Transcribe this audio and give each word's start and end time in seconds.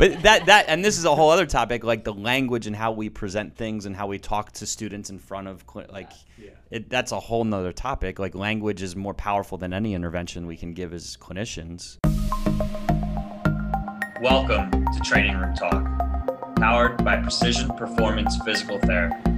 But 0.00 0.22
that 0.22 0.46
that 0.46 0.64
and 0.68 0.82
this 0.82 0.96
is 0.96 1.04
a 1.04 1.14
whole 1.14 1.28
other 1.28 1.44
topic, 1.44 1.84
like 1.84 2.04
the 2.04 2.14
language 2.14 2.66
and 2.66 2.74
how 2.74 2.90
we 2.92 3.10
present 3.10 3.54
things 3.54 3.84
and 3.84 3.94
how 3.94 4.06
we 4.06 4.18
talk 4.18 4.50
to 4.52 4.64
students 4.64 5.10
in 5.10 5.18
front 5.18 5.46
of 5.46 5.62
cl- 5.70 5.88
like 5.92 6.10
Yeah. 6.38 6.52
it, 6.70 6.88
that's 6.88 7.12
a 7.12 7.20
whole 7.20 7.44
nother 7.44 7.70
topic. 7.70 8.18
Like 8.18 8.34
language 8.34 8.80
is 8.80 8.96
more 8.96 9.12
powerful 9.12 9.58
than 9.58 9.74
any 9.74 9.92
intervention 9.92 10.46
we 10.46 10.56
can 10.56 10.72
give 10.72 10.94
as 10.94 11.18
clinicians. 11.18 11.98
Welcome 14.22 14.70
to 14.70 15.00
Training 15.04 15.36
Room 15.36 15.54
Talk, 15.54 15.84
powered 16.56 17.04
by 17.04 17.18
Precision 17.18 17.68
Performance 17.76 18.38
Physical 18.42 18.78
Therapy. 18.78 19.30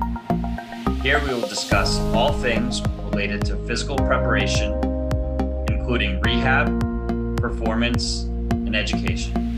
Here 1.03 1.19
we 1.27 1.35
will 1.35 1.49
discuss 1.49 1.99
all 2.15 2.35
things 2.35 2.83
related 3.11 3.45
to 3.47 3.57
physical 3.67 3.97
preparation, 3.97 4.75
including 5.69 6.21
rehab, 6.21 6.69
performance, 7.39 8.23
and 8.53 8.77
education. 8.77 9.52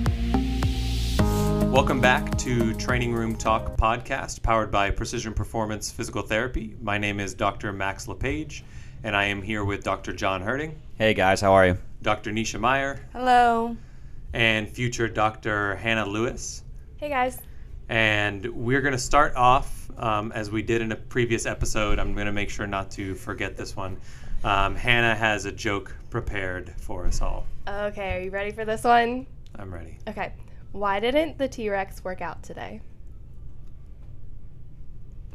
Welcome 1.74 2.00
back 2.00 2.38
to 2.38 2.72
Training 2.74 3.12
Room 3.12 3.34
Talk 3.34 3.76
podcast, 3.76 4.40
powered 4.44 4.70
by 4.70 4.92
Precision 4.92 5.34
Performance 5.34 5.90
Physical 5.90 6.22
Therapy. 6.22 6.76
My 6.80 6.98
name 6.98 7.18
is 7.18 7.34
Dr. 7.34 7.72
Max 7.72 8.06
LePage, 8.06 8.62
and 9.02 9.16
I 9.16 9.24
am 9.24 9.42
here 9.42 9.64
with 9.64 9.82
Dr. 9.82 10.12
John 10.12 10.40
Herding, 10.40 10.80
Hey 10.98 11.14
guys, 11.14 11.40
how 11.40 11.52
are 11.52 11.66
you? 11.66 11.78
Dr. 12.00 12.30
Nisha 12.30 12.60
Meyer, 12.60 13.04
Hello. 13.12 13.76
and 14.32 14.68
future 14.68 15.08
Dr. 15.08 15.74
Hannah 15.74 16.06
Lewis. 16.06 16.62
Hey 16.98 17.08
guys. 17.08 17.40
And 17.88 18.46
we're 18.46 18.80
going 18.80 18.92
to 18.92 18.98
start 18.98 19.34
off 19.34 19.90
um, 19.98 20.30
as 20.30 20.52
we 20.52 20.62
did 20.62 20.80
in 20.80 20.92
a 20.92 20.96
previous 20.96 21.44
episode. 21.44 21.98
I'm 21.98 22.14
going 22.14 22.26
to 22.26 22.32
make 22.32 22.50
sure 22.50 22.68
not 22.68 22.88
to 22.92 23.16
forget 23.16 23.56
this 23.56 23.74
one. 23.74 23.96
Um, 24.44 24.76
Hannah 24.76 25.16
has 25.16 25.44
a 25.44 25.52
joke 25.52 25.92
prepared 26.08 26.72
for 26.78 27.04
us 27.04 27.20
all. 27.20 27.48
Okay, 27.66 28.18
are 28.18 28.20
you 28.20 28.30
ready 28.30 28.52
for 28.52 28.64
this 28.64 28.84
one? 28.84 29.26
I'm 29.58 29.74
ready. 29.74 29.98
Okay. 30.06 30.32
Why 30.74 30.98
didn't 30.98 31.38
the 31.38 31.46
T 31.46 31.70
Rex 31.70 32.02
work 32.02 32.20
out 32.20 32.42
today? 32.42 32.80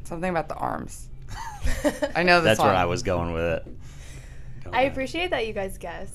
Something 0.04 0.30
about 0.32 0.50
the 0.50 0.56
arms. 0.56 1.08
I 2.14 2.24
know 2.24 2.42
this 2.42 2.58
That's 2.58 2.60
where. 2.60 2.76
I 2.76 2.84
was 2.84 3.04
going 3.04 3.32
with 3.32 3.44
it. 3.46 3.66
Go 4.66 4.72
I 4.74 4.82
ahead. 4.82 4.92
appreciate 4.92 5.30
that 5.30 5.48
you 5.48 5.54
guys 5.54 5.78
guess. 5.78 6.14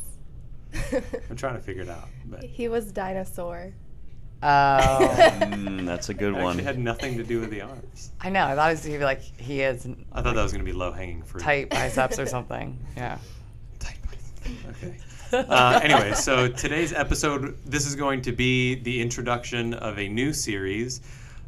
I'm 1.31 1.36
trying 1.36 1.55
to 1.55 1.62
figure 1.62 1.84
it 1.84 1.89
out, 1.89 2.06
but 2.27 2.44
he 2.44 2.69
was 2.69 2.92
dinosaur. 2.92 3.72
Oh. 4.42 4.98
Mm, 5.41 5.86
that's 5.86 6.11
a 6.11 6.14
good 6.14 6.34
actually 6.34 6.44
one. 6.44 6.59
had 6.59 6.78
nothing 6.78 7.16
to 7.16 7.25
do 7.25 7.41
with 7.41 7.48
the 7.48 7.62
arms. 7.62 8.12
I 8.20 8.28
know. 8.28 8.44
I 8.44 8.55
thought 8.55 8.69
it 8.69 8.72
was 8.75 8.84
gonna 8.84 8.98
be 8.98 9.05
like 9.05 9.22
he 9.22 9.62
is 9.62 9.86
I 10.12 10.20
thought 10.20 10.34
that 10.34 10.42
was 10.42 10.53
going 10.53 10.62
to 10.62 10.70
be 10.70 10.77
low 10.77 10.92
hanging 10.92 11.22
fruit. 11.22 11.41
tight 11.42 11.70
biceps 11.70 12.19
or 12.19 12.27
something. 12.36 12.78
Yeah. 12.94 13.16
Tight 13.78 13.97
Okay. 14.69 14.98
Uh, 15.34 15.80
anyway, 15.82 16.12
so 16.14 16.46
today's 16.46 16.92
episode, 16.92 17.58
this 17.64 17.86
is 17.86 17.96
going 17.96 18.22
to 18.22 18.30
be 18.30 18.77
the 18.77 19.00
introduction 19.00 19.74
of 19.74 19.98
a 19.98 20.06
new 20.06 20.32
series, 20.32 21.00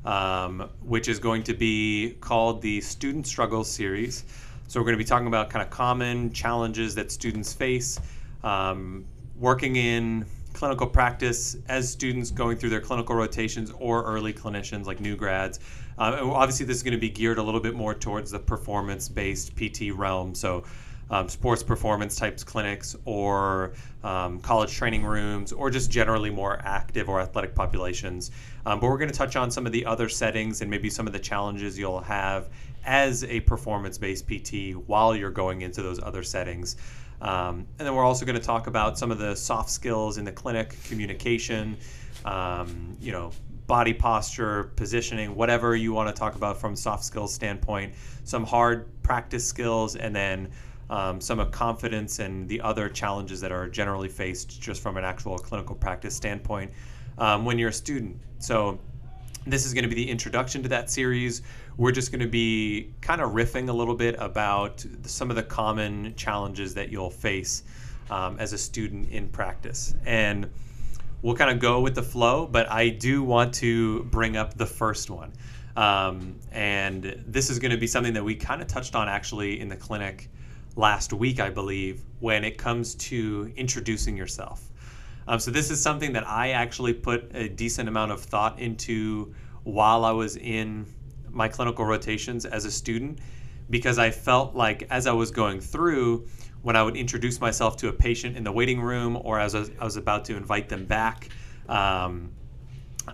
um, 0.05 0.69
which 0.83 1.07
is 1.07 1.21
going 1.21 1.41
to 1.41 1.55
be 1.55 2.17
called 2.21 2.61
the 2.63 2.81
Student 2.81 3.29
Struggles 3.29 3.71
series. 3.71 4.25
So 4.67 4.81
we're 4.81 4.87
going 4.87 4.99
to 4.99 5.05
be 5.05 5.09
talking 5.09 5.29
about 5.29 5.51
kind 5.51 5.63
of 5.63 5.71
common 5.71 6.33
challenges 6.33 6.97
that 6.97 7.13
students 7.13 7.53
face 7.53 8.01
um, 8.43 9.05
working 9.39 9.77
in 9.77 10.27
clinical 10.53 10.89
practice 10.89 11.57
as 11.69 11.89
students 11.89 12.33
going 12.33 12.57
through 12.57 12.71
their 12.71 12.81
clinical 12.81 13.15
rotations 13.15 13.71
or 13.79 14.03
early 14.03 14.33
clinicians 14.33 14.87
like 14.87 14.99
new 14.99 15.15
grads. 15.15 15.61
Um, 15.99 16.31
obviously, 16.31 16.67
this 16.67 16.77
is 16.77 16.83
going 16.83 16.95
to 16.95 17.01
be 17.01 17.11
geared 17.11 17.39
a 17.39 17.43
little 17.43 17.61
bit 17.61 17.77
more 17.77 17.95
towards 17.95 18.33
the 18.33 18.41
performance 18.41 19.09
based 19.09 19.55
PT 19.55 19.93
realm. 19.95 20.35
So, 20.35 20.65
um, 21.11 21.29
sports 21.29 21.63
performance 21.63 22.17
types 22.17 22.43
clinics 22.43 22.97
or 23.05 23.73
um, 24.03 24.41
college 24.41 24.73
training 24.73 25.05
rooms 25.05 25.53
or 25.53 25.71
just 25.71 25.91
generally 25.91 26.31
more 26.31 26.61
active 26.65 27.09
or 27.09 27.21
athletic 27.21 27.55
populations. 27.55 28.31
Um, 28.65 28.81
but 28.81 28.89
we're 28.89 28.99
going 28.99 29.11
to 29.11 29.17
touch 29.17 29.37
on 29.37 29.51
some 29.51 29.67
of 29.67 29.73
the 29.73 29.85
other 29.87 30.09
settings 30.09 30.63
and 30.63 30.71
maybe 30.71 30.91
some 30.91 31.07
of 31.07 31.13
the 31.13 31.19
challenges 31.19 31.79
you'll 31.79 32.01
have 32.01 32.49
as 32.85 33.25
a 33.25 33.41
performance 33.41 33.99
based 33.99 34.27
PT 34.27 34.77
while 34.87 35.15
you're 35.15 35.31
going 35.31 35.63
into 35.63 35.83
those 35.83 36.01
other 36.03 36.23
settings. 36.23 36.77
Um, 37.21 37.67
and 37.79 37.87
then 37.87 37.95
we're 37.95 38.05
also 38.05 38.27
going 38.27 38.39
to 38.39 38.45
talk 38.45 38.67
about 38.67 38.99
some 38.99 39.11
of 39.11 39.19
the 39.19 39.35
soft 39.35 39.71
skills 39.71 40.19
in 40.19 40.25
the 40.25 40.33
clinic, 40.33 40.77
communication, 40.85 41.77
um, 42.25 42.97
you 43.01 43.13
know, 43.13 43.33
body 43.67 43.93
posture, 43.93 44.65
positioning, 44.77 45.35
whatever 45.35 45.75
you 45.75 45.93
want 45.93 46.15
to 46.15 46.19
talk 46.19 46.37
about 46.37 46.61
from 46.61 46.77
soft 46.77 47.05
skills 47.05 47.35
standpoint, 47.35 47.93
some 48.25 48.45
hard 48.45 48.87
practice 49.03 49.47
skills, 49.47 49.97
and 49.97 50.15
then 50.15 50.49
um, 50.91 51.21
some 51.21 51.41
of 51.41 51.51
confidence 51.51 52.19
and 52.19 52.49
the 52.49 52.61
other 52.61 52.89
challenges 52.89 53.41
that 53.41 53.53
are 53.53 53.69
generally 53.69 54.09
faced 54.09 54.61
just 54.61 54.83
from 54.83 54.97
an 54.97 55.05
actual 55.05 55.39
clinical 55.39 55.75
practice 55.75 56.15
standpoint 56.15 56.71
um, 57.19 57.45
when 57.45 57.59
you're 57.59 57.71
a 57.71 57.73
student. 57.73 58.19
So 58.39 58.79
this 59.47 59.65
is 59.65 59.73
going 59.73 59.85
to 59.85 59.89
be 59.89 59.95
the 59.95 60.11
introduction 60.11 60.63
to 60.63 60.69
that 60.71 60.91
series. 60.91 61.43
We're 61.77 61.93
just 61.93 62.11
going 62.11 62.21
to 62.21 62.29
be 62.29 62.95
kind 63.01 63.21
of 63.21 63.33
riffing 63.33 63.69
a 63.69 63.73
little 63.73 63.95
bit 63.95 64.17
about 64.19 64.85
some 65.03 65.31
of 65.31 65.37
the 65.37 65.43
common 65.43 66.15
challenges 66.17 66.75
that 66.75 66.91
you'll 66.91 67.11
face 67.11 67.63
um, 68.11 68.39
as 68.39 68.53
a 68.53 68.59
student 68.59 69.11
in 69.11 69.29
practice. 69.29 69.95
And 70.05 70.51
we'll 71.23 71.37
kind 71.37 71.51
of 71.51 71.59
go 71.59 71.81
with 71.81 71.95
the 71.95 72.03
flow, 72.03 72.47
but 72.47 72.71
I 72.71 72.89
do 72.89 73.23
want 73.23 73.55
to 73.55 74.05
bring 74.05 74.37
up 74.37 74.55
the 74.55 74.67
first 74.67 75.11
one. 75.11 75.33
Um, 75.77 76.37
and 76.53 77.23
this 77.27 77.51
is 77.51 77.59
going 77.59 77.71
to 77.71 77.77
be 77.77 77.87
something 77.87 78.15
that 78.15 78.25
we 78.25 78.35
kind 78.35 78.63
of 78.63 78.69
touched 78.69 78.95
on 78.95 79.09
actually 79.09 79.61
in 79.61 79.69
the 79.69 79.77
clinic 79.77 80.31
last 80.77 81.13
week, 81.13 81.41
I 81.41 81.51
believe, 81.51 82.05
when 82.21 82.45
it 82.45 82.59
comes 82.59 82.95
to 82.95 83.53
introducing 83.57 84.17
yourself. 84.17 84.71
Um, 85.27 85.41
so 85.41 85.51
this 85.51 85.71
is 85.71 85.83
something 85.83 86.13
that 86.13 86.27
I 86.27 86.51
actually 86.51 86.95
put 86.95 87.35
a 87.35 87.49
decent 87.49 87.89
amount 87.89 88.13
of 88.13 88.21
thought 88.21 88.61
into 88.61 89.35
while 89.65 90.05
I 90.05 90.13
was 90.13 90.37
in 90.37 90.87
my 91.31 91.49
clinical 91.49 91.85
rotations 91.85 92.45
as 92.47 92.65
a 92.65 92.71
student, 92.71 93.19
because 93.69 93.99
I 93.99 94.11
felt 94.11 94.55
like 94.55 94.87
as 94.91 95.07
I 95.07 95.13
was 95.13 95.31
going 95.31 95.61
through, 95.61 96.29
when 96.63 96.77
I 96.77 96.83
would 96.83 96.97
introduce 96.97 97.41
myself 97.41 97.77
to 97.79 97.89
a 97.89 97.93
patient 97.93 98.37
in 98.37 98.45
the 98.45 98.53
waiting 98.53 98.81
room 98.81 99.19
or 99.23 99.41
as 99.41 99.55
I 99.55 99.61
was, 99.61 99.71
I 99.81 99.85
was 99.85 99.97
about 99.97 100.25
to 100.27 100.37
invite 100.37 100.69
them 100.69 100.85
back, 100.87 101.29
um, 101.69 102.31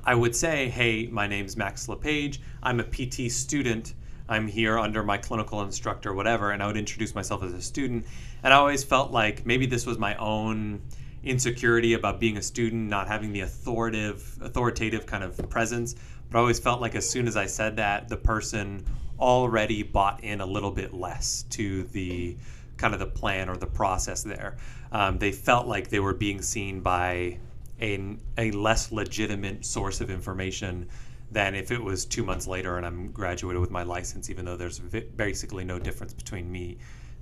I 0.05 0.15
would 0.15 0.35
say, 0.35 0.69
"Hey, 0.69 1.07
my 1.07 1.27
name's 1.27 1.57
Max 1.57 1.89
LePage. 1.89 2.41
I'm 2.63 2.81
a 2.81 2.85
PT 2.85 3.31
student. 3.31 3.95
I'm 4.33 4.49
here 4.49 4.79
under 4.79 5.03
my 5.03 5.19
clinical 5.19 5.63
instructor, 5.63 6.13
whatever." 6.13 6.51
And 6.51 6.63
I 6.63 6.67
would 6.67 6.77
introduce 6.77 7.15
myself 7.15 7.43
as 7.43 7.53
a 7.53 7.63
student. 7.63 8.07
And 8.43 8.53
I 8.53 8.57
always 8.57 8.83
felt 8.83 9.13
like 9.13 9.47
maybe 9.47 9.67
this 9.67 9.87
was 9.87 9.99
my 9.99 10.15
own 10.17 10.81
insecurity 11.23 11.95
about 11.95 12.19
being 12.19 12.37
a 12.37 12.43
student, 12.43 12.89
not 12.89 13.07
having 13.07 13.33
the 13.33 13.41
authoritative, 13.41 14.39
authoritative 14.43 15.07
kind 15.07 15.23
of 15.23 15.37
presence. 15.49 15.95
But 16.31 16.39
I 16.39 16.41
always 16.41 16.59
felt 16.59 16.81
like 16.81 16.95
as 16.95 17.09
soon 17.09 17.29
as 17.29 17.37
I 17.37 17.47
said 17.47 17.77
that, 17.77 18.09
the 18.09 18.17
person 18.17 18.85
already 19.21 19.83
bought 19.83 20.25
in 20.25 20.41
a 20.41 20.47
little 20.47 20.73
bit 20.73 20.93
less 20.93 21.45
to 21.51 21.85
the 21.85 22.37
kind 22.77 22.95
of 22.95 23.01
the 23.01 23.07
plan 23.07 23.49
or 23.49 23.57
the 23.57 23.67
process 23.67 24.23
there. 24.23 24.57
Um, 24.91 25.19
they 25.19 25.31
felt 25.31 25.67
like 25.69 25.89
they 25.89 26.01
were 26.01 26.15
being 26.15 26.43
seen 26.43 26.81
by 26.81 27.39
a, 27.81 28.17
a 28.37 28.51
less 28.51 28.91
legitimate 28.91 29.65
source 29.65 30.01
of 30.01 30.11
information 30.11 30.89
than 31.33 31.55
if 31.55 31.71
it 31.71 31.83
was 31.83 32.05
two 32.05 32.25
months 32.25 32.47
later 32.47 32.77
and 32.77 32.85
I'm 32.85 33.11
graduated 33.11 33.61
with 33.61 33.71
my 33.71 33.83
license, 33.83 34.29
even 34.31 34.45
though 34.45 34.57
there's 34.57 34.79
basically 34.79 35.65
no 35.65 35.79
difference 35.79 36.13
between 36.13 36.51
me 36.51 36.79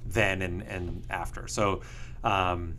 then 0.07 0.43
and, 0.43 0.63
and 0.63 1.03
after. 1.11 1.47
So 1.47 1.83
um, 2.25 2.75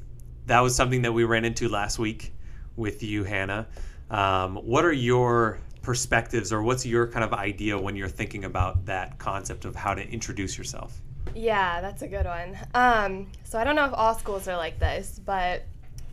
that 0.48 0.60
was 0.60 0.76
something 0.76 1.04
that 1.04 1.14
we 1.14 1.24
ran 1.24 1.46
into 1.46 1.70
last 1.70 2.00
week 2.00 2.34
with 2.76 3.02
you, 3.02 3.24
Hannah. 3.24 3.68
Um, 4.10 4.58
what 4.58 4.84
are 4.84 4.92
your 4.92 5.60
perspectives 5.82 6.52
or 6.52 6.62
what's 6.62 6.86
your 6.86 7.08
kind 7.08 7.24
of 7.24 7.34
idea 7.34 7.78
when 7.78 7.96
you're 7.96 8.10
thinking 8.10 8.44
about 8.44 8.86
that 8.86 9.18
concept 9.18 9.66
of 9.66 9.76
how 9.76 9.94
to 9.94 10.08
introduce 10.08 10.58
yourself? 10.58 11.00
Yeah, 11.34 11.80
that's 11.82 12.02
a 12.02 12.08
good 12.08 12.26
one. 12.26 12.58
Um, 12.74 13.28
so 13.46 13.58
I 13.58 13.64
don't 13.64 13.76
know 13.76 13.86
if 13.86 13.94
all 13.94 14.16
schools 14.16 14.48
are 14.48 14.58
like 14.58 14.80
this, 14.80 15.20
but 15.26 15.64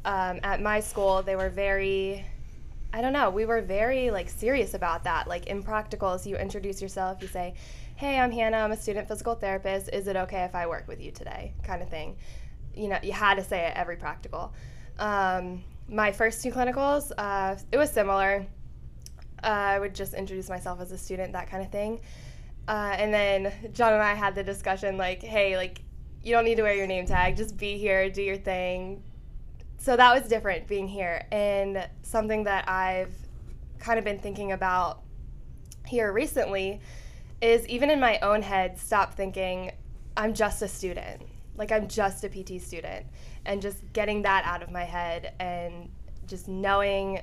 um, 0.04 0.38
at 0.42 0.62
my 0.62 0.80
school 0.80 1.22
they 1.22 1.34
were 1.34 1.50
very 1.50 2.24
I 2.92 3.02
don't 3.02 3.12
know, 3.12 3.30
we 3.30 3.44
were 3.44 3.60
very 3.60 4.10
like 4.10 4.28
serious 4.28 4.74
about 4.74 5.04
that. 5.04 5.28
Like 5.28 5.46
in 5.46 5.62
practicals, 5.62 6.24
you 6.26 6.36
introduce 6.36 6.80
yourself, 6.80 7.20
you 7.20 7.28
say, 7.28 7.54
"Hey, 7.96 8.18
I'm 8.18 8.32
Hannah. 8.32 8.58
I'm 8.58 8.72
a 8.72 8.76
student 8.76 9.08
physical 9.08 9.34
therapist. 9.34 9.90
Is 9.92 10.08
it 10.08 10.16
okay 10.16 10.44
if 10.44 10.54
I 10.54 10.66
work 10.66 10.88
with 10.88 11.00
you 11.00 11.10
today?" 11.10 11.52
kind 11.62 11.82
of 11.82 11.90
thing. 11.90 12.16
You 12.74 12.88
know, 12.88 12.98
you 13.02 13.12
had 13.12 13.34
to 13.34 13.44
say 13.44 13.66
it 13.66 13.72
every 13.76 13.96
practical. 13.96 14.54
Um, 14.98 15.64
my 15.88 16.12
first 16.12 16.42
two 16.42 16.50
clinicals, 16.50 17.12
uh, 17.18 17.56
it 17.72 17.78
was 17.78 17.90
similar. 17.90 18.46
Uh, 19.42 19.46
I 19.46 19.78
would 19.78 19.94
just 19.94 20.14
introduce 20.14 20.48
myself 20.48 20.80
as 20.80 20.92
a 20.92 20.98
student, 20.98 21.32
that 21.32 21.48
kind 21.50 21.62
of 21.62 21.70
thing. 21.70 22.00
Uh, 22.66 22.94
and 22.98 23.12
then 23.12 23.52
John 23.72 23.92
and 23.94 24.02
I 24.02 24.14
had 24.14 24.34
the 24.34 24.42
discussion 24.42 24.96
like, 24.96 25.22
hey, 25.22 25.56
like, 25.56 25.80
you 26.22 26.32
don't 26.32 26.44
need 26.44 26.56
to 26.56 26.62
wear 26.62 26.74
your 26.74 26.86
name 26.86 27.06
tag. 27.06 27.36
Just 27.36 27.56
be 27.56 27.78
here, 27.78 28.10
do 28.10 28.22
your 28.22 28.36
thing. 28.36 29.02
So 29.78 29.96
that 29.96 30.12
was 30.12 30.28
different 30.28 30.66
being 30.66 30.88
here. 30.88 31.26
And 31.30 31.88
something 32.02 32.44
that 32.44 32.68
I've 32.68 33.14
kind 33.78 33.98
of 33.98 34.04
been 34.04 34.18
thinking 34.18 34.52
about 34.52 35.02
here 35.86 36.12
recently 36.12 36.80
is 37.40 37.66
even 37.68 37.88
in 37.88 38.00
my 38.00 38.18
own 38.18 38.42
head, 38.42 38.78
stop 38.78 39.14
thinking, 39.14 39.72
I'm 40.16 40.34
just 40.34 40.60
a 40.62 40.68
student. 40.68 41.22
Like, 41.56 41.72
I'm 41.72 41.88
just 41.88 42.24
a 42.24 42.28
PT 42.28 42.60
student. 42.60 43.06
And 43.46 43.62
just 43.62 43.78
getting 43.92 44.22
that 44.22 44.44
out 44.44 44.62
of 44.62 44.70
my 44.70 44.84
head 44.84 45.34
and 45.40 45.88
just 46.26 46.48
knowing 46.48 47.22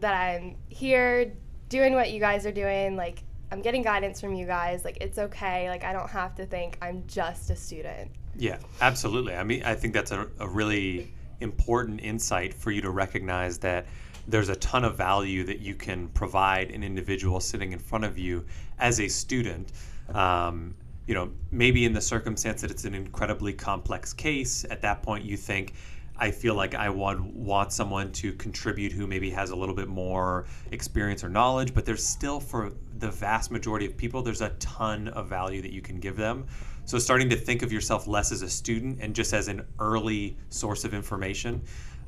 that 0.00 0.14
I'm 0.14 0.56
here 0.68 1.32
doing 1.68 1.94
what 1.94 2.10
you 2.10 2.20
guys 2.20 2.44
are 2.44 2.52
doing. 2.52 2.96
Like, 2.96 3.22
I'm 3.52 3.62
getting 3.62 3.82
guidance 3.82 4.20
from 4.20 4.34
you 4.34 4.46
guys. 4.46 4.84
Like, 4.84 4.98
it's 5.00 5.18
okay. 5.18 5.70
Like, 5.70 5.84
I 5.84 5.92
don't 5.92 6.10
have 6.10 6.34
to 6.36 6.46
think 6.46 6.76
I'm 6.82 7.04
just 7.06 7.50
a 7.50 7.56
student. 7.56 8.10
Yeah, 8.36 8.58
absolutely. 8.80 9.34
I 9.34 9.44
mean, 9.44 9.62
I 9.62 9.74
think 9.74 9.94
that's 9.94 10.10
a, 10.10 10.26
a 10.40 10.48
really 10.48 11.12
important 11.40 12.00
insight 12.00 12.54
for 12.54 12.70
you 12.70 12.80
to 12.82 12.90
recognize 12.90 13.58
that 13.58 13.86
there's 14.28 14.48
a 14.48 14.56
ton 14.56 14.84
of 14.84 14.96
value 14.96 15.44
that 15.44 15.60
you 15.60 15.74
can 15.74 16.08
provide 16.08 16.70
an 16.70 16.82
individual 16.82 17.40
sitting 17.40 17.72
in 17.72 17.78
front 17.78 18.04
of 18.04 18.18
you 18.18 18.44
as 18.78 19.00
a 19.00 19.08
student. 19.08 19.72
Um, 20.12 20.74
you 21.06 21.14
know, 21.14 21.30
maybe 21.52 21.84
in 21.84 21.92
the 21.92 22.00
circumstance 22.00 22.60
that 22.62 22.70
it's 22.70 22.84
an 22.84 22.94
incredibly 22.94 23.52
complex 23.52 24.12
case, 24.12 24.64
at 24.70 24.82
that 24.82 25.02
point 25.02 25.24
you 25.24 25.36
think, 25.36 25.74
I 26.18 26.30
feel 26.30 26.54
like 26.54 26.74
I 26.74 26.88
would 26.88 27.20
want 27.20 27.72
someone 27.72 28.10
to 28.12 28.32
contribute 28.32 28.90
who 28.90 29.06
maybe 29.06 29.30
has 29.30 29.50
a 29.50 29.56
little 29.56 29.74
bit 29.74 29.86
more 29.86 30.46
experience 30.72 31.22
or 31.22 31.28
knowledge, 31.28 31.74
but 31.74 31.84
there's 31.84 32.04
still, 32.04 32.40
for 32.40 32.72
the 32.98 33.10
vast 33.10 33.50
majority 33.50 33.86
of 33.86 33.96
people, 33.96 34.22
there's 34.22 34.40
a 34.40 34.48
ton 34.58 35.08
of 35.08 35.28
value 35.28 35.60
that 35.62 35.72
you 35.72 35.82
can 35.82 36.00
give 36.00 36.16
them. 36.16 36.46
So, 36.86 37.00
starting 37.00 37.28
to 37.30 37.36
think 37.36 37.62
of 37.62 37.72
yourself 37.72 38.06
less 38.06 38.30
as 38.30 38.42
a 38.42 38.48
student 38.48 38.98
and 39.00 39.12
just 39.12 39.32
as 39.32 39.48
an 39.48 39.66
early 39.80 40.36
source 40.50 40.84
of 40.84 40.94
information 40.94 41.60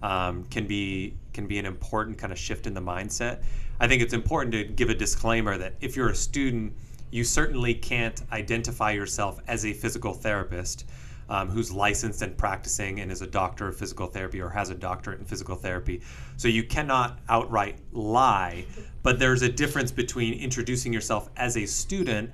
um, 0.03 0.45
can 0.45 0.69
be 0.69 1.17
can 1.33 1.49
be 1.49 1.59
an 1.59 1.67
important 1.67 2.17
kind 2.17 2.33
of 2.33 2.39
shift 2.39 2.69
in 2.69 2.75
the 2.75 2.81
mindset. 2.81 3.43
I 3.81 3.89
think 3.89 4.03
it's 4.03 4.15
important 4.15 4.53
to 4.53 4.63
give 4.63 4.89
a 4.89 4.95
disclaimer 4.95 5.59
that 5.59 5.75
if 5.81 5.97
you're 5.97 6.11
a 6.11 6.15
student, 6.15 6.75
you 7.11 7.25
certainly 7.25 7.75
can't 7.75 8.23
identify 8.31 8.93
yourself 8.93 9.41
as 9.49 9.67
a 9.67 9.73
physical 9.73 10.15
therapist 10.15 10.85
um, 11.29 11.49
who's 11.49 11.73
licensed 11.73 12.23
and 12.23 12.37
practicing 12.39 13.01
and 13.01 13.11
is 13.11 13.21
a 13.21 13.27
doctor 13.27 13.67
of 13.67 13.77
physical 13.77 14.07
therapy 14.07 14.41
or 14.41 14.49
has 14.49 14.71
a 14.71 14.77
doctorate 14.77 15.19
in 15.19 15.25
physical 15.25 15.57
therapy. 15.57 16.03
So 16.37 16.47
you 16.47 16.63
cannot 16.63 17.19
outright 17.29 17.81
lie, 17.93 18.65
but 19.03 19.19
there's 19.19 19.43
a 19.43 19.49
difference 19.49 19.91
between 19.91 20.35
introducing 20.35 20.93
yourself 20.93 21.31
as 21.37 21.57
a 21.57 21.67
student 21.67 22.31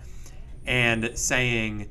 and 0.67 1.11
saying, 1.19 1.88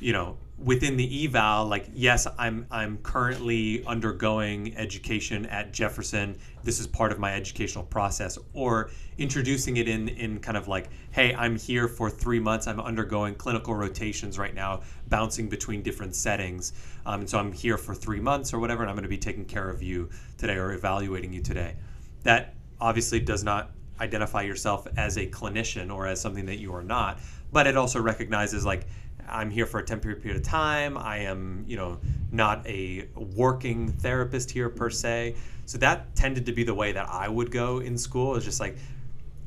you 0.00 0.12
know, 0.12 0.36
within 0.58 0.96
the 0.96 1.26
eval 1.26 1.66
like 1.66 1.86
yes 1.92 2.26
i'm 2.38 2.66
i'm 2.70 2.96
currently 2.98 3.84
undergoing 3.84 4.74
education 4.76 5.44
at 5.46 5.72
jefferson. 5.72 6.36
This 6.64 6.80
is 6.80 6.86
part 6.86 7.12
of 7.12 7.18
my 7.18 7.34
educational 7.34 7.84
process. 7.84 8.38
Or 8.54 8.90
introducing 9.18 9.76
it 9.76 9.86
in 9.86 10.08
in 10.08 10.40
kind 10.40 10.56
of 10.56 10.66
like 10.66 10.88
hey 11.10 11.34
i'm 11.34 11.56
here 11.58 11.88
for 11.88 12.08
three 12.08 12.40
months. 12.40 12.66
I'm 12.66 12.80
undergoing 12.80 13.34
clinical 13.34 13.74
rotations 13.74 14.38
right 14.38 14.54
now 14.54 14.80
bouncing 15.08 15.48
between 15.48 15.82
different 15.82 16.14
settings. 16.14 16.72
Um, 17.04 17.20
and 17.20 17.28
so 17.28 17.38
i'm 17.38 17.52
here 17.52 17.76
for 17.76 17.94
three 17.94 18.20
months 18.20 18.54
or 18.54 18.58
whatever 18.58 18.82
and 18.82 18.88
i'm 18.88 18.96
going 18.96 19.02
to 19.02 19.10
be 19.10 19.18
taking 19.18 19.44
care 19.44 19.68
of 19.68 19.82
you 19.82 20.08
today 20.38 20.56
or 20.56 20.72
evaluating 20.72 21.34
you 21.34 21.42
today. 21.42 21.76
That 22.22 22.54
obviously 22.80 23.20
does 23.20 23.44
not 23.44 23.72
identify 24.00 24.42
yourself 24.42 24.86
as 24.96 25.18
a 25.18 25.26
clinician 25.26 25.94
or 25.94 26.06
as 26.06 26.20
something 26.20 26.46
that 26.46 26.58
you 26.58 26.74
are 26.74 26.82
not 26.82 27.20
but 27.52 27.66
it 27.66 27.76
also 27.76 28.00
recognizes 28.00 28.66
like 28.66 28.86
I'm 29.28 29.50
here 29.50 29.66
for 29.66 29.80
a 29.80 29.84
temporary 29.84 30.20
period 30.20 30.40
of 30.40 30.46
time. 30.46 30.96
I 30.96 31.18
am, 31.18 31.64
you 31.66 31.76
know, 31.76 31.98
not 32.30 32.66
a 32.66 33.08
working 33.14 33.88
therapist 33.88 34.50
here 34.50 34.68
per 34.68 34.90
se. 34.90 35.36
So 35.64 35.78
that 35.78 36.14
tended 36.14 36.46
to 36.46 36.52
be 36.52 36.64
the 36.64 36.74
way 36.74 36.92
that 36.92 37.08
I 37.08 37.28
would 37.28 37.50
go 37.50 37.78
in 37.78 37.98
school. 37.98 38.36
Is 38.36 38.44
just 38.44 38.60
like 38.60 38.76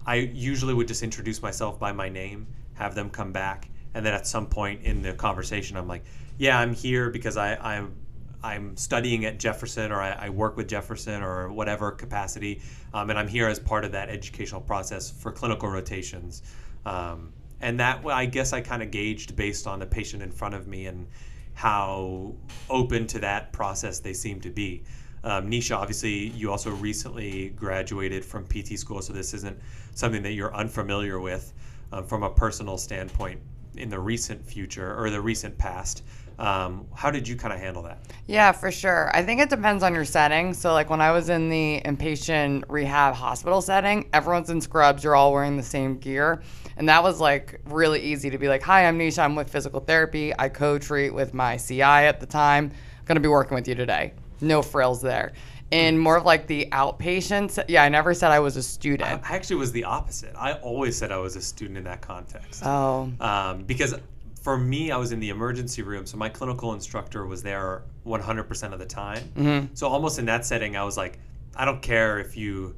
I 0.05 0.15
usually 0.15 0.73
would 0.73 0.87
just 0.87 1.03
introduce 1.03 1.41
myself 1.41 1.79
by 1.79 1.91
my 1.91 2.09
name, 2.09 2.47
have 2.73 2.95
them 2.95 3.09
come 3.09 3.31
back, 3.31 3.69
and 3.93 4.05
then 4.05 4.13
at 4.13 4.27
some 4.27 4.47
point 4.47 4.83
in 4.83 5.01
the 5.01 5.13
conversation, 5.13 5.77
I'm 5.77 5.87
like, 5.87 6.03
"Yeah, 6.37 6.59
I'm 6.59 6.73
here 6.73 7.09
because 7.09 7.37
I, 7.37 7.55
I'm 7.55 7.95
I'm 8.43 8.77
studying 8.77 9.25
at 9.25 9.39
Jefferson 9.39 9.91
or 9.91 10.01
I, 10.01 10.11
I, 10.11 10.29
work 10.29 10.55
with 10.55 10.69
Jefferson 10.69 11.21
or 11.21 11.51
whatever 11.51 11.91
capacity, 11.91 12.61
um, 12.93 13.09
and 13.09 13.19
I'm 13.19 13.27
here 13.27 13.47
as 13.47 13.59
part 13.59 13.83
of 13.83 13.91
that 13.91 14.09
educational 14.09 14.61
process 14.61 15.11
for 15.11 15.31
clinical 15.31 15.69
rotations. 15.69 16.41
Um, 16.85 17.33
and 17.61 17.79
that 17.79 18.05
I 18.05 18.25
guess 18.25 18.53
I 18.53 18.61
kind 18.61 18.81
of 18.81 18.91
gauged 18.91 19.35
based 19.35 19.67
on 19.67 19.79
the 19.79 19.85
patient 19.85 20.23
in 20.23 20.31
front 20.31 20.55
of 20.55 20.67
me 20.67 20.85
and 20.87 21.07
how 21.53 22.33
open 22.69 23.05
to 23.07 23.19
that 23.19 23.51
process 23.51 23.99
they 23.99 24.13
seem 24.13 24.39
to 24.41 24.49
be. 24.49 24.83
Um, 25.23 25.49
Nisha, 25.51 25.75
obviously, 25.75 26.27
you 26.29 26.49
also 26.49 26.71
recently 26.71 27.49
graduated 27.49 28.23
from 28.23 28.45
PT 28.45 28.79
school, 28.79 29.01
so 29.01 29.11
this 29.11 29.33
isn't 29.33 29.59
something 29.93 30.23
that 30.23 30.31
you're 30.31 30.55
unfamiliar 30.55 31.19
with 31.19 31.53
um, 31.91 32.05
from 32.05 32.23
a 32.23 32.29
personal 32.29 32.77
standpoint 32.77 33.41
in 33.75 33.89
the 33.89 33.99
recent 33.99 34.45
future 34.45 34.97
or 34.97 35.09
the 35.09 35.19
recent 35.19 35.57
past. 35.57 36.03
Um, 36.39 36.87
how 36.95 37.11
did 37.11 37.27
you 37.27 37.35
kind 37.35 37.53
of 37.53 37.59
handle 37.59 37.83
that? 37.83 37.99
Yeah, 38.25 38.53
for 38.53 38.71
sure. 38.71 39.11
I 39.13 39.21
think 39.23 39.41
it 39.41 39.49
depends 39.49 39.83
on 39.83 39.93
your 39.93 40.05
setting. 40.05 40.53
So, 40.53 40.71
like 40.71 40.89
when 40.89 41.01
I 41.01 41.11
was 41.11 41.27
in 41.27 41.49
the 41.49 41.81
inpatient 41.83 42.63
rehab 42.69 43.13
hospital 43.13 43.61
setting, 43.61 44.07
everyone's 44.13 44.49
in 44.49 44.61
scrubs, 44.61 45.03
you're 45.03 45.15
all 45.15 45.33
wearing 45.33 45.57
the 45.57 45.63
same 45.63 45.97
gear. 45.97 46.41
And 46.79 46.87
that 46.87 47.03
was 47.03 47.19
like 47.19 47.59
really 47.65 47.99
easy 47.99 48.29
to 48.29 48.37
be 48.37 48.47
like, 48.47 48.63
hi, 48.63 48.87
I'm 48.87 48.97
Nisha, 48.97 49.19
I'm 49.19 49.35
with 49.35 49.49
physical 49.49 49.81
therapy. 49.81 50.33
I 50.39 50.47
co 50.47 50.79
treat 50.79 51.11
with 51.11 51.33
my 51.33 51.57
CI 51.57 51.81
at 51.81 52.21
the 52.21 52.25
time. 52.25 52.71
I'm 52.71 53.05
going 53.05 53.17
to 53.17 53.21
be 53.21 53.27
working 53.27 53.55
with 53.55 53.67
you 53.67 53.75
today. 53.75 54.13
No 54.39 54.61
frills 54.61 55.01
there. 55.01 55.33
In 55.71 55.99
more 55.99 56.15
of 56.15 56.25
like 56.25 56.47
the 56.47 56.69
outpatients, 56.71 57.63
yeah, 57.67 57.83
I 57.83 57.89
never 57.89 58.13
said 58.13 58.31
I 58.31 58.39
was 58.39 58.55
a 58.55 58.63
student. 58.63 59.11
I 59.11 59.35
actually 59.35 59.57
was 59.57 59.73
the 59.73 59.83
opposite. 59.83 60.33
I 60.37 60.53
always 60.53 60.97
said 60.97 61.11
I 61.11 61.17
was 61.17 61.35
a 61.35 61.41
student 61.41 61.77
in 61.77 61.83
that 61.83 62.01
context. 62.01 62.65
Oh. 62.65 63.11
Um, 63.19 63.63
because 63.63 63.93
for 64.41 64.57
me, 64.57 64.89
I 64.89 64.97
was 64.97 65.11
in 65.11 65.19
the 65.19 65.29
emergency 65.29 65.81
room, 65.81 66.05
so 66.05 66.17
my 66.17 66.29
clinical 66.29 66.73
instructor 66.73 67.27
was 67.27 67.43
there 67.43 67.83
100% 68.07 68.73
of 68.73 68.79
the 68.79 68.85
time. 68.85 69.23
Mm-hmm. 69.35 69.73
So 69.75 69.87
almost 69.89 70.17
in 70.17 70.25
that 70.25 70.45
setting, 70.45 70.77
I 70.77 70.85
was 70.85 70.95
like, 70.95 71.19
I 71.57 71.65
don't 71.65 71.81
care 71.81 72.19
if 72.19 72.37
you 72.37 72.73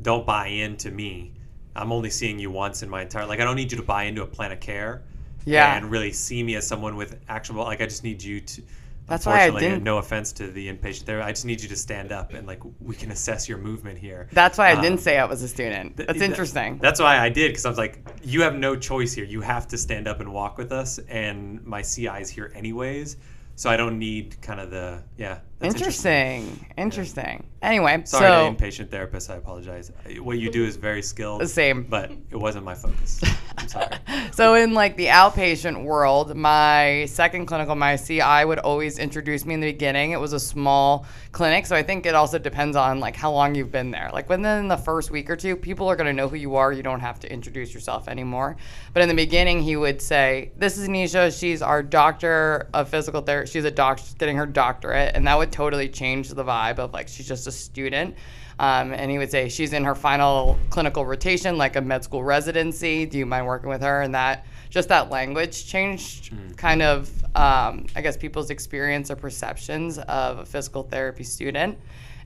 don't 0.00 0.26
buy 0.26 0.46
into 0.46 0.90
me. 0.90 1.33
I'm 1.76 1.92
only 1.92 2.10
seeing 2.10 2.38
you 2.38 2.50
once 2.50 2.82
in 2.82 2.88
my 2.88 3.02
entire 3.02 3.26
like 3.26 3.40
I 3.40 3.44
don't 3.44 3.56
need 3.56 3.72
you 3.72 3.78
to 3.78 3.84
buy 3.84 4.04
into 4.04 4.22
a 4.22 4.26
plan 4.26 4.52
of 4.52 4.60
care. 4.60 5.02
Yeah. 5.46 5.76
And 5.76 5.90
really 5.90 6.12
see 6.12 6.42
me 6.42 6.54
as 6.54 6.66
someone 6.66 6.96
with 6.96 7.20
actionable 7.28 7.64
like 7.64 7.80
I 7.80 7.86
just 7.86 8.04
need 8.04 8.22
you 8.22 8.40
to 8.40 8.62
that's 9.06 9.26
why 9.26 9.42
I 9.42 9.50
didn't. 9.50 9.82
No 9.82 9.98
offense 9.98 10.32
to 10.32 10.46
the 10.46 10.72
inpatient 10.72 11.04
there. 11.04 11.22
I 11.22 11.30
just 11.30 11.44
need 11.44 11.60
you 11.60 11.68
to 11.68 11.76
stand 11.76 12.10
up 12.10 12.32
and 12.32 12.46
like 12.46 12.62
we 12.80 12.94
can 12.94 13.10
assess 13.10 13.48
your 13.48 13.58
movement 13.58 13.98
here. 13.98 14.28
That's 14.32 14.56
why 14.56 14.70
I 14.70 14.74
um, 14.74 14.82
didn't 14.82 15.00
say 15.00 15.18
I 15.18 15.26
was 15.26 15.42
a 15.42 15.48
student. 15.48 15.98
That's 15.98 16.12
th- 16.12 16.22
interesting. 16.22 16.78
That's 16.78 17.00
why 17.00 17.18
I 17.18 17.28
did 17.28 17.50
because 17.50 17.66
I 17.66 17.68
was 17.68 17.76
like, 17.76 17.98
you 18.22 18.40
have 18.40 18.54
no 18.54 18.76
choice 18.76 19.12
here. 19.12 19.26
You 19.26 19.42
have 19.42 19.68
to 19.68 19.76
stand 19.76 20.08
up 20.08 20.20
and 20.20 20.32
walk 20.32 20.56
with 20.56 20.72
us, 20.72 20.98
and 21.08 21.62
my 21.66 21.82
CI 21.82 22.20
is 22.20 22.30
here 22.30 22.50
anyways 22.54 23.18
so 23.56 23.70
I 23.70 23.76
don't 23.76 23.98
need 23.98 24.40
kind 24.42 24.60
of 24.60 24.70
the 24.70 25.02
yeah. 25.16 25.38
Interesting, 25.62 26.42
interesting. 26.42 26.74
interesting. 26.76 27.46
Yeah. 27.62 27.68
Anyway, 27.68 28.02
sorry 28.04 28.28
so, 28.28 28.54
to 28.54 28.62
inpatient 28.62 28.90
therapist. 28.90 29.30
I 29.30 29.36
apologize. 29.36 29.90
What 30.18 30.38
you 30.38 30.50
do 30.50 30.64
is 30.64 30.76
very 30.76 31.00
skilled. 31.00 31.40
The 31.40 31.48
Same, 31.48 31.84
but 31.84 32.10
it 32.30 32.36
wasn't 32.36 32.64
my 32.64 32.74
focus. 32.74 33.22
I'm 33.56 33.68
sorry. 33.68 33.88
so 34.32 34.54
in 34.54 34.74
like 34.74 34.96
the 34.96 35.06
outpatient 35.06 35.82
world, 35.82 36.36
my 36.36 37.06
second 37.06 37.46
clinical, 37.46 37.74
my 37.74 37.96
CI 37.96 38.44
would 38.44 38.58
always 38.58 38.98
introduce 38.98 39.46
me 39.46 39.54
in 39.54 39.60
the 39.60 39.72
beginning. 39.72 40.10
It 40.10 40.20
was 40.20 40.34
a 40.34 40.40
small 40.40 41.06
clinic, 41.32 41.64
so 41.64 41.74
I 41.74 41.82
think 41.82 42.04
it 42.04 42.14
also 42.14 42.38
depends 42.38 42.76
on 42.76 43.00
like 43.00 43.16
how 43.16 43.32
long 43.32 43.54
you've 43.54 43.72
been 43.72 43.90
there. 43.90 44.10
Like 44.12 44.28
within 44.28 44.68
the 44.68 44.76
first 44.76 45.10
week 45.10 45.30
or 45.30 45.36
two, 45.36 45.56
people 45.56 45.88
are 45.88 45.96
going 45.96 46.08
to 46.08 46.12
know 46.12 46.28
who 46.28 46.36
you 46.36 46.56
are. 46.56 46.72
You 46.72 46.82
don't 46.82 47.00
have 47.00 47.18
to 47.20 47.32
introduce 47.32 47.72
yourself 47.72 48.08
anymore. 48.08 48.56
But 48.92 49.02
in 49.02 49.08
the 49.08 49.14
beginning, 49.14 49.62
he 49.62 49.76
would 49.76 50.02
say, 50.02 50.52
"This 50.58 50.76
is 50.76 50.88
Nisha. 50.88 51.38
She's 51.38 51.62
our 51.62 51.82
doctor 51.82 52.68
of 52.74 52.90
physical 52.90 53.22
therapy." 53.22 53.44
she's 53.46 53.64
a 53.64 53.70
doc, 53.70 54.00
getting 54.18 54.36
her 54.36 54.46
doctorate, 54.46 55.14
and 55.14 55.26
that 55.26 55.38
would 55.38 55.43
totally 55.52 55.88
change 55.88 56.28
the 56.28 56.44
vibe 56.44 56.78
of 56.78 56.92
like 56.92 57.08
she's 57.08 57.28
just 57.28 57.46
a 57.46 57.52
student. 57.52 58.16
Um, 58.58 58.92
and 58.92 59.10
he 59.10 59.18
would 59.18 59.30
say 59.30 59.48
she's 59.48 59.72
in 59.72 59.82
her 59.84 59.96
final 59.96 60.56
clinical 60.70 61.04
rotation, 61.04 61.58
like 61.58 61.74
a 61.76 61.80
med 61.80 62.04
school 62.04 62.22
residency. 62.22 63.04
Do 63.04 63.18
you 63.18 63.26
mind 63.26 63.46
working 63.46 63.68
with 63.68 63.82
her? 63.82 64.02
And 64.02 64.14
that 64.14 64.46
just 64.70 64.88
that 64.88 65.10
language 65.10 65.66
changed 65.66 66.32
mm. 66.32 66.56
kind 66.56 66.82
of, 66.82 67.10
um, 67.36 67.86
I 67.96 68.00
guess, 68.02 68.16
people's 68.16 68.50
experience 68.50 69.10
or 69.10 69.16
perceptions 69.16 69.98
of 69.98 70.38
a 70.38 70.46
physical 70.46 70.84
therapy 70.84 71.24
student. 71.24 71.78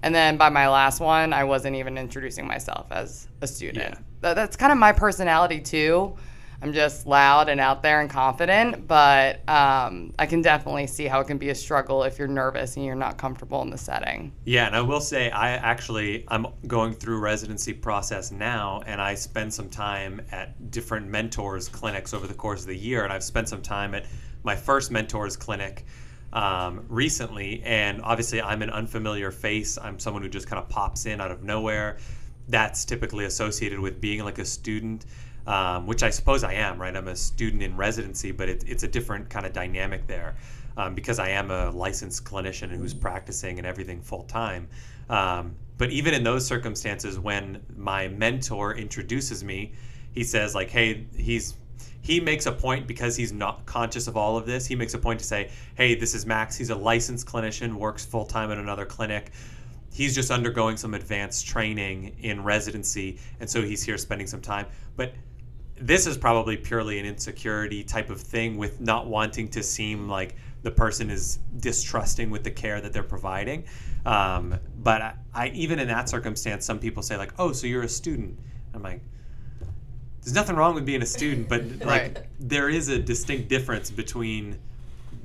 And 0.02 0.14
then 0.14 0.36
by 0.36 0.48
my 0.48 0.68
last 0.68 1.00
one, 1.00 1.32
I 1.32 1.44
wasn't 1.44 1.76
even 1.76 1.98
introducing 1.98 2.46
myself 2.46 2.86
as 2.90 3.28
a 3.40 3.46
student. 3.46 3.94
Yeah. 3.94 4.00
That, 4.20 4.34
that's 4.34 4.56
kind 4.56 4.70
of 4.70 4.78
my 4.78 4.92
personality 4.92 5.60
too. 5.60 6.16
I'm 6.60 6.72
just 6.72 7.06
loud 7.06 7.48
and 7.48 7.60
out 7.60 7.82
there 7.82 8.00
and 8.00 8.10
confident, 8.10 8.88
but 8.88 9.48
um, 9.48 10.12
I 10.18 10.26
can 10.26 10.42
definitely 10.42 10.88
see 10.88 11.06
how 11.06 11.20
it 11.20 11.28
can 11.28 11.38
be 11.38 11.50
a 11.50 11.54
struggle 11.54 12.02
if 12.02 12.18
you're 12.18 12.26
nervous 12.26 12.76
and 12.76 12.84
you're 12.84 12.96
not 12.96 13.16
comfortable 13.16 13.62
in 13.62 13.70
the 13.70 13.78
setting. 13.78 14.32
Yeah, 14.44 14.66
and 14.66 14.74
I 14.74 14.80
will 14.80 15.00
say 15.00 15.30
I 15.30 15.50
actually 15.50 16.24
I'm 16.26 16.48
going 16.66 16.94
through 16.94 17.20
residency 17.20 17.72
process 17.72 18.32
now, 18.32 18.82
and 18.86 19.00
I 19.00 19.14
spend 19.14 19.54
some 19.54 19.68
time 19.68 20.20
at 20.32 20.72
different 20.72 21.06
mentors 21.06 21.68
clinics 21.68 22.12
over 22.12 22.26
the 22.26 22.34
course 22.34 22.62
of 22.62 22.66
the 22.66 22.76
year, 22.76 23.04
and 23.04 23.12
I've 23.12 23.24
spent 23.24 23.48
some 23.48 23.62
time 23.62 23.94
at 23.94 24.06
my 24.42 24.56
first 24.56 24.90
mentors 24.90 25.36
clinic. 25.36 25.84
Um, 26.30 26.84
recently, 26.90 27.62
and 27.64 28.02
obviously, 28.02 28.42
I'm 28.42 28.60
an 28.60 28.68
unfamiliar 28.68 29.30
face. 29.30 29.78
I'm 29.78 29.98
someone 29.98 30.22
who 30.22 30.28
just 30.28 30.46
kind 30.46 30.62
of 30.62 30.68
pops 30.68 31.06
in 31.06 31.22
out 31.22 31.30
of 31.30 31.42
nowhere. 31.42 31.96
That's 32.48 32.84
typically 32.84 33.24
associated 33.24 33.80
with 33.80 33.98
being 33.98 34.22
like 34.22 34.38
a 34.38 34.44
student 34.44 35.06
um, 35.48 35.86
which 35.86 36.02
I 36.02 36.10
suppose 36.10 36.44
I 36.44 36.52
am, 36.54 36.80
right? 36.80 36.94
I'm 36.96 37.08
a 37.08 37.16
student 37.16 37.62
in 37.62 37.76
residency, 37.76 38.32
but 38.32 38.48
it, 38.48 38.64
it's 38.68 38.84
a 38.84 38.88
different 38.88 39.30
kind 39.30 39.46
of 39.46 39.52
dynamic 39.52 40.06
there. 40.06 40.36
um, 40.76 40.94
because 40.94 41.18
I 41.18 41.30
am 41.30 41.50
a 41.50 41.70
licensed 41.70 42.24
clinician 42.24 42.70
who's 42.70 42.94
practicing 42.94 43.58
and 43.58 43.66
everything 43.66 44.00
full 44.00 44.22
time. 44.24 44.68
Um, 45.10 45.56
but 45.76 45.90
even 45.90 46.14
in 46.14 46.22
those 46.22 46.46
circumstances, 46.46 47.18
when 47.18 47.60
my 47.76 48.08
mentor 48.08 48.74
introduces 48.76 49.42
me, 49.44 49.72
he 50.12 50.24
says 50.24 50.54
like, 50.54 50.70
"Hey, 50.70 51.06
he's." 51.16 51.56
He 52.00 52.20
makes 52.20 52.46
a 52.46 52.52
point 52.52 52.86
because 52.86 53.16
he's 53.16 53.32
not 53.32 53.66
conscious 53.66 54.06
of 54.06 54.16
all 54.16 54.36
of 54.36 54.46
this. 54.46 54.66
He 54.66 54.76
makes 54.76 54.94
a 54.94 54.98
point 54.98 55.18
to 55.20 55.26
say, 55.26 55.50
"Hey, 55.74 55.94
this 55.96 56.14
is 56.14 56.24
Max. 56.26 56.56
He's 56.56 56.70
a 56.70 56.76
licensed 56.76 57.26
clinician, 57.26 57.74
works 57.74 58.04
full 58.04 58.24
time 58.24 58.50
in 58.50 58.58
another 58.58 58.86
clinic 58.86 59.32
he's 59.92 60.14
just 60.14 60.30
undergoing 60.30 60.76
some 60.76 60.94
advanced 60.94 61.46
training 61.46 62.14
in 62.20 62.44
residency 62.44 63.18
and 63.40 63.48
so 63.48 63.62
he's 63.62 63.82
here 63.82 63.96
spending 63.98 64.26
some 64.26 64.40
time 64.40 64.66
but 64.96 65.12
this 65.80 66.06
is 66.06 66.16
probably 66.16 66.56
purely 66.56 66.98
an 66.98 67.06
insecurity 67.06 67.82
type 67.84 68.10
of 68.10 68.20
thing 68.20 68.56
with 68.56 68.80
not 68.80 69.06
wanting 69.06 69.48
to 69.48 69.62
seem 69.62 70.08
like 70.08 70.34
the 70.62 70.70
person 70.70 71.08
is 71.10 71.38
distrusting 71.60 72.30
with 72.30 72.42
the 72.44 72.50
care 72.50 72.80
that 72.80 72.92
they're 72.92 73.02
providing 73.02 73.64
um, 74.06 74.58
but 74.82 75.02
I, 75.02 75.14
I 75.34 75.48
even 75.48 75.78
in 75.78 75.88
that 75.88 76.08
circumstance 76.08 76.64
some 76.64 76.78
people 76.78 77.02
say 77.02 77.16
like 77.16 77.32
oh 77.38 77.52
so 77.52 77.66
you're 77.66 77.82
a 77.84 77.88
student 77.88 78.38
i'm 78.74 78.82
like 78.82 79.00
there's 80.22 80.34
nothing 80.34 80.56
wrong 80.56 80.74
with 80.74 80.84
being 80.84 81.02
a 81.02 81.06
student 81.06 81.48
but 81.48 81.64
like 81.86 81.86
Right. 81.86 82.18
there 82.40 82.68
is 82.68 82.88
a 82.88 82.98
distinct 82.98 83.48
difference 83.48 83.90
between 83.90 84.58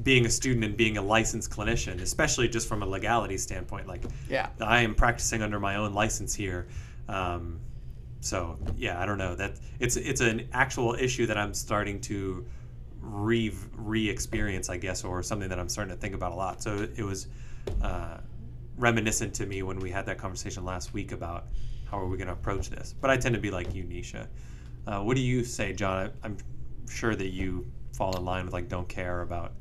being 0.03 0.25
a 0.25 0.29
student 0.29 0.63
and 0.65 0.75
being 0.75 0.97
a 0.97 1.01
licensed 1.01 1.51
clinician, 1.51 2.01
especially 2.01 2.47
just 2.49 2.67
from 2.67 2.81
a 2.81 2.85
legality 2.85 3.37
standpoint. 3.37 3.87
Like, 3.87 4.03
Yeah. 4.27 4.49
I 4.59 4.81
am 4.81 4.95
practicing 4.95 5.41
under 5.41 5.59
my 5.59 5.75
own 5.75 5.93
license 5.93 6.33
here. 6.33 6.67
Um, 7.07 7.59
so 8.23 8.57
yeah, 8.77 9.01
I 9.01 9.05
don't 9.05 9.17
know 9.17 9.35
that 9.35 9.59
it's 9.79 9.97
it's 9.97 10.21
an 10.21 10.47
actual 10.53 10.95
issue 10.95 11.25
that 11.25 11.37
I'm 11.37 11.53
starting 11.53 11.99
to 12.01 12.45
re 13.01 13.53
re-experience, 13.75 14.69
I 14.69 14.77
guess, 14.77 15.03
or 15.03 15.21
something 15.21 15.49
that 15.49 15.59
I'm 15.59 15.67
starting 15.67 15.93
to 15.93 15.99
think 15.99 16.15
about 16.15 16.31
a 16.31 16.35
lot. 16.35 16.63
So 16.63 16.87
it 16.95 17.03
was 17.03 17.27
uh, 17.81 18.19
reminiscent 18.77 19.33
to 19.35 19.45
me 19.45 19.61
when 19.61 19.77
we 19.77 19.91
had 19.91 20.05
that 20.05 20.17
conversation 20.17 20.63
last 20.63 20.93
week 20.93 21.11
about 21.11 21.47
how 21.91 21.99
are 21.99 22.07
we 22.07 22.17
going 22.17 22.27
to 22.27 22.33
approach 22.33 22.69
this. 22.69 22.95
But 22.99 23.09
I 23.09 23.17
tend 23.17 23.35
to 23.35 23.41
be 23.41 23.51
like 23.51 23.75
you, 23.75 23.83
Nisha. 23.83 24.27
Uh, 24.87 25.01
what 25.01 25.15
do 25.17 25.21
you 25.21 25.43
say, 25.43 25.73
John? 25.73 26.07
I, 26.07 26.25
I'm 26.25 26.37
sure 26.89 27.15
that 27.15 27.29
you 27.29 27.65
fall 27.93 28.15
in 28.15 28.23
line 28.23 28.45
with 28.45 28.53
like 28.53 28.69
don't 28.69 28.87
care 28.87 29.21
about 29.21 29.51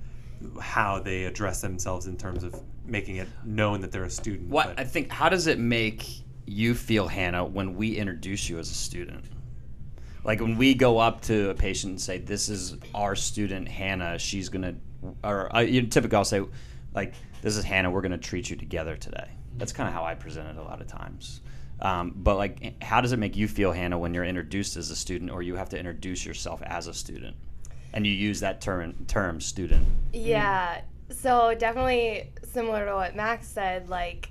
how 0.61 1.01
they 1.01 1.25
address 1.25 1.61
themselves 1.61 2.07
in 2.07 2.17
terms 2.17 2.45
of 2.45 2.61
making 2.85 3.17
it 3.17 3.29
known 3.45 3.81
that 3.81 3.91
they're 3.91 4.05
a 4.05 4.11
student. 4.11 4.49
What 4.49 4.69
but- 4.69 4.81
I 4.81 4.85
think, 4.85 5.11
how 5.11 5.29
does 5.29 5.49
it 5.49 5.59
make 5.59 6.22
you 6.47 6.75
feel, 6.75 7.09
Hannah, 7.09 7.45
when 7.45 7.75
we 7.77 7.97
introduce 7.97 8.49
you 8.49 8.59
as 8.59 8.71
a 8.71 8.75
student? 8.75 9.25
Like 10.25 10.41
when 10.41 10.57
we 10.57 10.75
go 10.75 10.99
up 10.99 11.21
to 11.23 11.51
a 11.51 11.55
patient 11.55 11.91
and 11.93 12.01
say, 12.01 12.19
"This 12.19 12.49
is 12.49 12.77
our 12.95 13.17
student, 13.17 13.69
Hannah. 13.69 14.19
She's 14.19 14.49
gonna," 14.49 14.77
or 15.25 15.55
uh, 15.55 15.65
typically 15.65 16.17
I'll 16.17 16.25
say, 16.25 16.43
"Like 16.95 17.15
this 17.41 17.57
is 17.57 17.65
Hannah. 17.65 17.91
We're 17.91 18.03
gonna 18.03 18.19
treat 18.19 18.49
you 18.49 18.57
together 18.57 18.97
today." 18.97 19.29
That's 19.59 19.73
kind 19.73 19.89
of 19.89 19.95
how 19.95 20.05
I 20.05 20.15
present 20.15 20.49
it 20.49 20.57
a 20.57 20.63
lot 20.63 20.81
of 20.81 20.87
times. 20.87 21.41
Um, 21.81 22.13
but 22.15 22.37
like, 22.37 22.81
how 22.83 23.01
does 23.01 23.13
it 23.13 23.19
make 23.19 23.37
you 23.37 23.49
feel, 23.49 23.73
Hannah, 23.73 23.99
when 23.99 24.15
you're 24.15 24.25
introduced 24.25 24.77
as 24.77 24.91
a 24.91 24.97
student, 24.97 25.33
or 25.33 25.43
you 25.43 25.57
have 25.57 25.69
to 25.71 25.79
introduce 25.79 26.25
yourself 26.25 26.63
as 26.63 26.87
a 26.87 26.95
student, 26.95 27.35
and 27.93 28.07
you 28.07 28.13
use 28.13 28.39
that 28.41 28.61
term, 28.61 28.95
term, 29.09 29.41
student? 29.41 29.85
Yeah. 30.13 30.83
So 31.11 31.55
definitely 31.59 32.31
similar 32.45 32.87
to 32.87 32.95
what 32.95 33.17
Max 33.17 33.49
said, 33.49 33.89
like 33.89 34.31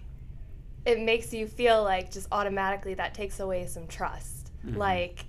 it 0.85 0.99
makes 0.99 1.33
you 1.33 1.45
feel 1.47 1.83
like 1.83 2.11
just 2.11 2.27
automatically 2.31 2.93
that 2.95 3.13
takes 3.13 3.39
away 3.39 3.65
some 3.67 3.87
trust. 3.87 4.51
Like 4.77 5.25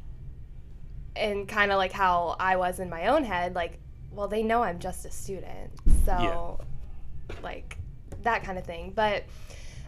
and 1.15 1.47
kind 1.49 1.71
of 1.71 1.77
like 1.79 1.93
how 1.93 2.37
I 2.41 2.57
was 2.57 2.81
in 2.81 2.89
my 2.89 3.09
own 3.09 3.23
head, 3.25 3.55
like, 3.55 3.79
well, 4.11 4.29
they 4.29 4.43
know 4.43 4.63
I'm 4.63 4.79
just 4.79 5.05
a 5.05 5.11
student. 5.11 5.71
So 6.07 6.13
like 7.43 7.77
that 8.23 8.45
kind 8.45 8.59
of 8.59 8.65
thing. 8.65 8.93
But 8.95 9.25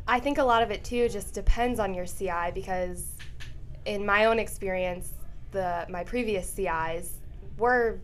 I 0.06 0.20
think 0.20 0.38
a 0.38 0.44
lot 0.44 0.62
of 0.62 0.70
it 0.70 0.84
too 0.84 1.08
just 1.08 1.32
depends 1.34 1.80
on 1.80 1.94
your 1.94 2.06
CI 2.06 2.50
because 2.54 3.06
in 3.86 4.04
my 4.04 4.26
own 4.26 4.38
experience, 4.38 5.12
the 5.52 5.86
my 5.88 6.04
previous 6.04 6.48
CIs 6.48 7.12
were 7.58 8.00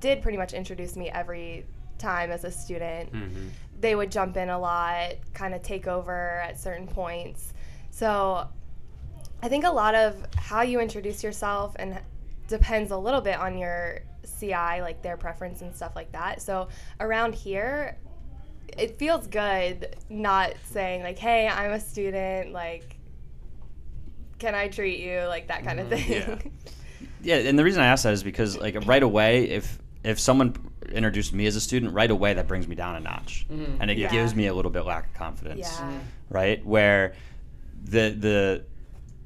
did 0.00 0.22
pretty 0.22 0.38
much 0.38 0.52
introduce 0.52 0.96
me 0.96 1.10
every 1.10 1.64
time 1.98 2.30
as 2.30 2.44
a 2.44 2.50
student. 2.50 3.12
Mhm. 3.12 3.50
They 3.84 3.94
would 3.94 4.10
jump 4.10 4.38
in 4.38 4.48
a 4.48 4.58
lot, 4.58 5.16
kind 5.34 5.54
of 5.54 5.60
take 5.60 5.86
over 5.86 6.40
at 6.40 6.58
certain 6.58 6.86
points. 6.86 7.52
So 7.90 8.48
I 9.42 9.48
think 9.50 9.66
a 9.66 9.70
lot 9.70 9.94
of 9.94 10.16
how 10.36 10.62
you 10.62 10.80
introduce 10.80 11.22
yourself 11.22 11.76
and 11.78 12.00
depends 12.48 12.92
a 12.92 12.96
little 12.96 13.20
bit 13.20 13.38
on 13.38 13.58
your 13.58 14.00
CI, 14.40 14.80
like 14.80 15.02
their 15.02 15.18
preference 15.18 15.60
and 15.60 15.76
stuff 15.76 15.94
like 15.94 16.12
that. 16.12 16.40
So 16.40 16.68
around 16.98 17.34
here, 17.34 17.98
it 18.68 18.96
feels 18.98 19.26
good 19.26 19.94
not 20.08 20.54
saying 20.70 21.02
like, 21.02 21.18
"Hey, 21.18 21.46
I'm 21.46 21.72
a 21.72 21.80
student," 21.80 22.52
like, 22.52 22.96
"Can 24.38 24.54
I 24.54 24.68
treat 24.68 24.98
you?" 24.98 25.24
like 25.28 25.48
that 25.48 25.62
kind 25.62 25.78
of 25.78 25.88
mm-hmm. 25.88 26.36
thing. 26.36 26.42
yeah. 26.42 26.50
Yeah, 27.20 27.36
and 27.36 27.58
the 27.58 27.64
reason 27.64 27.82
I 27.82 27.86
ask 27.86 28.04
that 28.04 28.12
is 28.12 28.22
because 28.22 28.56
like 28.58 28.86
right 28.86 29.02
away, 29.02 29.50
if 29.50 29.78
if 30.04 30.20
someone 30.20 30.54
introduced 30.92 31.32
me 31.32 31.46
as 31.46 31.56
a 31.56 31.60
student, 31.60 31.92
right 31.94 32.10
away 32.10 32.34
that 32.34 32.46
brings 32.46 32.68
me 32.68 32.74
down 32.76 32.96
a 32.96 33.00
notch, 33.00 33.46
mm-hmm. 33.50 33.80
and 33.80 33.90
it 33.90 33.98
Yeah. 33.98 34.10
gives 34.10 34.34
me 34.34 34.46
a 34.46 34.54
little 34.54 34.70
bit 34.70 34.84
lack 34.84 35.06
of 35.06 35.14
confidence. 35.14 35.60
Yeah. 35.60 35.66
Mm-hmm. 35.88 35.98
Right, 36.30 36.64
where 36.64 37.14
the 37.84 38.10
the 38.10 38.64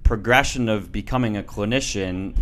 progression 0.04 0.68
of 0.68 0.90
becoming 0.90 1.36
a 1.36 1.42
clinician, 1.42 2.34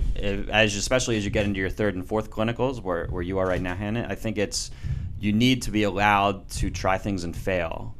as 0.49 0.77
especially 0.77 1.17
as 1.17 1.25
you 1.25 1.31
get 1.31 1.45
into 1.47 1.59
your 1.59 1.71
third 1.71 1.95
and 1.95 2.07
fourth 2.07 2.31
clinicals, 2.31 2.81
where 2.83 3.07
where 3.07 3.23
you 3.23 3.39
are 3.39 3.47
right 3.47 3.61
now, 3.63 3.75
Hannah, 3.75 4.07
I 4.09 4.15
think 4.15 4.39
it's 4.39 4.71
you 5.19 5.33
need 5.33 5.63
to 5.63 5.71
be 5.71 5.83
allowed 5.83 6.49
to 6.51 6.71
try 6.71 6.99
things 6.99 7.25
and 7.25 7.35
fail 7.35 7.95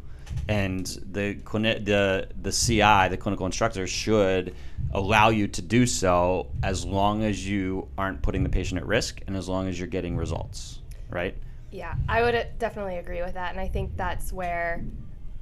and 0.49 0.87
the 1.11 1.35
clini- 1.45 1.85
the 1.85 2.29
the 2.41 2.53
CI, 2.53 3.09
the 3.09 3.17
clinical 3.17 3.47
instructor, 3.47 3.87
should 3.87 4.55
allow 4.93 5.29
you 5.29 5.49
to 5.49 5.63
do 5.63 5.87
so 5.87 6.49
as 6.63 6.85
long 6.85 7.23
as 7.23 7.47
you 7.47 7.89
aren't 7.99 8.23
putting 8.23 8.43
the 8.43 8.49
patient 8.49 8.81
at 8.81 8.87
risk 8.87 9.21
and 9.27 9.37
as 9.37 9.49
long 9.49 9.69
as 9.69 9.79
you're 9.79 9.89
getting 9.89 10.17
results, 10.17 10.81
right? 11.11 11.37
Yeah, 11.71 11.95
I 12.09 12.23
would 12.23 12.35
uh, 12.35 12.45
definitely 12.59 12.97
agree 12.97 13.23
with 13.23 13.35
that, 13.35 13.51
and 13.51 13.61
I 13.61 13.69
think 13.69 13.97
that's 13.97 14.33
where 14.33 14.83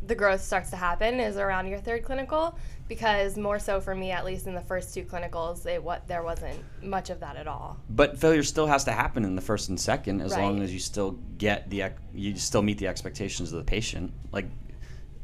the 0.06 0.14
growth 0.14 0.42
starts 0.42 0.70
to 0.70 0.76
happen 0.76 1.20
is 1.20 1.36
around 1.36 1.66
your 1.66 1.78
third 1.78 2.04
clinical 2.04 2.58
because 2.88 3.38
more 3.38 3.58
so 3.58 3.80
for 3.80 3.94
me 3.94 4.10
at 4.10 4.24
least 4.24 4.46
in 4.46 4.54
the 4.54 4.60
first 4.60 4.92
two 4.92 5.02
clinicals 5.02 5.64
it 5.66 5.82
what 5.82 6.06
there 6.06 6.22
wasn't 6.22 6.58
much 6.82 7.10
of 7.10 7.20
that 7.20 7.36
at 7.36 7.46
all 7.46 7.78
But 7.88 8.18
failure 8.18 8.42
still 8.42 8.66
has 8.66 8.84
to 8.84 8.92
happen 8.92 9.24
in 9.24 9.34
the 9.34 9.40
first 9.40 9.68
and 9.68 9.80
second 9.80 10.20
as 10.20 10.36
long 10.36 10.62
as 10.62 10.72
you 10.72 10.78
still 10.78 11.12
get 11.38 11.70
the 11.70 11.84
you 12.12 12.36
still 12.36 12.62
meet 12.62 12.78
the 12.78 12.88
expectations 12.88 13.52
of 13.52 13.58
the 13.58 13.64
patient. 13.64 14.12
Like 14.32 14.46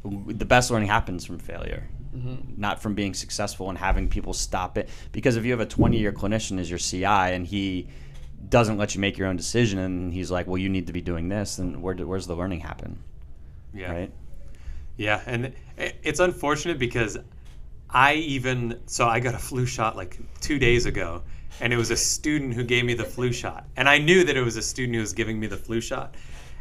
the 0.03 0.45
best 0.45 0.71
learning 0.71 0.87
happens 0.87 1.25
from 1.25 1.37
failure. 1.37 1.87
Mm-hmm. 2.15 2.59
Not 2.59 2.81
from 2.81 2.93
being 2.93 3.13
successful 3.13 3.69
and 3.69 3.77
having 3.77 4.09
people 4.09 4.33
stop 4.33 4.77
it. 4.77 4.89
Because 5.11 5.37
if 5.37 5.45
you 5.45 5.51
have 5.51 5.61
a 5.61 5.65
20 5.65 5.97
year 5.97 6.11
clinician 6.11 6.59
as 6.59 6.69
your 6.69 6.79
CI 6.79 7.05
and 7.05 7.47
he 7.47 7.87
doesn't 8.49 8.77
let 8.77 8.95
you 8.95 9.01
make 9.01 9.17
your 9.17 9.27
own 9.27 9.37
decision 9.37 9.79
and 9.79 10.13
he's 10.13 10.29
like, 10.29 10.47
well, 10.47 10.57
you 10.57 10.67
need 10.67 10.87
to 10.87 10.93
be 10.93 11.01
doing 11.01 11.29
this, 11.29 11.55
then 11.55 11.81
where 11.81 11.93
do, 11.93 12.05
where's 12.05 12.27
the 12.27 12.35
learning 12.35 12.59
happen? 12.59 13.01
Yeah. 13.73 13.91
Right? 13.91 14.11
Yeah, 14.97 15.21
and 15.25 15.53
it's 15.77 16.19
unfortunate 16.19 16.77
because 16.77 17.17
I 17.89 18.13
even 18.15 18.79
so 18.85 19.07
I 19.07 19.19
got 19.19 19.33
a 19.33 19.39
flu 19.39 19.65
shot 19.65 19.95
like 19.95 20.19
two 20.41 20.59
days 20.59 20.85
ago, 20.85 21.23
and 21.59 21.73
it 21.73 21.77
was 21.77 21.91
a 21.91 21.97
student 21.97 22.53
who 22.53 22.63
gave 22.63 22.85
me 22.85 22.93
the 22.93 23.03
flu 23.03 23.31
shot, 23.31 23.67
and 23.75 23.89
I 23.89 23.97
knew 23.97 24.23
that 24.23 24.37
it 24.37 24.41
was 24.41 24.57
a 24.57 24.61
student 24.61 24.95
who 24.95 25.01
was 25.01 25.13
giving 25.13 25.39
me 25.39 25.47
the 25.47 25.57
flu 25.57 25.81
shot, 25.81 26.15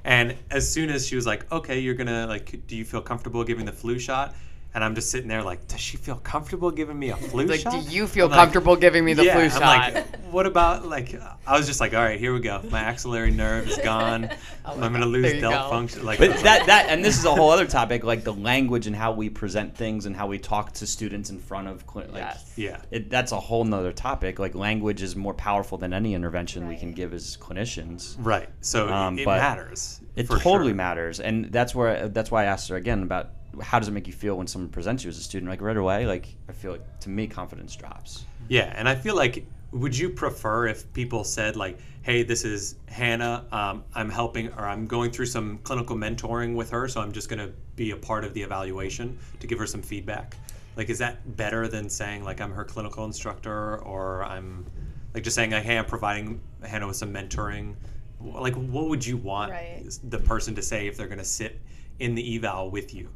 and 0.04 0.34
as 0.50 0.72
soon 0.72 0.90
as 0.90 1.06
she 1.06 1.16
was 1.16 1.26
like, 1.26 1.50
"Okay, 1.52 1.80
you're 1.80 1.94
gonna 1.94 2.26
like, 2.26 2.66
do 2.66 2.76
you 2.76 2.84
feel 2.84 3.02
comfortable 3.02 3.44
giving 3.44 3.66
the 3.66 3.72
flu 3.72 3.98
shot?" 3.98 4.34
And 4.72 4.84
I'm 4.84 4.94
just 4.94 5.10
sitting 5.10 5.26
there 5.28 5.42
like, 5.42 5.66
"Does 5.66 5.80
she 5.80 5.96
feel 5.96 6.14
comfortable 6.16 6.70
giving 6.70 6.96
me 6.98 7.10
a 7.10 7.16
flu 7.30 7.44
Like, 7.46 7.60
shot?" 7.60 7.72
do 7.72 7.78
you 7.92 8.06
feel 8.06 8.26
I'm 8.26 8.30
like, 8.30 8.38
comfortable 8.38 8.76
giving 8.76 9.04
me 9.04 9.14
the 9.14 9.24
yeah, 9.24 9.34
flu 9.34 9.42
I'm 9.44 9.50
shot? 9.50 9.94
like, 9.94 10.16
what 10.30 10.46
about 10.46 10.86
like? 10.86 11.20
I 11.46 11.56
was 11.58 11.66
just 11.66 11.80
like, 11.80 11.92
all 11.92 12.00
right, 12.02 12.20
here 12.20 12.32
we 12.32 12.38
go. 12.40 12.62
My 12.70 12.78
axillary 12.78 13.32
nerve 13.32 13.68
is 13.68 13.78
gone. 13.78 14.30
I'm 14.64 14.78
gonna 14.92 15.06
lose 15.06 15.32
There 15.32 15.40
delt 15.40 15.54
go. 15.64 15.70
function. 15.70 16.04
Like 16.04 16.20
But 16.20 16.36
that 16.44 16.66
that 16.66 16.86
and 16.88 17.04
this 17.04 17.18
is 17.18 17.24
a 17.24 17.34
whole 17.34 17.50
other 17.50 17.66
topic, 17.66 18.04
like 18.04 18.22
the 18.22 18.32
language 18.32 18.86
and 18.86 18.94
how 18.94 19.10
we 19.10 19.28
present 19.28 19.76
things 19.76 20.06
and 20.06 20.14
how 20.14 20.28
we 20.28 20.38
talk 20.38 20.72
to 20.74 20.86
students 20.86 21.30
in 21.30 21.40
front 21.40 21.66
of 21.66 21.84
cli- 21.88 22.04
like 22.06 22.18
Yes. 22.18 22.52
yeah. 22.56 22.80
it, 22.92 23.10
that's 23.10 23.32
a 23.32 23.40
whole 23.40 23.64
nother 23.64 23.92
topic. 23.92 24.38
Like 24.38 24.54
language 24.54 25.02
is 25.02 25.16
more 25.16 25.34
powerful 25.34 25.78
than 25.78 25.92
any 25.92 26.14
intervention 26.14 26.68
we 26.68 26.76
can 26.76 26.92
give 26.92 27.12
as 27.12 27.36
clinicians. 27.38 28.14
Right. 28.20 28.48
So 28.60 28.86
it- 28.86 28.92
Um, 28.92 29.18
it, 29.18 29.24
but 29.24 29.38
matters. 29.38 30.00
It 30.14 30.28
totally 30.28 30.68
sure. 30.70 30.74
matters, 30.76 31.18
and 31.18 31.46
that's 31.46 31.74
where 31.74 32.08
that's 32.08 32.30
why 32.30 32.42
I 32.42 32.46
asked 32.46 32.68
her 32.68 32.76
again 32.76 33.02
about 33.02 33.30
how 33.62 33.78
does 33.78 33.88
it 33.88 33.92
make 33.92 34.06
you 34.06 34.12
feel 34.12 34.36
when 34.36 34.46
someone 34.46 34.70
presents 34.70 35.04
you 35.04 35.10
as 35.10 35.18
a 35.18 35.22
student? 35.22 35.50
Like 35.50 35.60
right 35.60 35.76
away, 35.76 36.06
like 36.06 36.34
I 36.48 36.52
feel 36.52 36.72
like 36.72 37.00
to 37.00 37.08
me 37.10 37.26
confidence 37.26 37.74
drops. 37.76 38.24
Yeah, 38.48 38.72
and 38.76 38.88
I 38.88 38.94
feel 38.94 39.16
like 39.16 39.46
would 39.72 39.96
you 39.96 40.10
prefer 40.10 40.66
if 40.66 40.92
people 40.92 41.22
said 41.24 41.56
like, 41.56 41.78
"Hey, 42.02 42.22
this 42.22 42.44
is 42.44 42.76
Hannah. 42.86 43.46
Um, 43.52 43.84
I'm 43.94 44.10
helping, 44.10 44.48
or 44.54 44.66
I'm 44.66 44.86
going 44.86 45.10
through 45.10 45.26
some 45.26 45.58
clinical 45.58 45.94
mentoring 45.96 46.54
with 46.54 46.70
her, 46.70 46.88
so 46.88 47.00
I'm 47.00 47.12
just 47.12 47.28
gonna 47.28 47.50
be 47.76 47.92
a 47.92 47.96
part 47.96 48.24
of 48.24 48.34
the 48.34 48.42
evaluation 48.42 49.18
to 49.38 49.46
give 49.46 49.58
her 49.58 49.66
some 49.66 49.82
feedback." 49.82 50.36
Like, 50.76 50.88
is 50.90 50.98
that 50.98 51.36
better 51.36 51.68
than 51.68 51.88
saying 51.88 52.24
like 52.24 52.40
I'm 52.40 52.52
her 52.52 52.64
clinical 52.64 53.04
instructor, 53.04 53.78
or 53.78 54.24
I'm 54.24 54.66
like 55.14 55.24
just 55.24 55.34
saying 55.36 55.50
like, 55.52 55.64
"Hey, 55.64 55.78
I'm 55.78 55.84
providing 55.86 56.40
Hannah 56.62 56.86
with 56.86 56.96
some 56.96 57.12
mentoring." 57.12 57.74
like 58.22 58.54
what 58.54 58.88
would 58.90 59.06
you 59.06 59.16
want 59.16 59.50
Right. 59.50 59.82
the 60.10 60.18
person 60.18 60.54
to 60.56 60.60
say 60.60 60.86
if 60.86 60.96
they're 60.98 61.06
going 61.06 61.16
to 61.20 61.24
sit 61.24 61.58
in 62.00 62.14
the 62.14 62.36
eval 62.36 62.70
with 62.70 62.92
you? 62.94 63.08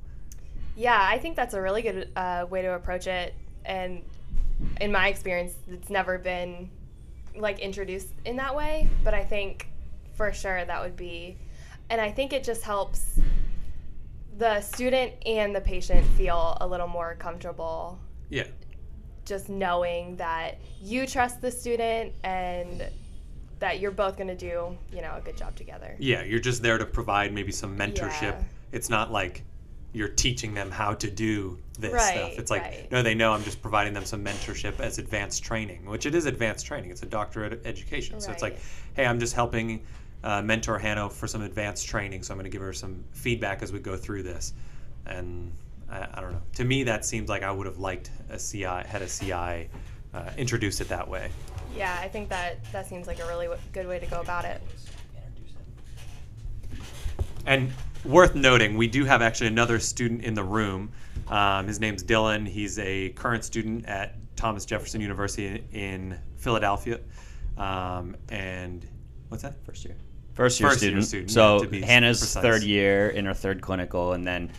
Yeah, 0.77 0.99
I 1.01 1.19
think 1.19 1.37
that's 1.37 1.55
a 1.55 1.61
really 1.61 1.83
good 1.83 2.11
uh, 2.17 2.47
way 2.49 2.63
to 2.63 2.75
approach 2.75 3.07
it. 3.07 3.35
And 3.65 4.03
in 4.81 4.91
my 4.93 5.09
experience, 5.09 5.55
it's 5.71 5.91
never 5.91 6.19
been 6.19 6.71
like 7.37 7.59
introduced 7.61 8.09
in 8.25 8.37
that 8.37 8.55
way. 8.55 8.89
But 9.03 9.15
I 9.15 9.25
think 9.25 9.69
for 10.15 10.33
sure 10.33 10.65
that 10.65 10.81
would 10.83 10.97
be, 10.97 11.37
and 11.91 12.01
I 12.01 12.11
think 12.11 12.33
it 12.33 12.45
just 12.45 12.63
helps 12.63 13.19
the 14.39 14.61
student 14.61 15.13
and 15.27 15.55
the 15.55 15.61
patient 15.61 16.05
feel 16.17 16.57
a 16.61 16.67
little 16.67 16.89
more 16.89 17.15
comfortable 17.19 17.99
Yeah. 18.31 18.47
just 19.25 19.49
knowing 19.49 20.17
that 20.17 20.59
you 20.81 21.07
trust 21.07 21.41
the 21.41 21.51
student 21.53 22.13
and 22.25 22.85
that 23.61 23.79
you're 23.79 23.93
both 23.93 24.17
going 24.17 24.27
to 24.29 24.35
do, 24.37 24.77
you 24.93 25.01
know, 25.03 25.15
a 25.17 25.21
good 25.21 25.37
job 25.37 25.55
together. 25.55 25.95
Yeah, 26.01 26.25
you're 26.25 26.41
just 26.41 26.63
there 26.63 26.79
to 26.79 26.85
provide 26.85 27.33
maybe 27.33 27.53
some 27.53 27.79
mentorship. 27.79 28.23
Yeah. 28.23 28.43
It's 28.73 28.91
not 28.91 29.13
like 29.13 29.45
you're 29.95 30.09
teaching 30.09 30.53
them 30.53 30.71
how 30.71 30.93
to 30.93 31.09
do 31.09 31.57
this 31.79 31.93
stuff. 31.93 32.33
It's 32.37 32.51
like 32.51 32.63
right. 32.63 32.89
no, 32.91 33.03
they 33.03 33.15
know 33.15 33.33
I'm 33.33 33.45
just 33.45 33.63
providing 33.63 33.95
them 33.95 34.05
some 34.05 34.25
mentorship 34.25 34.81
as 34.81 34.99
advanced 34.99 35.45
training, 35.45 35.87
which 35.87 36.05
it 36.05 36.15
is 36.15 36.27
advanced 36.27 36.67
training. 36.67 36.91
It's 36.91 37.03
a 37.03 37.07
doctorate 37.07 37.65
education. 37.65 38.21
So 38.21 38.33
it's 38.33 38.43
like, 38.43 38.59
hey, 38.95 39.07
I'm 39.07 39.21
just 39.21 39.35
helping 39.35 39.85
uh, 40.25 40.43
mentor 40.43 40.79
Hannah 40.79 41.09
for 41.09 41.29
some 41.29 41.43
advanced 41.43 41.87
training. 41.87 42.25
So 42.25 42.35
I'm 42.35 42.39
going 42.39 42.45
to 42.45 42.51
give 42.51 42.61
her 42.61 42.73
some 42.73 43.05
feedback 43.13 43.63
as 43.63 43.73
we 43.73 43.79
go 43.79 43.97
through 43.97 44.25
this. 44.25 44.53
And 45.07 45.53
I, 45.89 46.09
I 46.13 46.21
don't 46.21 46.33
know. 46.33 46.43
To 46.57 46.65
me, 46.65 46.83
that 46.85 47.05
seems 47.05 47.29
like 47.29 47.45
I 47.45 47.53
would 47.53 47.67
have 47.67 47.79
liked 47.79 48.11
a 48.31 48.39
CI 48.39 48.65
had 48.65 49.01
a 49.01 49.07
CI 49.07 49.69
uh, 50.13 50.31
introduce 50.37 50.81
it 50.81 50.89
that 50.89 51.07
way. 51.07 51.31
Yeah, 51.77 51.97
I 52.01 52.09
think 52.09 52.29
that 52.31 52.65
that 52.73 52.89
seems 52.89 53.07
like 53.07 53.21
a 53.21 53.27
really 53.27 53.47
w- 53.47 53.63
good 53.73 53.87
way 53.87 54.01
to 54.01 54.07
go 54.07 54.21
about 54.21 54.45
it. 54.45 54.61
And 57.47 57.73
worth 58.05 58.35
noting, 58.35 58.77
we 58.77 58.87
do 58.87 59.05
have 59.05 59.23
actually 59.23 59.49
another 59.49 59.79
student 59.79 60.23
in 60.25 60.35
the 60.35 60.43
room. 60.45 60.93
Um, 61.29 61.67
his 61.67 61.81
name's 61.81 62.05
Dylan. 62.05 62.47
He's 62.47 62.79
a 62.79 63.11
current 63.11 63.45
student 63.45 63.87
at 63.87 64.17
Thomas 64.37 64.65
Jefferson 64.65 65.01
University 65.01 65.65
in 65.73 66.19
Philadelphia. 66.37 67.01
Um, 67.57 68.17
and 68.29 68.87
what's 69.29 69.43
that? 69.43 69.65
First 69.65 69.85
year. 69.85 69.97
First 70.35 70.59
year 70.61 70.69
First 70.71 70.83
year 70.83 71.01
student. 71.01 71.07
student, 71.07 71.31
so 71.31 71.63
yeah, 71.71 71.87
Hannah's 71.87 72.19
precise. 72.19 72.43
third 72.43 72.63
year 72.65 73.11
in 73.11 73.25
her 73.27 73.35
third 73.35 73.61
clinical, 73.61 74.15
and 74.15 74.27
then 74.27 74.51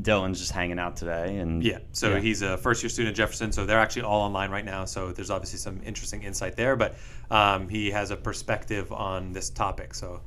Dylan's 0.00 0.38
just 0.38 0.52
hanging 0.52 0.78
out 0.78 0.96
today. 0.96 1.38
And 1.38 1.62
Yeah, 1.62 1.78
so 1.92 2.14
yeah. 2.14 2.20
he's 2.20 2.42
a 2.42 2.56
first 2.56 2.82
year 2.82 2.88
student 2.88 3.14
at 3.14 3.16
Jefferson, 3.16 3.50
so 3.50 3.66
they're 3.66 3.80
actually 3.80 4.02
all 4.02 4.20
online 4.20 4.50
right 4.50 4.64
now. 4.64 4.84
So 4.84 5.10
there's 5.10 5.30
obviously 5.30 5.58
some 5.58 5.80
interesting 5.84 6.22
insight 6.22 6.54
there, 6.56 6.76
but 6.76 6.94
um, 7.32 7.68
he 7.68 7.90
has 7.90 8.12
a 8.12 8.16
perspective 8.16 8.92
on 8.92 9.32
this 9.32 9.50
topic. 9.50 9.92
So 9.92 10.20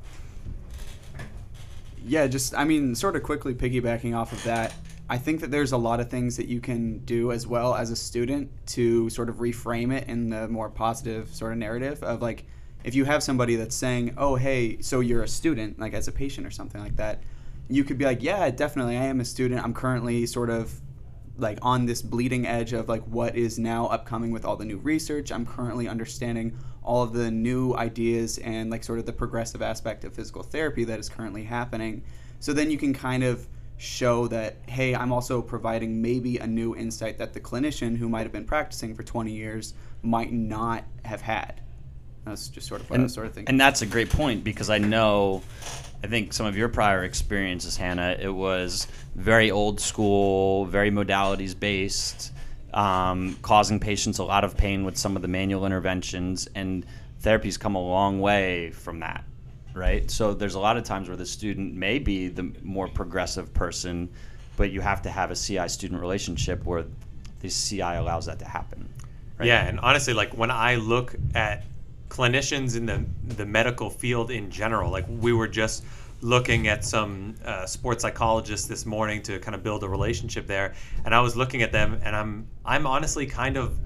Yeah, 2.06 2.26
just 2.26 2.54
I 2.54 2.64
mean, 2.64 2.94
sort 2.94 3.16
of 3.16 3.22
quickly 3.22 3.54
piggybacking 3.54 4.16
off 4.16 4.32
of 4.32 4.42
that, 4.44 4.74
I 5.08 5.18
think 5.18 5.40
that 5.40 5.50
there's 5.50 5.72
a 5.72 5.76
lot 5.76 6.00
of 6.00 6.10
things 6.10 6.36
that 6.36 6.48
you 6.48 6.60
can 6.60 6.98
do 7.00 7.32
as 7.32 7.46
well 7.46 7.74
as 7.74 7.90
a 7.90 7.96
student 7.96 8.50
to 8.68 9.10
sort 9.10 9.28
of 9.28 9.36
reframe 9.36 9.92
it 9.92 10.08
in 10.08 10.30
the 10.30 10.48
more 10.48 10.70
positive 10.70 11.34
sort 11.34 11.52
of 11.52 11.58
narrative 11.58 12.02
of 12.02 12.22
like 12.22 12.44
if 12.84 12.94
you 12.94 13.04
have 13.06 13.22
somebody 13.22 13.56
that's 13.56 13.74
saying, 13.74 14.14
"Oh, 14.18 14.36
hey, 14.36 14.80
so 14.82 15.00
you're 15.00 15.22
a 15.22 15.28
student," 15.28 15.78
like 15.78 15.94
as 15.94 16.06
a 16.06 16.12
patient 16.12 16.46
or 16.46 16.50
something 16.50 16.80
like 16.82 16.96
that, 16.96 17.22
you 17.68 17.82
could 17.84 17.96
be 17.96 18.04
like, 18.04 18.22
"Yeah, 18.22 18.50
definitely, 18.50 18.98
I 18.98 19.04
am 19.04 19.20
a 19.20 19.24
student. 19.24 19.64
I'm 19.64 19.72
currently 19.72 20.26
sort 20.26 20.50
of 20.50 20.80
like 21.38 21.58
on 21.62 21.86
this 21.86 22.02
bleeding 22.02 22.46
edge 22.46 22.72
of 22.72 22.88
like 22.88 23.02
what 23.04 23.36
is 23.36 23.58
now 23.58 23.86
upcoming 23.86 24.30
with 24.30 24.44
all 24.44 24.56
the 24.56 24.64
new 24.64 24.78
research. 24.78 25.32
I'm 25.32 25.46
currently 25.46 25.88
understanding 25.88 26.56
all 26.84 27.02
of 27.02 27.12
the 27.12 27.30
new 27.30 27.74
ideas 27.74 28.38
and 28.38 28.70
like 28.70 28.84
sort 28.84 28.98
of 28.98 29.06
the 29.06 29.12
progressive 29.12 29.62
aspect 29.62 30.04
of 30.04 30.12
physical 30.12 30.42
therapy 30.42 30.84
that 30.84 30.98
is 30.98 31.08
currently 31.08 31.42
happening. 31.42 32.02
So 32.40 32.52
then 32.52 32.70
you 32.70 32.76
can 32.76 32.92
kind 32.92 33.24
of 33.24 33.46
show 33.76 34.28
that 34.28 34.56
hey, 34.68 34.94
I'm 34.94 35.12
also 35.12 35.42
providing 35.42 36.00
maybe 36.00 36.38
a 36.38 36.46
new 36.46 36.76
insight 36.76 37.18
that 37.18 37.32
the 37.32 37.40
clinician 37.40 37.96
who 37.96 38.08
might 38.08 38.22
have 38.22 38.32
been 38.32 38.44
practicing 38.44 38.94
for 38.94 39.02
20 39.02 39.32
years 39.32 39.74
might 40.02 40.32
not 40.32 40.84
have 41.04 41.22
had. 41.22 41.60
That's 42.24 42.48
just 42.48 42.68
sort 42.68 42.80
of 42.80 42.90
what 42.90 42.94
I 42.94 42.96
and, 42.96 43.04
was 43.04 43.14
sort 43.14 43.26
of 43.26 43.34
thinking. 43.34 43.50
and 43.50 43.60
that's 43.60 43.82
a 43.82 43.86
great 43.86 44.10
point 44.10 44.44
because 44.44 44.70
I 44.70 44.78
know, 44.78 45.42
I 46.02 46.06
think 46.06 46.32
some 46.32 46.46
of 46.46 46.56
your 46.56 46.68
prior 46.68 47.04
experiences, 47.04 47.76
Hannah, 47.76 48.16
it 48.18 48.32
was 48.32 48.88
very 49.14 49.50
old 49.50 49.80
school, 49.80 50.64
very 50.66 50.90
modalities 50.90 51.58
based, 51.58 52.32
um, 52.74 53.36
causing 53.40 53.78
patients 53.80 54.18
a 54.18 54.24
lot 54.24 54.44
of 54.44 54.56
pain 54.56 54.84
with 54.84 54.98
some 54.98 55.16
of 55.16 55.22
the 55.22 55.28
manual 55.28 55.64
interventions, 55.64 56.48
and 56.54 56.84
therapy's 57.20 57.56
come 57.56 57.76
a 57.76 57.80
long 57.80 58.20
way 58.20 58.72
from 58.72 59.00
that, 59.00 59.24
right? 59.72 60.10
So 60.10 60.34
there's 60.34 60.56
a 60.56 60.60
lot 60.60 60.76
of 60.76 60.84
times 60.84 61.08
where 61.08 61.16
the 61.16 61.24
student 61.24 61.74
may 61.74 62.00
be 62.00 62.28
the 62.28 62.52
more 62.62 62.88
progressive 62.88 63.54
person, 63.54 64.10
but 64.56 64.72
you 64.72 64.80
have 64.80 65.02
to 65.02 65.10
have 65.10 65.30
a 65.30 65.36
CI 65.36 65.68
student 65.68 66.00
relationship 66.00 66.64
where 66.64 66.84
the 67.40 67.48
CI 67.48 67.80
allows 67.80 68.26
that 68.26 68.40
to 68.40 68.44
happen. 68.44 68.88
Right? 69.38 69.46
Yeah, 69.46 69.66
and 69.66 69.78
honestly, 69.80 70.12
like 70.12 70.36
when 70.36 70.50
I 70.50 70.74
look 70.74 71.14
at 71.34 71.64
clinicians 72.08 72.76
in 72.76 72.86
the 72.86 73.04
the 73.36 73.46
medical 73.46 73.88
field 73.88 74.30
in 74.30 74.50
general, 74.50 74.90
like 74.90 75.06
we 75.08 75.32
were 75.32 75.48
just 75.48 75.84
looking 76.20 76.68
at 76.68 76.84
some 76.84 77.34
uh, 77.44 77.66
sports 77.66 78.02
psychologists 78.02 78.66
this 78.66 78.86
morning 78.86 79.22
to 79.22 79.38
kind 79.38 79.54
of 79.54 79.62
build 79.62 79.82
a 79.84 79.88
relationship 79.88 80.46
there, 80.46 80.74
and 81.04 81.14
I 81.14 81.20
was 81.20 81.36
looking 81.36 81.62
at 81.62 81.72
them, 81.72 82.00
and 82.02 82.14
I'm 82.16 82.46
I'm 82.64 82.86
honestly 82.86 83.26
kind 83.26 83.56
of 83.56 83.78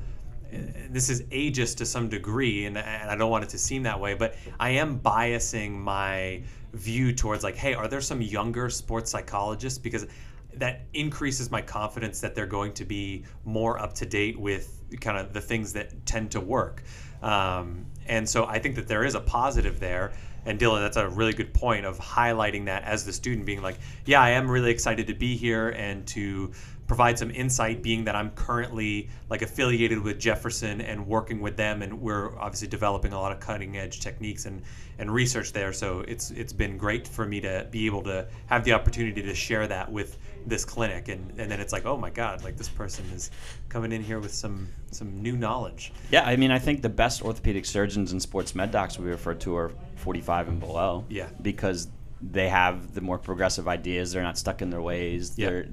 uh, 0.52 0.56
this 0.90 1.10
is 1.10 1.22
ageist 1.24 1.76
to 1.78 1.86
some 1.86 2.08
degree, 2.08 2.66
and, 2.66 2.78
and 2.78 3.10
I 3.10 3.16
don't 3.16 3.30
want 3.30 3.44
it 3.44 3.50
to 3.50 3.58
seem 3.58 3.82
that 3.84 4.00
way, 4.00 4.14
but 4.14 4.36
I 4.58 4.70
am 4.70 5.00
biasing 5.00 5.72
my 5.72 6.42
view 6.72 7.12
towards 7.12 7.44
like, 7.44 7.56
hey, 7.56 7.74
are 7.74 7.88
there 7.88 8.00
some 8.00 8.22
younger 8.22 8.70
sports 8.70 9.10
psychologists? 9.10 9.78
Because 9.78 10.06
that 10.54 10.82
increases 10.92 11.50
my 11.50 11.62
confidence 11.62 12.20
that 12.20 12.34
they're 12.34 12.46
going 12.46 12.72
to 12.74 12.84
be 12.84 13.24
more 13.44 13.78
up 13.78 13.92
to 13.94 14.06
date 14.06 14.38
with 14.38 14.82
kind 15.00 15.18
of 15.18 15.32
the 15.32 15.40
things 15.40 15.72
that 15.72 16.04
tend 16.06 16.30
to 16.32 16.40
work. 16.40 16.82
Um, 17.22 17.86
and 18.06 18.28
so 18.28 18.46
I 18.46 18.58
think 18.58 18.74
that 18.76 18.88
there 18.88 19.04
is 19.04 19.14
a 19.14 19.20
positive 19.20 19.80
there. 19.80 20.12
And 20.46 20.58
Dylan, 20.58 20.80
that's 20.80 20.96
a 20.96 21.08
really 21.08 21.32
good 21.32 21.52
point 21.52 21.84
of 21.84 21.98
highlighting 21.98 22.66
that 22.66 22.84
as 22.84 23.04
the 23.04 23.12
student 23.12 23.46
being 23.46 23.62
like, 23.62 23.78
yeah, 24.06 24.20
I 24.20 24.30
am 24.30 24.50
really 24.50 24.70
excited 24.70 25.06
to 25.08 25.14
be 25.14 25.36
here 25.36 25.70
and 25.70 26.06
to 26.08 26.52
provide 26.88 27.18
some 27.18 27.30
insight 27.30 27.82
being 27.82 28.02
that 28.04 28.16
I'm 28.16 28.30
currently 28.30 29.10
like 29.28 29.42
affiliated 29.42 30.02
with 30.02 30.18
Jefferson 30.18 30.80
and 30.80 31.06
working 31.06 31.40
with 31.40 31.54
them 31.54 31.82
and 31.82 32.00
we're 32.00 32.36
obviously 32.38 32.66
developing 32.66 33.12
a 33.12 33.20
lot 33.20 33.30
of 33.30 33.40
cutting 33.40 33.76
edge 33.76 34.00
techniques 34.00 34.46
and, 34.46 34.62
and 34.98 35.12
research 35.12 35.52
there. 35.52 35.74
So 35.74 36.00
it's 36.08 36.30
it's 36.30 36.52
been 36.52 36.78
great 36.78 37.06
for 37.06 37.26
me 37.26 37.42
to 37.42 37.68
be 37.70 37.84
able 37.84 38.02
to 38.04 38.26
have 38.46 38.64
the 38.64 38.72
opportunity 38.72 39.20
to 39.20 39.34
share 39.34 39.68
that 39.68 39.92
with 39.92 40.16
this 40.46 40.64
clinic. 40.64 41.08
And, 41.08 41.30
and 41.38 41.50
then 41.50 41.60
it's 41.60 41.74
like 41.74 41.84
oh 41.84 41.98
my 41.98 42.08
god 42.08 42.42
like 42.42 42.56
this 42.56 42.70
person 42.70 43.04
is 43.14 43.30
coming 43.68 43.92
in 43.92 44.02
here 44.02 44.18
with 44.18 44.32
some 44.32 44.66
some 44.90 45.22
new 45.22 45.36
knowledge. 45.36 45.92
Yeah, 46.10 46.24
I 46.24 46.36
mean, 46.36 46.50
I 46.50 46.58
think 46.58 46.80
the 46.80 46.88
best 46.88 47.22
orthopedic 47.22 47.66
surgeons 47.66 48.12
and 48.12 48.22
sports 48.22 48.54
med 48.54 48.70
docs 48.70 48.98
we 48.98 49.10
refer 49.10 49.34
to 49.34 49.56
are 49.56 49.72
45 49.98 50.48
and 50.48 50.60
below. 50.60 51.04
Yeah. 51.08 51.28
Because 51.40 51.88
they 52.20 52.48
have 52.48 52.94
the 52.94 53.00
more 53.00 53.18
progressive 53.18 53.68
ideas. 53.68 54.12
They're 54.12 54.22
not 54.22 54.38
stuck 54.38 54.62
in 54.62 54.70
their 54.70 54.82
ways. 54.82 55.34
Yeah. 55.36 55.48
They're 55.48 55.68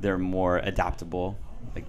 they're 0.00 0.18
more 0.18 0.58
adaptable. 0.58 1.38
Like 1.74 1.86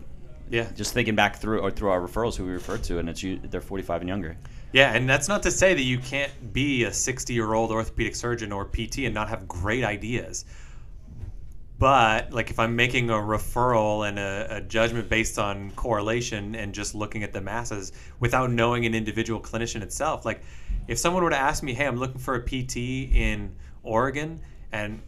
yeah 0.50 0.72
just 0.76 0.94
thinking 0.94 1.16
back 1.16 1.38
through 1.38 1.60
or 1.62 1.72
through 1.72 1.90
our 1.90 2.02
referrals 2.02 2.36
who 2.36 2.46
we 2.46 2.52
refer 2.52 2.78
to, 2.78 3.00
and 3.00 3.10
it's 3.10 3.24
you, 3.24 3.40
they're 3.40 3.62
45 3.62 4.02
and 4.02 4.08
younger. 4.08 4.38
Yeah, 4.74 4.92
and 4.94 5.08
that's 5.08 5.28
not 5.28 5.44
to 5.44 5.52
say 5.52 5.76
that 5.76 5.84
you 5.84 6.00
can't 6.00 6.52
be 6.52 6.84
a 6.84 6.92
60 6.92 7.32
year 7.32 7.54
old 7.54 7.72
orthopedic 7.72 8.16
surgeon 8.16 8.52
or 8.52 8.66
PT 8.66 9.00
and 9.00 9.14
not 9.14 9.30
have 9.30 9.48
great 9.48 9.84
ideas. 9.84 10.46
But, 11.78 12.32
like, 12.32 12.50
if 12.50 12.60
I'm 12.60 12.76
making 12.76 13.10
a 13.10 13.14
referral 13.14 14.08
and 14.08 14.18
a, 14.18 14.58
a 14.58 14.62
judgment 14.62 15.10
based 15.10 15.38
on 15.38 15.72
correlation 15.72 16.56
and 16.56 16.74
just 16.74 16.96
looking 16.96 17.24
at 17.24 17.34
the 17.34 17.42
masses 17.42 17.92
without 18.20 18.52
knowing 18.52 18.86
an 18.86 18.96
individual 18.96 19.40
clinician 19.40 19.82
itself, 19.82 20.26
like, 20.26 20.42
if 20.88 20.98
someone 20.98 21.24
were 21.24 21.30
to 21.30 21.38
ask 21.38 21.63
me, 21.63 21.74
hey, 21.74 21.86
I'm 21.86 21.98
looking 21.98 22.19
for 22.19 22.36
a 22.36 22.41
PT 22.41 22.78
in 22.78 23.56
Oregon, 23.84 24.39
and 24.72 25.02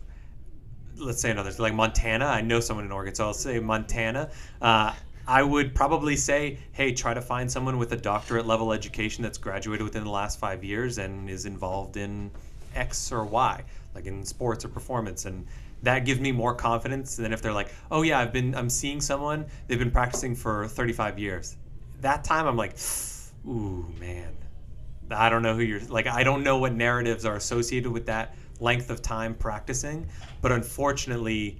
let's 0.97 1.21
say 1.21 1.31
another 1.31 1.51
like 1.59 1.73
Montana. 1.73 2.25
I 2.25 2.41
know 2.41 2.59
someone 2.59 2.85
in 2.85 2.91
Oregon, 2.91 3.15
so 3.15 3.25
I'll 3.25 3.33
say 3.33 3.59
Montana. 3.59 4.29
Uh, 4.61 4.93
I 5.27 5.41
would 5.41 5.73
probably 5.73 6.15
say, 6.15 6.59
hey, 6.71 6.93
try 6.93 7.13
to 7.13 7.21
find 7.21 7.51
someone 7.51 7.77
with 7.79 7.91
a 7.93 7.97
doctorate 7.97 8.45
level 8.45 8.71
education 8.71 9.23
that's 9.23 9.39
graduated 9.39 9.83
within 9.83 10.03
the 10.03 10.09
last 10.09 10.39
five 10.39 10.63
years 10.63 10.99
and 10.99 11.29
is 11.29 11.45
involved 11.45 11.97
in 11.97 12.29
X 12.75 13.11
or 13.11 13.25
Y, 13.25 13.63
like 13.95 14.05
in 14.05 14.23
sports 14.23 14.65
or 14.65 14.67
performance, 14.67 15.25
and 15.25 15.45
that 15.81 15.99
gives 16.05 16.19
me 16.19 16.31
more 16.31 16.53
confidence 16.53 17.15
than 17.15 17.33
if 17.33 17.41
they're 17.41 17.53
like, 17.53 17.73
oh 17.91 18.03
yeah, 18.03 18.19
I've 18.19 18.33
been 18.33 18.53
I'm 18.55 18.69
seeing 18.69 19.01
someone 19.01 19.45
they've 19.67 19.79
been 19.79 19.91
practicing 19.91 20.35
for 20.35 20.67
35 20.67 21.17
years. 21.17 21.57
That 22.01 22.23
time 22.23 22.45
I'm 22.45 22.57
like, 22.57 22.75
ooh 23.47 23.85
man, 23.99 24.33
I 25.11 25.29
don't 25.29 25.41
know 25.41 25.55
who 25.55 25.61
you're 25.61 25.81
like. 25.81 26.07
I 26.07 26.23
don't 26.23 26.43
know 26.43 26.57
what 26.57 26.73
narratives 26.73 27.25
are 27.25 27.35
associated 27.35 27.91
with 27.91 28.05
that 28.07 28.35
length 28.59 28.89
of 28.89 29.01
time 29.01 29.35
practicing, 29.35 30.07
but 30.41 30.51
unfortunately, 30.51 31.59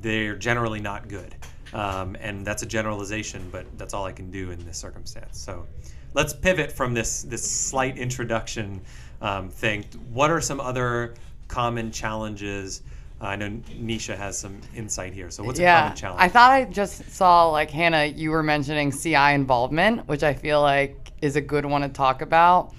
they're 0.00 0.36
generally 0.36 0.80
not 0.80 1.08
good. 1.08 1.34
Um, 1.72 2.16
and 2.20 2.46
that's 2.46 2.62
a 2.62 2.66
generalization, 2.66 3.48
but 3.50 3.66
that's 3.78 3.94
all 3.94 4.04
I 4.04 4.12
can 4.12 4.30
do 4.30 4.50
in 4.50 4.64
this 4.64 4.78
circumstance. 4.78 5.38
So 5.38 5.66
let's 6.14 6.32
pivot 6.32 6.72
from 6.72 6.94
this 6.94 7.22
this 7.22 7.48
slight 7.48 7.98
introduction 7.98 8.80
um, 9.20 9.48
thing. 9.48 9.84
What 10.12 10.30
are 10.30 10.40
some 10.40 10.60
other 10.60 11.14
common 11.48 11.90
challenges? 11.90 12.82
Uh, 13.20 13.26
I 13.26 13.36
know 13.36 13.48
Nisha 13.48 14.16
has 14.16 14.38
some 14.38 14.60
insight 14.74 15.12
here. 15.12 15.30
So 15.30 15.42
what's 15.42 15.58
a 15.58 15.62
yeah, 15.62 15.82
common 15.82 15.96
challenge? 15.96 16.20
I 16.20 16.28
thought 16.28 16.50
I 16.52 16.64
just 16.64 17.10
saw 17.10 17.48
like 17.50 17.70
Hannah, 17.70 18.04
you 18.04 18.30
were 18.30 18.42
mentioning 18.42 18.92
CI 18.92 19.32
involvement, 19.32 20.06
which 20.06 20.22
I 20.22 20.34
feel 20.34 20.60
like 20.60 21.05
is 21.20 21.36
a 21.36 21.40
good 21.40 21.64
one 21.64 21.82
to 21.82 21.88
talk 21.88 22.22
about, 22.22 22.74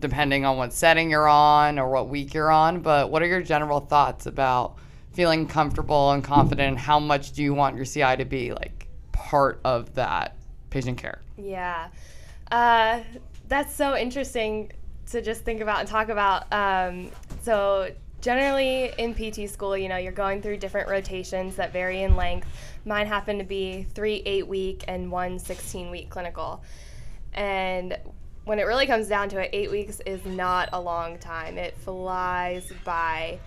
depending 0.00 0.44
on 0.44 0.56
what 0.56 0.72
setting 0.72 1.10
you're 1.10 1.28
on 1.28 1.78
or 1.78 1.90
what 1.90 2.08
week 2.08 2.34
you're 2.34 2.50
on. 2.50 2.80
But 2.80 3.10
what 3.10 3.22
are 3.22 3.26
your 3.26 3.42
general 3.42 3.80
thoughts 3.80 4.26
about 4.26 4.76
feeling 5.12 5.46
comfortable 5.46 6.12
and 6.12 6.22
confident? 6.22 6.68
And 6.68 6.78
how 6.78 6.98
much 6.98 7.32
do 7.32 7.42
you 7.42 7.54
want 7.54 7.76
your 7.76 7.84
CI 7.84 8.16
to 8.16 8.24
be 8.24 8.52
like 8.52 8.88
part 9.12 9.60
of 9.64 9.94
that 9.94 10.36
patient 10.70 10.98
care? 10.98 11.22
Yeah. 11.36 11.88
Uh, 12.50 13.00
that's 13.48 13.74
so 13.74 13.96
interesting 13.96 14.70
to 15.10 15.22
just 15.22 15.42
think 15.42 15.60
about 15.60 15.80
and 15.80 15.88
talk 15.88 16.08
about. 16.08 16.52
Um, 16.52 17.10
so, 17.42 17.90
generally 18.20 18.92
in 18.98 19.14
PT 19.14 19.48
school, 19.48 19.76
you 19.76 19.88
know, 19.88 19.96
you're 19.96 20.12
going 20.12 20.42
through 20.42 20.58
different 20.58 20.88
rotations 20.88 21.56
that 21.56 21.72
vary 21.72 22.02
in 22.02 22.16
length. 22.16 22.48
Mine 22.84 23.06
happened 23.06 23.38
to 23.38 23.44
be 23.44 23.86
three 23.94 24.22
eight 24.26 24.46
week 24.46 24.84
and 24.88 25.10
one 25.10 25.38
16 25.38 25.90
week 25.90 26.10
clinical. 26.10 26.62
And 27.38 27.96
when 28.46 28.58
it 28.58 28.64
really 28.64 28.86
comes 28.86 29.06
down 29.06 29.28
to 29.28 29.38
it, 29.38 29.50
eight 29.52 29.70
weeks 29.70 30.00
is 30.00 30.24
not 30.26 30.70
a 30.72 30.80
long 30.80 31.18
time, 31.18 31.56
it 31.56 31.78
flies 31.78 32.72
by. 32.84 33.38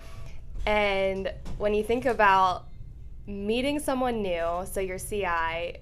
And 0.64 1.30
when 1.58 1.74
you 1.74 1.84
think 1.84 2.06
about 2.06 2.68
meeting 3.26 3.78
someone 3.78 4.22
new, 4.22 4.64
so 4.64 4.80
your 4.80 4.98
CI, 4.98 5.76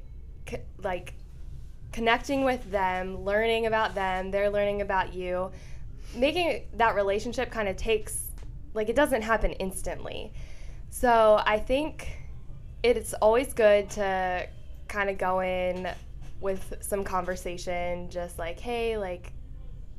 like 0.83 1.15
connecting 1.93 2.45
with 2.45 2.69
them, 2.73 3.25
learning 3.25 3.67
about 3.67 3.95
them, 3.95 4.33
they're 4.33 4.51
learning 4.51 4.81
about 4.83 5.15
you, 5.15 5.53
making 6.17 6.65
that 6.79 6.97
relationship 6.97 7.49
kind 7.53 7.69
of 7.69 7.77
takes 7.77 8.33
like 8.75 8.89
it 8.89 8.97
doesn't 8.97 9.23
happen 9.23 9.53
instantly. 9.53 10.33
So 10.89 11.41
I 11.47 11.61
think 11.61 12.19
it's 12.83 13.15
always 13.15 13.53
good 13.55 13.89
to 13.91 14.49
kind 14.89 15.11
of 15.11 15.17
go 15.17 15.41
in 15.43 15.89
with 16.41 16.75
some 16.81 17.05
conversation, 17.05 18.09
just 18.11 18.39
like, 18.39 18.59
hey, 18.59 18.97
like, 18.97 19.33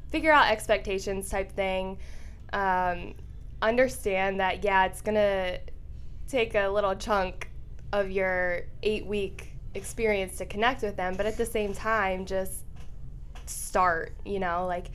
figure 0.10 0.32
out 0.32 0.52
expectations 0.52 1.30
type 1.30 1.52
thing. 1.52 1.98
Um, 2.54 3.14
understand 3.62 4.40
that, 4.40 4.64
yeah, 4.64 4.86
it's 4.86 5.02
gonna 5.02 5.60
take 6.28 6.56
a 6.56 6.68
little 6.68 6.96
chunk 6.96 7.50
of 7.94 8.10
your 8.10 8.64
eight 8.84 9.06
week 9.06 9.54
experience 9.76 10.38
to 10.38 10.46
connect 10.46 10.82
with 10.82 10.96
them, 10.96 11.16
but 11.16 11.26
at 11.26 11.38
the 11.38 11.46
same 11.46 11.74
time, 11.74 12.26
just 12.26 12.64
start, 13.46 14.14
you 14.26 14.40
know, 14.40 14.66
like, 14.66 14.92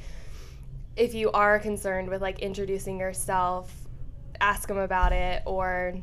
if 0.96 1.12
you 1.12 1.30
are 1.32 1.59
concerned 1.59 2.09
with 2.09 2.22
like 2.22 2.38
introducing 2.38 2.98
yourself, 2.98 3.70
ask 4.40 4.66
them 4.66 4.78
about 4.78 5.12
it. 5.12 5.42
Or 5.44 5.94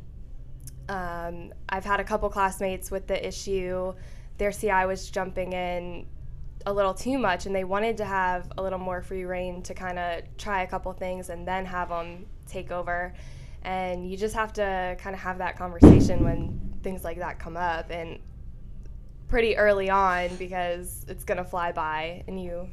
um, 0.87 1.51
I've 1.67 1.83
had 1.83 1.99
a 1.99 2.03
couple 2.03 2.29
classmates 2.29 2.91
with 2.91 3.07
the 3.07 3.27
issue, 3.27 3.93
their 4.37 4.51
CI 4.51 4.85
was 4.85 5.09
jumping 5.09 5.53
in 5.53 6.07
a 6.65 6.73
little 6.73 6.93
too 6.93 7.17
much, 7.17 7.45
and 7.45 7.55
they 7.55 7.63
wanted 7.63 7.97
to 7.97 8.05
have 8.05 8.51
a 8.57 8.63
little 8.63 8.79
more 8.79 9.01
free 9.01 9.25
reign 9.25 9.61
to 9.63 9.73
kind 9.73 9.99
of 9.99 10.23
try 10.37 10.63
a 10.63 10.67
couple 10.67 10.91
things 10.93 11.29
and 11.29 11.47
then 11.47 11.65
have 11.65 11.89
them 11.89 12.25
take 12.47 12.71
over. 12.71 13.13
And 13.63 14.09
you 14.09 14.17
just 14.17 14.35
have 14.35 14.53
to 14.53 14.95
kind 14.99 15.15
of 15.15 15.21
have 15.21 15.37
that 15.37 15.57
conversation 15.57 16.23
when 16.23 16.77
things 16.83 17.03
like 17.03 17.17
that 17.17 17.39
come 17.39 17.57
up, 17.57 17.89
and 17.89 18.19
pretty 19.27 19.57
early 19.57 19.89
on 19.89 20.35
because 20.35 21.05
it's 21.07 21.23
gonna 21.23 21.43
fly 21.45 21.71
by, 21.71 22.23
and 22.27 22.41
you 22.41 22.69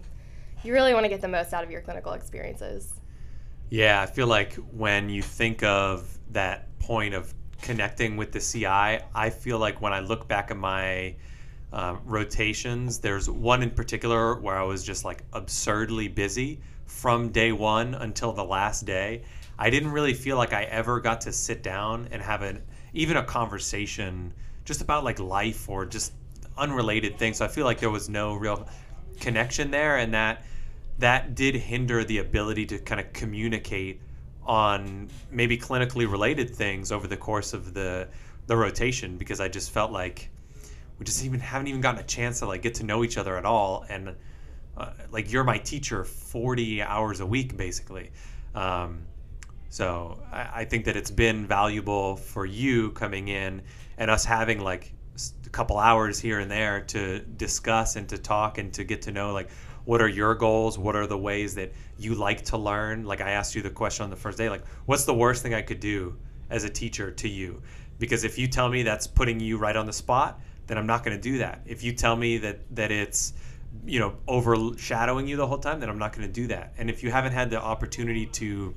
you 0.63 0.73
really 0.73 0.93
want 0.93 1.05
to 1.05 1.09
get 1.09 1.21
the 1.21 1.29
most 1.29 1.55
out 1.55 1.65
of 1.65 1.71
your 1.71 1.81
clinical 1.81 2.13
experiences. 2.13 3.01
Yeah, 3.71 4.03
I 4.03 4.07
feel 4.07 4.27
like 4.27 4.55
when 4.73 5.09
you 5.09 5.23
think 5.23 5.63
of 5.63 6.19
that 6.33 6.79
point 6.81 7.15
of 7.15 7.33
connecting 7.63 8.17
with 8.17 8.33
the 8.33 8.41
CI, 8.41 9.01
I 9.15 9.31
feel 9.31 9.59
like 9.59 9.81
when 9.81 9.93
I 9.93 10.01
look 10.01 10.29
back 10.29 10.51
at 10.51 10.57
my 10.57 11.15
uh, 11.73 11.97
rotations, 12.05 12.99
there's 12.99 13.31
one 13.31 13.63
in 13.63 13.71
particular 13.71 14.35
where 14.41 14.57
I 14.57 14.65
was 14.65 14.83
just 14.83 15.05
like 15.05 15.23
absurdly 15.33 16.09
busy 16.09 16.61
from 16.87 17.31
day 17.31 17.53
one 17.53 17.95
until 17.95 18.33
the 18.33 18.45
last 18.45 18.85
day. 18.85 19.23
I 19.59 19.71
didn't 19.71 19.93
really 19.93 20.15
feel 20.15 20.37
like 20.37 20.53
I 20.53 20.65
ever 20.65 21.01
got 21.01 21.21
to 21.23 21.33
sit 21.33 21.63
down 21.63 22.09
and 22.11 22.21
have 22.23 22.43
an 22.43 22.63
even 22.93 23.17
a 23.17 23.23
conversation 23.23 24.33
just 24.65 24.81
about 24.81 25.05
like 25.05 25.21
life 25.21 25.69
or 25.69 25.85
just 25.87 26.13
unrelated 26.59 27.19
things. 27.19 27.39
So 27.39 27.45
I 27.45 27.49
feel 27.49 27.65
like 27.65 27.79
there 27.79 27.91
was 27.91 28.09
no 28.09 28.35
real 28.35 28.69
connection 29.21 29.71
there, 29.71 29.99
and 29.99 30.15
that 30.15 30.45
that 30.99 31.35
did 31.35 31.55
hinder 31.55 32.05
the 32.05 32.19
ability 32.19 32.67
to 32.67 32.79
kind 32.79 33.01
of 33.01 33.13
communicate 33.13 34.01
on 34.45 35.09
maybe 35.31 35.57
clinically 35.57 36.11
related 36.11 36.51
things 36.51 36.91
over 36.91 37.07
the 37.07 37.17
course 37.17 37.53
of 37.53 37.75
the 37.75 38.09
the 38.47 38.57
rotation 38.57 39.17
because 39.17 39.41
I 39.41 39.49
just 39.49 39.71
felt 39.71 39.93
like 39.93 40.31
we 41.01 41.07
just 41.07 41.25
even 41.25 41.41
haven't 41.41 41.67
even 41.67 41.81
gotten 41.81 41.99
a 41.99 42.07
chance 42.07 42.41
to 42.41 42.47
like 42.47 42.61
get 42.61 42.75
to 42.75 42.85
know 42.85 43.03
each 43.03 43.17
other 43.17 43.39
at 43.39 43.47
all. 43.47 43.87
And 43.89 44.15
uh, 44.77 44.91
like 45.11 45.33
you're 45.33 45.45
my 45.45 45.57
teacher 45.57 46.05
40 46.05 46.83
hours 46.83 47.21
a 47.21 47.27
week 47.27 47.57
basically. 47.57 48.13
Um, 48.55 49.07
so 49.71 50.23
I, 50.31 50.49
I 50.61 50.65
think 50.67 50.85
that 50.85 50.97
it's 50.97 51.11
been 51.11 51.47
valuable 51.47 52.17
for 52.17 52.45
you 52.45 52.91
coming 52.91 53.29
in 53.29 53.63
and 53.97 54.11
us 54.11 54.27
having 54.27 54.61
like 54.61 54.93
a 55.47 55.49
couple 55.49 55.79
hours 55.79 56.21
here 56.21 56.39
and 56.39 56.51
there 56.51 56.83
to 56.83 57.21
discuss 57.21 57.97
and 57.97 58.07
to 58.11 58.19
talk 58.19 58.59
and 58.59 58.71
to 58.75 58.85
get 58.85 59.01
to 59.03 59.11
know 59.11 59.33
like 59.33 59.51
what 59.87 60.03
are 60.03 60.09
your 60.09 60.35
goals? 60.35 60.79
What 60.79 60.97
are 60.97 61.07
the 61.07 61.17
ways 61.17 61.55
that 61.55 61.73
you 61.99 62.15
like 62.15 62.45
to 62.45 62.59
learn? 62.59 63.07
Like 63.07 63.23
i 63.23 63.31
asked 63.31 63.55
you 63.55 63.63
the 63.63 63.71
question 63.71 64.05
on 64.05 64.11
the 64.11 64.17
first 64.17 64.37
day 64.37 64.51
like 64.51 64.67
what's 64.85 65.07
the 65.07 65.15
worst 65.15 65.43
thing 65.43 65.55
i 65.55 65.63
could 65.63 65.81
do 65.81 66.19
as 66.51 66.65
a 66.65 66.69
teacher 66.69 67.11
to 67.11 67.29
you? 67.29 67.63
Because 67.99 68.25
if 68.25 68.39
you 68.39 68.47
tell 68.49 68.69
me 68.69 68.83
that's 68.83 69.07
putting 69.07 69.41
you 69.41 69.57
right 69.57 69.77
on 69.77 69.87
the 69.87 69.95
spot 69.95 70.41
then 70.71 70.79
i'm 70.79 70.87
not 70.87 71.05
going 71.05 71.17
to 71.17 71.23
do 71.23 71.39
that 71.39 71.61
if 71.67 71.83
you 71.83 71.93
tell 71.93 72.17
me 72.17 72.39
that 72.39 72.61
that 72.75 72.91
it's 72.91 73.33
you 73.85 73.99
know 73.99 74.15
overshadowing 74.29 75.27
you 75.27 75.37
the 75.37 75.47
whole 75.47 75.59
time 75.59 75.81
then 75.81 75.89
i'm 75.89 75.99
not 75.99 76.13
going 76.15 76.27
to 76.27 76.33
do 76.33 76.47
that 76.47 76.73
and 76.79 76.89
if 76.89 77.03
you 77.03 77.11
haven't 77.11 77.33
had 77.33 77.51
the 77.51 77.61
opportunity 77.61 78.27
to 78.27 78.75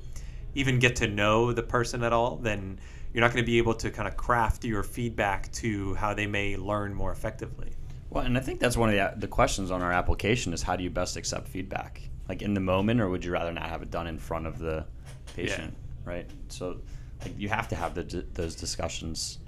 even 0.54 0.78
get 0.78 0.96
to 0.96 1.08
know 1.08 1.52
the 1.52 1.62
person 1.62 2.02
at 2.02 2.12
all 2.12 2.36
then 2.36 2.78
you're 3.12 3.20
not 3.20 3.32
going 3.32 3.42
to 3.42 3.46
be 3.46 3.58
able 3.58 3.74
to 3.74 3.90
kind 3.90 4.08
of 4.08 4.16
craft 4.16 4.64
your 4.64 4.82
feedback 4.82 5.50
to 5.52 5.94
how 5.94 6.12
they 6.14 6.26
may 6.26 6.56
learn 6.56 6.92
more 6.92 7.12
effectively 7.12 7.72
Well, 8.10 8.24
and 8.24 8.38
I 8.38 8.40
think 8.40 8.60
that's 8.60 8.76
one 8.76 8.88
of 8.90 8.94
the, 8.94 9.20
the 9.20 9.28
questions 9.28 9.70
on 9.70 9.82
our 9.82 9.92
application 9.92 10.52
is 10.52 10.62
how 10.62 10.76
do 10.76 10.84
you 10.84 10.90
best 10.90 11.16
accept 11.16 11.48
feedback? 11.48 12.00
Like 12.28 12.42
in 12.42 12.54
the 12.54 12.60
moment, 12.60 13.00
or 13.00 13.08
would 13.08 13.24
you 13.24 13.32
rather 13.32 13.52
not 13.52 13.68
have 13.68 13.82
it 13.82 13.90
done 13.90 14.06
in 14.06 14.18
front 14.18 14.46
of 14.46 14.58
the 14.58 14.86
patient? 15.34 15.74
Right. 16.04 16.30
So, 16.48 16.80
like 17.22 17.36
you 17.36 17.48
have 17.48 17.68
to 17.68 17.74
have 17.76 17.94
the, 17.94 18.24
those 18.34 18.54
discussions. 18.54 19.38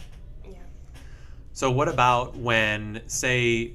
So 1.57 1.71
what 1.71 1.89
about 1.89 2.37
when, 2.37 3.01
say, 3.07 3.73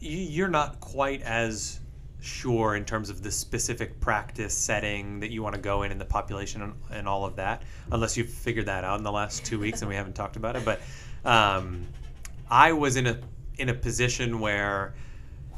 you're 0.00 0.48
not 0.48 0.80
quite 0.80 1.22
as 1.22 1.78
sure 2.20 2.74
in 2.74 2.84
terms 2.84 3.10
of 3.10 3.22
the 3.22 3.30
specific 3.30 4.00
practice 4.00 4.52
setting 4.52 5.20
that 5.20 5.30
you 5.30 5.40
want 5.40 5.54
to 5.54 5.60
go 5.60 5.84
in 5.84 5.92
and 5.92 6.00
the 6.00 6.04
population 6.04 6.62
and, 6.62 6.74
and 6.90 7.06
all 7.06 7.24
of 7.24 7.36
that, 7.36 7.62
unless 7.92 8.16
you've 8.16 8.28
figured 8.28 8.66
that 8.66 8.82
out 8.82 8.98
in 8.98 9.04
the 9.04 9.12
last 9.12 9.46
two 9.46 9.60
weeks 9.60 9.82
and 9.82 9.88
we 9.88 9.94
haven't 9.94 10.14
talked 10.14 10.34
about 10.34 10.56
it. 10.56 10.64
But 10.64 10.80
um, 11.24 11.86
I 12.50 12.72
was 12.72 12.96
in 12.96 13.06
a 13.06 13.20
in 13.56 13.68
a 13.68 13.74
position 13.74 14.40
where, 14.40 14.94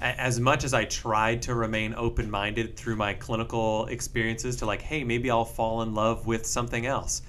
as 0.02 0.38
much 0.38 0.64
as 0.64 0.74
I 0.74 0.84
tried 0.84 1.40
to 1.42 1.54
remain 1.54 1.94
open 1.94 2.30
minded 2.30 2.76
through 2.76 2.96
my 2.96 3.14
clinical 3.14 3.86
experiences, 3.86 4.56
to 4.56 4.66
like, 4.66 4.82
hey, 4.82 5.02
maybe 5.02 5.30
I'll 5.30 5.46
fall 5.46 5.80
in 5.80 5.94
love 5.94 6.26
with 6.26 6.44
something 6.44 6.84
else. 6.84 7.22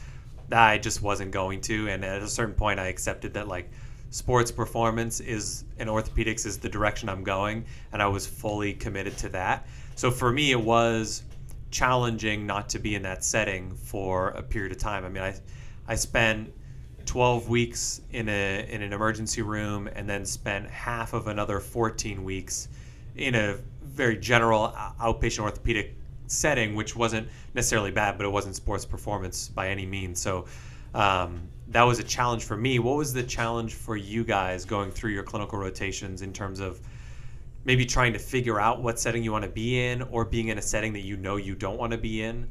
I 0.51 0.77
just 0.77 1.01
wasn't 1.01 1.31
going 1.31 1.61
to, 1.61 1.87
and 1.87 2.03
at 2.03 2.21
a 2.21 2.27
certain 2.27 2.53
point, 2.55 2.81
I 2.81 2.87
accepted 2.87 3.35
that 3.35 3.47
like 3.47 3.71
sports 4.15 4.49
performance 4.49 5.19
is 5.19 5.65
and 5.77 5.89
orthopedics 5.89 6.45
is 6.45 6.57
the 6.57 6.69
direction 6.69 7.09
I'm 7.09 7.25
going, 7.25 7.65
and 7.91 8.01
I 8.01 8.07
was 8.07 8.25
fully 8.25 8.73
committed 8.73 9.17
to 9.17 9.29
that. 9.29 9.67
So 9.95 10.09
for 10.09 10.31
me, 10.31 10.51
it 10.51 10.61
was 10.61 11.23
challenging 11.69 12.47
not 12.47 12.69
to 12.69 12.79
be 12.79 12.95
in 12.95 13.01
that 13.01 13.25
setting 13.25 13.75
for 13.75 14.29
a 14.29 14.41
period 14.41 14.71
of 14.71 14.77
time. 14.77 15.03
I 15.03 15.09
mean, 15.09 15.21
I 15.21 15.35
I 15.85 15.95
spent 15.95 16.53
12 17.05 17.49
weeks 17.49 17.99
in 18.13 18.29
a 18.29 18.65
in 18.69 18.81
an 18.81 18.93
emergency 18.93 19.41
room, 19.41 19.89
and 19.93 20.09
then 20.09 20.25
spent 20.25 20.69
half 20.69 21.11
of 21.11 21.27
another 21.27 21.59
14 21.59 22.23
weeks 22.23 22.69
in 23.17 23.35
a 23.35 23.57
very 23.83 24.17
general 24.17 24.73
outpatient 24.97 25.39
orthopedic 25.39 25.93
setting, 26.27 26.73
which 26.73 26.95
wasn't 26.95 27.27
necessarily 27.53 27.91
bad, 27.91 28.17
but 28.17 28.25
it 28.25 28.31
wasn't 28.31 28.55
sports 28.55 28.85
performance 28.85 29.49
by 29.49 29.67
any 29.67 29.85
means. 29.85 30.21
So 30.21 30.45
um, 30.93 31.49
that 31.75 31.83
was 31.83 31.99
a 31.99 32.03
challenge 32.03 32.45
for 32.45 32.55
me. 32.55 32.79
What 32.79 32.95
was 32.95 33.11
the 33.11 33.21
challenge 33.21 33.73
for 33.73 33.97
you 33.97 34.23
guys 34.23 34.63
going 34.63 34.91
through 34.91 35.11
your 35.11 35.23
clinical 35.23 35.59
rotations 35.59 36.21
in 36.21 36.31
terms 36.31 36.61
of 36.61 36.79
maybe 37.65 37.85
trying 37.85 38.13
to 38.13 38.19
figure 38.19 38.61
out 38.61 38.81
what 38.81 38.97
setting 38.97 39.23
you 39.23 39.33
want 39.33 39.43
to 39.43 39.49
be 39.49 39.85
in, 39.85 40.01
or 40.03 40.23
being 40.23 40.47
in 40.47 40.57
a 40.57 40.61
setting 40.61 40.93
that 40.93 41.01
you 41.01 41.17
know 41.17 41.35
you 41.35 41.53
don't 41.53 41.77
want 41.77 41.91
to 41.91 41.97
be 41.97 42.23
in? 42.23 42.47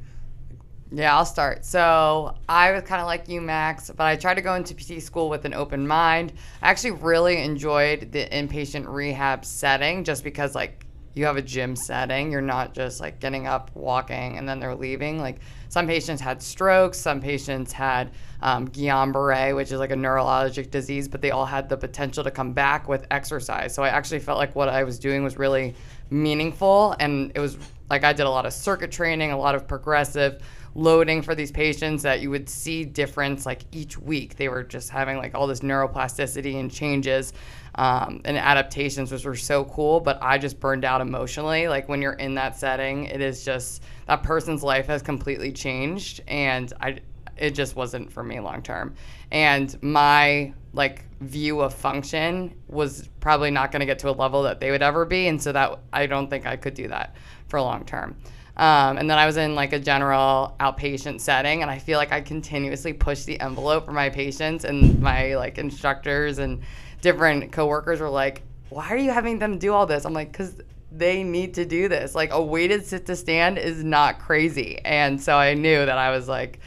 Yeah, 0.92 1.16
I'll 1.16 1.24
start. 1.24 1.64
So 1.64 2.36
I 2.50 2.72
was 2.72 2.82
kind 2.82 3.00
of 3.00 3.06
like 3.06 3.26
you, 3.26 3.40
Max, 3.40 3.90
but 3.96 4.04
I 4.04 4.14
tried 4.16 4.34
to 4.34 4.42
go 4.42 4.56
into 4.56 4.74
PT 4.74 5.02
school 5.02 5.30
with 5.30 5.46
an 5.46 5.54
open 5.54 5.86
mind. 5.86 6.34
I 6.60 6.68
actually 6.68 6.90
really 6.90 7.42
enjoyed 7.42 8.12
the 8.12 8.28
inpatient 8.28 8.86
rehab 8.86 9.46
setting 9.46 10.04
just 10.04 10.22
because, 10.22 10.54
like, 10.54 10.84
you 11.14 11.24
have 11.24 11.36
a 11.36 11.42
gym 11.42 11.76
setting. 11.76 12.30
You're 12.30 12.40
not 12.40 12.74
just 12.74 13.00
like 13.00 13.20
getting 13.20 13.46
up, 13.46 13.70
walking, 13.74 14.38
and 14.38 14.48
then 14.48 14.60
they're 14.60 14.74
leaving. 14.74 15.18
Like, 15.18 15.40
some 15.74 15.88
patients 15.88 16.20
had 16.20 16.40
strokes, 16.40 16.98
some 16.98 17.20
patients 17.20 17.72
had 17.72 18.12
um, 18.42 18.68
Guillain 18.68 19.12
Barre, 19.12 19.54
which 19.54 19.72
is 19.72 19.80
like 19.80 19.90
a 19.90 19.96
neurologic 19.96 20.70
disease, 20.70 21.08
but 21.08 21.20
they 21.20 21.32
all 21.32 21.46
had 21.46 21.68
the 21.68 21.76
potential 21.76 22.22
to 22.22 22.30
come 22.30 22.52
back 22.52 22.86
with 22.86 23.06
exercise. 23.10 23.74
So 23.74 23.82
I 23.82 23.88
actually 23.88 24.20
felt 24.20 24.38
like 24.38 24.54
what 24.54 24.68
I 24.68 24.84
was 24.84 25.00
doing 25.00 25.24
was 25.24 25.36
really 25.36 25.74
meaningful. 26.10 26.94
And 27.00 27.32
it 27.34 27.40
was 27.40 27.58
like 27.90 28.04
I 28.04 28.12
did 28.12 28.26
a 28.26 28.30
lot 28.30 28.46
of 28.46 28.52
circuit 28.52 28.92
training, 28.92 29.32
a 29.32 29.36
lot 29.36 29.56
of 29.56 29.66
progressive 29.66 30.42
loading 30.76 31.22
for 31.22 31.34
these 31.34 31.50
patients 31.50 32.02
that 32.02 32.20
you 32.20 32.30
would 32.30 32.48
see 32.48 32.84
difference 32.84 33.44
like 33.44 33.62
each 33.72 33.98
week. 33.98 34.36
They 34.36 34.48
were 34.48 34.62
just 34.62 34.90
having 34.90 35.16
like 35.16 35.34
all 35.34 35.46
this 35.46 35.60
neuroplasticity 35.60 36.58
and 36.58 36.70
changes 36.70 37.32
um, 37.76 38.20
and 38.24 38.36
adaptations, 38.36 39.10
which 39.10 39.24
were 39.24 39.34
so 39.36 39.64
cool. 39.64 40.00
But 40.00 40.18
I 40.22 40.38
just 40.38 40.60
burned 40.60 40.84
out 40.84 41.00
emotionally. 41.00 41.68
Like 41.68 41.88
when 41.88 42.00
you're 42.02 42.12
in 42.14 42.34
that 42.34 42.56
setting, 42.56 43.04
it 43.06 43.20
is 43.20 43.44
just 43.44 43.82
that 44.06 44.22
person's 44.22 44.62
life 44.62 44.86
has 44.86 45.02
completely 45.02 45.52
changed, 45.52 46.22
and 46.28 46.72
I 46.80 47.00
it 47.36 47.50
just 47.50 47.74
wasn't 47.74 48.12
for 48.12 48.22
me 48.22 48.40
long 48.40 48.62
term. 48.62 48.94
And 49.30 49.76
my 49.82 50.52
like 50.72 51.04
view 51.20 51.60
of 51.60 51.72
function 51.74 52.54
was 52.68 53.08
probably 53.20 53.50
not 53.50 53.72
going 53.72 53.80
to 53.80 53.86
get 53.86 53.98
to 54.00 54.10
a 54.10 54.12
level 54.12 54.42
that 54.42 54.60
they 54.60 54.70
would 54.70 54.82
ever 54.82 55.04
be, 55.04 55.28
and 55.28 55.42
so 55.42 55.52
that 55.52 55.78
I 55.92 56.06
don't 56.06 56.28
think 56.28 56.46
I 56.46 56.56
could 56.56 56.74
do 56.74 56.88
that 56.88 57.16
for 57.48 57.60
long 57.60 57.84
term. 57.84 58.16
Um, 58.56 58.98
and 58.98 59.10
then 59.10 59.18
I 59.18 59.26
was 59.26 59.36
in 59.36 59.56
like 59.56 59.72
a 59.72 59.80
general 59.80 60.54
outpatient 60.60 61.20
setting, 61.20 61.62
and 61.62 61.70
I 61.70 61.78
feel 61.78 61.98
like 61.98 62.12
I 62.12 62.20
continuously 62.20 62.92
push 62.92 63.24
the 63.24 63.40
envelope 63.40 63.84
for 63.84 63.92
my 63.92 64.10
patients, 64.10 64.64
and 64.64 65.00
my 65.00 65.34
like 65.34 65.58
instructors 65.58 66.38
and 66.38 66.62
different 67.04 67.52
coworkers 67.52 68.00
were 68.00 68.08
like, 68.08 68.42
"Why 68.70 68.88
are 68.88 68.96
you 68.96 69.12
having 69.12 69.38
them 69.38 69.58
do 69.58 69.72
all 69.72 69.86
this?" 69.86 70.04
I'm 70.04 70.14
like, 70.14 70.32
"Cause 70.32 70.60
they 70.90 71.22
need 71.22 71.54
to 71.54 71.64
do 71.64 71.86
this. 71.88 72.14
Like 72.14 72.32
a 72.32 72.42
weighted 72.42 72.86
sit 72.86 73.06
to 73.06 73.14
stand 73.14 73.58
is 73.58 73.84
not 73.84 74.18
crazy." 74.18 74.80
And 74.84 75.20
so 75.20 75.36
I 75.36 75.54
knew 75.54 75.84
that 75.84 75.98
I 75.98 76.10
was 76.10 76.26
like, 76.26 76.58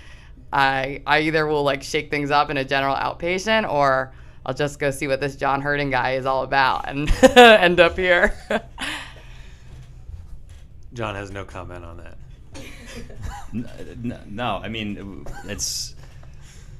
I 0.53 1.01
I 1.05 1.19
either 1.21 1.45
will 1.47 1.63
like 1.63 1.83
shake 1.83 2.09
things 2.11 2.31
up 2.31 2.49
in 2.49 2.57
a 2.57 2.63
general 2.63 2.95
outpatient, 2.95 3.69
or 3.69 4.13
I'll 4.45 4.53
just 4.53 4.79
go 4.79 4.91
see 4.91 5.07
what 5.07 5.19
this 5.19 5.35
John 5.35 5.59
Hurden 5.61 5.89
guy 5.89 6.13
is 6.13 6.25
all 6.25 6.43
about 6.43 6.87
and 6.87 7.09
end 7.35 7.79
up 7.79 7.97
here. 7.97 8.33
John 10.93 11.15
has 11.15 11.31
no 11.31 11.43
comment 11.43 11.83
on 11.83 11.97
that. 11.97 12.17
N- 13.53 13.69
n- 14.03 14.21
no, 14.29 14.59
I 14.63 14.69
mean 14.69 15.25
it's 15.45 15.95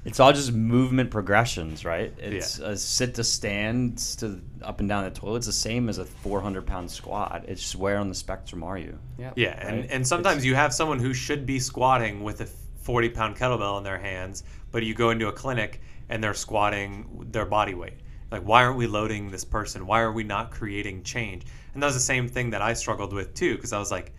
it's 0.08 0.22
all 0.22 0.32
just 0.32 0.54
movement 0.54 1.12
progressions, 1.12 1.84
right? 1.84 2.14
It's 2.18 2.60
a 2.60 2.78
sit 2.78 3.16
to 3.16 3.26
stand 3.26 3.98
to 4.20 4.42
up 4.62 4.80
and 4.80 4.88
down 4.88 5.04
the 5.04 5.12
toilet. 5.12 5.38
It's 5.40 5.48
the 5.48 5.52
same 5.52 5.90
as 5.90 5.98
a 5.98 6.06
400 6.06 6.66
pound 6.66 6.90
squat. 6.90 7.44
It's 7.46 7.62
just 7.62 7.76
where 7.76 7.98
on 7.98 8.08
the 8.08 8.16
spectrum 8.16 8.64
are 8.64 8.78
you? 8.78 8.98
Yep. 9.18 9.34
Yeah, 9.36 9.68
and, 9.68 9.92
and 9.92 10.08
sometimes 10.08 10.38
It's- 10.38 10.46
you 10.46 10.56
have 10.56 10.74
someone 10.74 11.00
who 11.00 11.14
should 11.14 11.46
be 11.46 11.60
squatting 11.60 12.24
with 12.24 12.40
a 12.40 12.46
40 12.46 13.10
pound 13.10 13.36
kettlebell 13.36 13.78
in 13.80 13.84
their 13.84 13.98
hands, 13.98 14.46
but 14.72 14.84
you 14.84 14.94
go 14.94 15.10
into 15.10 15.28
a 15.28 15.34
clinic 15.34 15.82
and 16.08 16.24
they're 16.24 16.34
squatting 16.34 17.26
their 17.32 17.46
body 17.46 17.74
weight. 17.74 17.98
Like, 18.32 18.44
why 18.44 18.64
aren't 18.64 18.78
we 18.78 18.88
loading 18.88 19.30
this 19.30 19.44
person? 19.44 19.86
Why 19.86 20.00
are 20.00 20.14
we 20.14 20.24
not 20.24 20.52
creating 20.52 21.04
change? 21.04 21.46
And 21.74 21.84
that 21.84 21.88
was 21.88 21.96
the 21.96 22.02
same 22.02 22.30
thing 22.30 22.52
that 22.52 22.62
I 22.62 22.72
struggled 22.74 23.12
with 23.12 23.34
too, 23.34 23.56
because 23.56 23.74
I 23.74 23.78
was 23.80 23.92
like, 23.92 24.14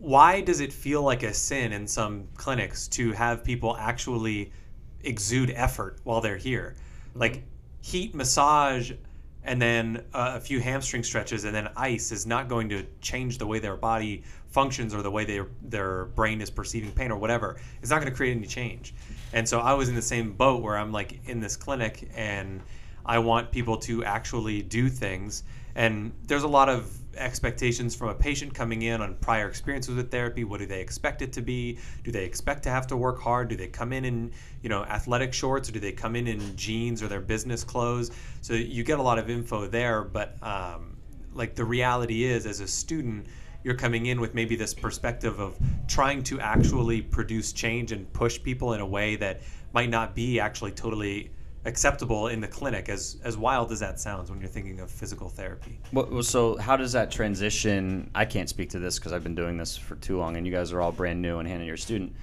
why 0.00 0.40
does 0.40 0.60
it 0.60 0.72
feel 0.72 1.02
like 1.02 1.22
a 1.22 1.32
sin 1.32 1.72
in 1.72 1.86
some 1.86 2.26
clinics 2.34 2.88
to 2.88 3.12
have 3.12 3.44
people 3.44 3.76
actually 3.76 4.50
exude 5.04 5.50
effort 5.50 6.00
while 6.04 6.22
they're 6.22 6.38
here? 6.38 6.74
Like 7.14 7.44
heat 7.82 8.14
massage 8.14 8.92
and 9.44 9.60
then 9.60 10.02
uh, 10.14 10.32
a 10.36 10.40
few 10.40 10.58
hamstring 10.58 11.02
stretches 11.02 11.44
and 11.44 11.54
then 11.54 11.68
ice 11.76 12.12
is 12.12 12.26
not 12.26 12.48
going 12.48 12.68
to 12.70 12.84
change 13.02 13.36
the 13.36 13.46
way 13.46 13.58
their 13.58 13.76
body 13.76 14.22
functions 14.48 14.94
or 14.94 15.02
the 15.02 15.10
way 15.10 15.24
their 15.24 15.46
their 15.62 16.06
brain 16.06 16.40
is 16.40 16.50
perceiving 16.50 16.92
pain 16.92 17.10
or 17.10 17.18
whatever. 17.18 17.60
It's 17.82 17.90
not 17.90 18.00
going 18.00 18.10
to 18.10 18.16
create 18.16 18.36
any 18.36 18.46
change. 18.46 18.94
And 19.34 19.46
so 19.46 19.60
I 19.60 19.74
was 19.74 19.90
in 19.90 19.94
the 19.94 20.02
same 20.02 20.32
boat 20.32 20.62
where 20.62 20.78
I'm 20.78 20.92
like 20.92 21.20
in 21.28 21.40
this 21.40 21.56
clinic 21.56 22.10
and 22.14 22.62
I 23.04 23.18
want 23.18 23.50
people 23.50 23.76
to 23.78 24.02
actually 24.04 24.62
do 24.62 24.88
things. 24.88 25.44
And 25.74 26.12
there's 26.26 26.42
a 26.42 26.48
lot 26.48 26.68
of 26.68 26.96
expectations 27.16 27.94
from 27.94 28.08
a 28.08 28.14
patient 28.14 28.54
coming 28.54 28.82
in 28.82 29.00
on 29.00 29.14
prior 29.16 29.48
experiences 29.48 29.94
with 29.94 30.10
therapy. 30.10 30.44
What 30.44 30.60
do 30.60 30.66
they 30.66 30.80
expect 30.80 31.22
it 31.22 31.32
to 31.34 31.42
be? 31.42 31.78
Do 32.04 32.10
they 32.10 32.24
expect 32.24 32.62
to 32.64 32.70
have 32.70 32.86
to 32.88 32.96
work 32.96 33.20
hard? 33.20 33.48
Do 33.48 33.56
they 33.56 33.68
come 33.68 33.92
in 33.92 34.04
in 34.04 34.32
you 34.62 34.68
know 34.68 34.84
athletic 34.84 35.32
shorts 35.32 35.68
or 35.68 35.72
do 35.72 35.80
they 35.80 35.92
come 35.92 36.16
in 36.16 36.26
in 36.26 36.56
jeans 36.56 37.02
or 37.02 37.08
their 37.08 37.20
business 37.20 37.64
clothes? 37.64 38.10
So 38.40 38.54
you 38.54 38.84
get 38.84 38.98
a 38.98 39.02
lot 39.02 39.18
of 39.18 39.28
info 39.30 39.66
there, 39.66 40.02
but 40.02 40.36
um, 40.42 40.96
like 41.34 41.54
the 41.54 41.64
reality 41.64 42.24
is, 42.24 42.46
as 42.46 42.60
a 42.60 42.68
student, 42.68 43.26
you're 43.62 43.76
coming 43.76 44.06
in 44.06 44.20
with 44.20 44.34
maybe 44.34 44.56
this 44.56 44.72
perspective 44.72 45.38
of 45.38 45.58
trying 45.86 46.22
to 46.24 46.40
actually 46.40 47.02
produce 47.02 47.52
change 47.52 47.92
and 47.92 48.10
push 48.12 48.42
people 48.42 48.72
in 48.72 48.80
a 48.80 48.86
way 48.86 49.16
that 49.16 49.40
might 49.72 49.90
not 49.90 50.14
be 50.14 50.40
actually 50.40 50.72
totally 50.72 51.30
acceptable 51.64 52.28
in 52.28 52.40
the 52.40 52.48
clinic 52.48 52.88
as 52.88 53.18
as 53.22 53.36
wild 53.36 53.70
as 53.70 53.80
that 53.80 54.00
sounds 54.00 54.30
when 54.30 54.40
you're 54.40 54.48
thinking 54.48 54.80
of 54.80 54.90
physical 54.90 55.28
therapy 55.28 55.78
Well, 55.92 56.08
well, 56.10 56.22
so 56.22 56.56
how 56.56 56.76
does 56.76 56.92
that 56.92 57.10
transition? 57.10 58.10
I 58.14 58.24
can't 58.24 58.48
speak 58.48 58.70
to 58.70 58.78
this 58.78 58.98
because 58.98 59.12
I've 59.12 59.22
been 59.22 59.34
doing 59.34 59.58
this 59.58 59.76
for 59.76 59.96
too 59.96 60.18
long, 60.18 60.36
and 60.36 60.46
you 60.46 60.52
guys 60.52 60.72
are 60.72 60.80
all 60.80 60.92
brand 60.92 61.20
new, 61.20 61.38
and 61.38 61.46
Hannah, 61.46 61.64
you're 61.64 61.74
a 61.74 61.78
student. 61.78 62.14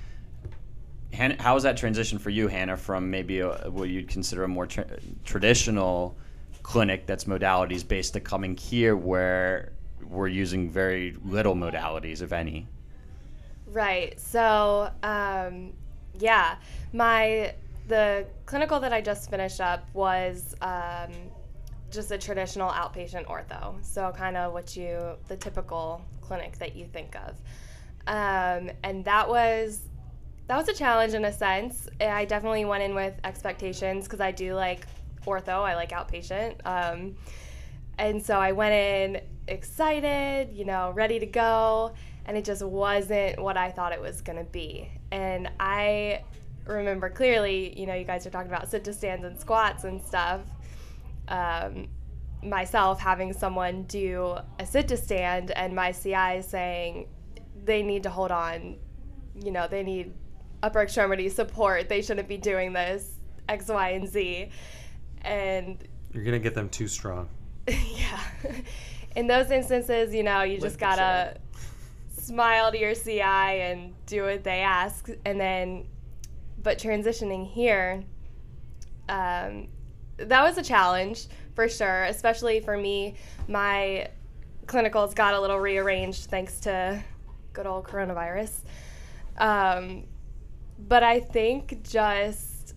Hannah, 1.14 1.42
how 1.42 1.56
is 1.56 1.64
that 1.64 1.78
transition 1.78 2.18
for 2.20 2.30
you, 2.30 2.48
Hannah, 2.48 2.78
from 2.78 3.10
maybe 3.10 3.40
a, 3.40 3.50
what 3.70 3.90
you'd 3.90 4.08
consider 4.08 4.44
a 4.44 4.48
more 4.48 4.66
tra- 4.68 5.00
traditional 5.24 6.18
clinic 6.64 7.06
that's 7.06 7.26
modalities 7.26 7.88
based 7.88 8.14
to 8.14 8.20
coming 8.20 8.58
here 8.58 8.96
where 8.96 9.72
we're 10.04 10.28
using 10.28 10.70
very 10.70 11.16
little 11.24 11.56
modalities, 11.56 12.22
if 12.22 12.34
any? 12.34 12.68
Right. 13.68 14.20
So, 14.20 14.92
um, 15.04 15.74
yeah, 16.20 16.56
my 16.94 17.54
the 17.88 18.26
clinical 18.46 18.80
that 18.80 18.94
I 18.94 19.02
just 19.02 19.30
finished 19.30 19.62
up 19.62 19.88
was 19.94 20.56
um, 20.62 21.12
just 21.90 22.12
a 22.12 22.18
traditional 22.18 22.70
outpatient 22.70 23.26
ortho. 23.26 23.84
So, 23.84 24.12
kind 24.16 24.38
of 24.38 24.54
what 24.54 24.76
you 24.76 25.18
the 25.28 25.38
typical 25.38 26.04
clinic 26.22 26.58
that 26.60 26.76
you 26.76 26.86
think 26.86 27.16
of, 27.16 27.36
um, 28.08 28.72
and 28.84 29.04
that 29.06 29.28
was 29.28 29.82
that 30.48 30.58
was 30.58 30.68
a 30.70 30.74
challenge 30.74 31.14
in 31.14 31.26
a 31.26 31.34
sense. 31.34 31.90
I 32.00 32.26
definitely 32.26 32.66
went 32.66 32.84
in 32.84 32.96
with 32.96 33.14
expectations 33.24 34.06
because 34.06 34.22
I 34.22 34.32
do 34.32 34.54
like 34.54 34.88
ortho. 35.26 35.64
I 35.64 35.76
like 35.76 35.92
outpatient. 35.92 36.56
Um, 36.66 37.16
and 37.98 38.24
so 38.24 38.40
I 38.40 38.52
went 38.54 38.74
in 38.74 39.22
excited, 39.48 40.54
you 40.54 40.66
know, 40.66 40.92
ready 40.92 41.20
to 41.20 41.26
go, 41.26 41.94
and 42.26 42.38
it 42.38 42.46
just 42.46 42.64
wasn't 42.64 43.42
what 43.42 43.58
I 43.58 43.72
thought 43.72 43.92
it 43.92 44.02
was 44.02 44.22
going 44.22 44.38
to 44.38 44.50
be. 44.52 44.90
And 45.12 45.50
I 45.60 46.24
remember 46.68 47.10
clearly, 47.10 47.78
you 47.80 47.86
know, 47.86 47.94
you 47.94 48.06
guys 48.06 48.26
are 48.26 48.30
talking 48.30 48.52
about 48.52 48.70
sit 48.70 48.84
to 48.86 48.94
stands 48.94 49.26
and 49.26 49.40
squats 49.40 49.84
and 49.84 50.02
stuff. 50.02 50.42
Um, 51.28 51.88
myself 52.44 53.00
having 53.00 53.34
someone 53.34 53.84
do 53.84 54.38
a 54.60 54.66
sit 54.66 54.88
to 54.90 54.98
stand 54.98 55.52
and 55.52 55.76
my 55.76 55.92
CI 55.92 56.42
saying 56.42 57.08
they 57.66 57.84
need 57.84 58.04
to 58.04 58.10
hold 58.10 58.32
on, 58.32 58.78
you 59.36 59.52
know, 59.52 59.68
they 59.68 59.84
need 59.84 60.14
upper 60.64 60.82
extremity 60.82 61.30
support. 61.30 61.90
They 61.90 62.02
shouldn't 62.02 62.28
be 62.28 62.38
doing 62.38 62.74
this 62.74 63.16
X, 63.50 63.68
Y, 63.68 63.90
and 63.90 64.08
Z. 64.08 64.50
And 65.22 65.78
you're 66.14 66.24
gonna 66.24 66.40
get 66.40 66.56
them 66.56 66.70
too 66.70 66.88
strong 66.88 67.28
yeah. 67.68 68.22
In 69.16 69.28
those 69.28 69.52
instances, 69.52 70.14
you 70.14 70.24
know, 70.24 70.44
you 70.44 70.54
just 70.54 70.64
Lift 70.64 70.80
the 70.80 70.86
gotta 70.86 71.38
smile 72.18 72.72
to 72.72 72.80
your 72.80 72.96
CI 72.96 73.22
and 73.22 73.94
do 74.06 74.24
what 74.24 74.44
they 74.44 74.60
ask. 74.60 75.10
And 75.26 75.40
then, 75.40 75.86
but 76.68 76.78
transitioning 76.78 77.50
here, 77.50 78.04
um, 79.08 79.70
that 80.18 80.44
was 80.44 80.58
a 80.58 80.62
challenge 80.62 81.28
for 81.56 81.70
sure, 81.70 82.04
especially 82.04 82.60
for 82.60 82.76
me. 82.76 83.16
My 83.48 84.10
clinicals 84.66 85.16
got 85.16 85.34
a 85.34 85.40
little 85.40 85.60
rearranged 85.60 86.26
thanks 86.26 86.60
to 86.60 87.02
good 87.54 87.68
old 87.68 87.86
coronavirus. 87.86 88.66
Um, 89.38 90.08
but 90.78 91.04
I 91.04 91.22
think 91.22 91.88
just, 91.88 92.76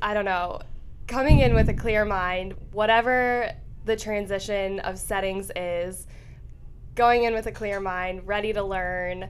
I 0.00 0.14
don't 0.14 0.24
know, 0.24 0.60
coming 1.08 1.40
in 1.40 1.52
with 1.52 1.68
a 1.68 1.74
clear 1.74 2.04
mind, 2.04 2.54
whatever 2.70 3.50
the 3.86 3.96
transition 3.96 4.78
of 4.78 5.00
settings 5.00 5.50
is, 5.56 6.06
going 6.94 7.24
in 7.24 7.34
with 7.34 7.48
a 7.48 7.52
clear 7.52 7.80
mind, 7.80 8.24
ready 8.24 8.52
to 8.52 8.62
learn, 8.62 9.28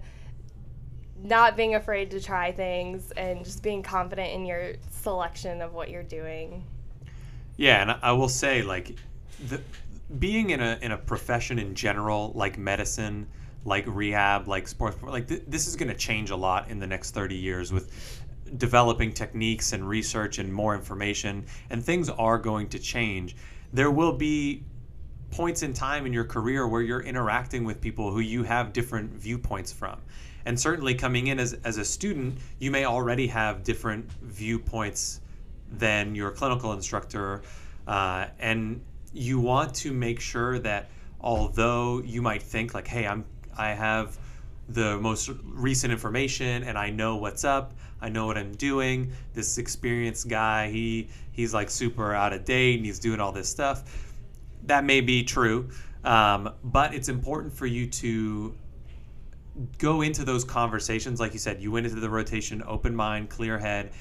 not 1.22 1.56
being 1.56 1.74
afraid 1.74 2.10
to 2.12 2.20
try 2.20 2.52
things, 2.52 3.12
and 3.12 3.44
just 3.44 3.62
being 3.62 3.82
confident 3.82 4.32
in 4.32 4.44
your 4.44 4.74
selection 4.90 5.62
of 5.62 5.72
what 5.72 5.90
you're 5.90 6.02
doing. 6.02 6.64
Yeah, 7.56 7.82
and 7.82 7.90
I- 8.02 8.12
will 8.12 8.28
say, 8.28 8.62
like, 8.62 8.96
the, 9.48 9.60
being 10.18 10.50
in 10.50 10.60
a 10.60 10.78
in 10.82 10.92
a 10.92 10.96
profession 10.96 11.58
in 11.58 11.74
general, 11.74 12.32
like 12.34 12.58
medicine, 12.58 13.26
like 13.64 13.84
rehab, 13.86 14.46
like 14.46 14.68
sports. 14.68 14.96
Like 15.02 15.26
th- 15.28 15.42
this 15.48 15.66
is 15.66 15.76
going 15.76 15.88
to 15.88 15.94
change 15.96 16.30
a 16.30 16.36
lot 16.36 16.70
in 16.70 16.78
the 16.78 16.86
next 16.86 17.12
30 17.12 17.34
years 17.34 17.72
with 17.72 18.22
developing 18.58 19.12
techniques 19.12 19.72
and 19.72 19.86
research 19.86 20.38
and 20.38 20.52
more 20.52 20.74
information, 20.74 21.44
and 21.70 21.84
things 21.84 22.08
are 22.08 22.38
going 22.38 22.68
to 22.68 22.78
change. 22.78 23.36
There 23.72 23.90
will 23.90 24.12
be 24.12 24.62
points 25.32 25.62
in 25.62 25.72
time 25.72 26.06
in 26.06 26.12
your 26.12 26.24
career 26.24 26.68
where 26.68 26.82
you're 26.82 27.02
interacting 27.02 27.64
with 27.64 27.80
people 27.80 28.12
who 28.12 28.20
you 28.20 28.44
have 28.44 28.72
different 28.72 29.10
viewpoints 29.12 29.72
from. 29.72 30.00
And 30.46 30.58
certainly 30.58 30.94
coming 30.94 31.26
in 31.26 31.40
as, 31.40 31.54
as 31.64 31.76
a 31.76 31.84
student, 31.84 32.38
you 32.60 32.70
may 32.70 32.84
already 32.84 33.26
have 33.26 33.64
different 33.64 34.10
viewpoints 34.22 35.20
than 35.72 36.14
your 36.14 36.30
clinical 36.30 36.72
instructor. 36.72 37.42
Uh, 37.86 38.26
and 38.38 38.80
you 39.12 39.40
want 39.40 39.74
to 39.74 39.92
make 39.92 40.20
sure 40.20 40.60
that 40.60 40.88
although 41.20 42.00
you 42.02 42.22
might 42.22 42.42
think 42.42 42.74
like, 42.74 42.86
hey, 42.86 43.06
I'm 43.06 43.24
I 43.58 43.70
have 43.70 44.18
the 44.68 44.98
most 44.98 45.30
recent 45.44 45.92
information 45.92 46.62
and 46.64 46.76
I 46.76 46.90
know 46.90 47.16
what's 47.16 47.44
up. 47.44 47.72
I 48.00 48.08
know 48.08 48.26
what 48.26 48.36
I'm 48.36 48.52
doing. 48.54 49.12
This 49.34 49.58
experienced 49.58 50.28
guy, 50.28 50.70
he 50.70 51.08
he's 51.32 51.54
like 51.54 51.70
super 51.70 52.14
out 52.14 52.32
of 52.32 52.44
date 52.44 52.76
and 52.76 52.86
he's 52.86 53.00
doing 53.00 53.18
all 53.18 53.32
this 53.32 53.48
stuff. 53.48 54.14
That 54.64 54.84
may 54.84 55.00
be 55.00 55.24
true, 55.24 55.70
um, 56.04 56.52
but 56.62 56.94
it's 56.94 57.08
important 57.08 57.52
for 57.52 57.66
you 57.66 57.86
to 57.88 58.54
go 59.78 60.02
into 60.02 60.24
those 60.24 60.44
conversations. 60.44 61.20
Like 61.20 61.32
you 61.32 61.38
said, 61.38 61.60
you 61.60 61.70
went 61.70 61.86
into 61.86 62.00
the 62.00 62.10
rotation, 62.10 62.62
open 62.66 62.94
mind, 62.94 63.30
clear 63.30 63.58
head. 63.58 63.92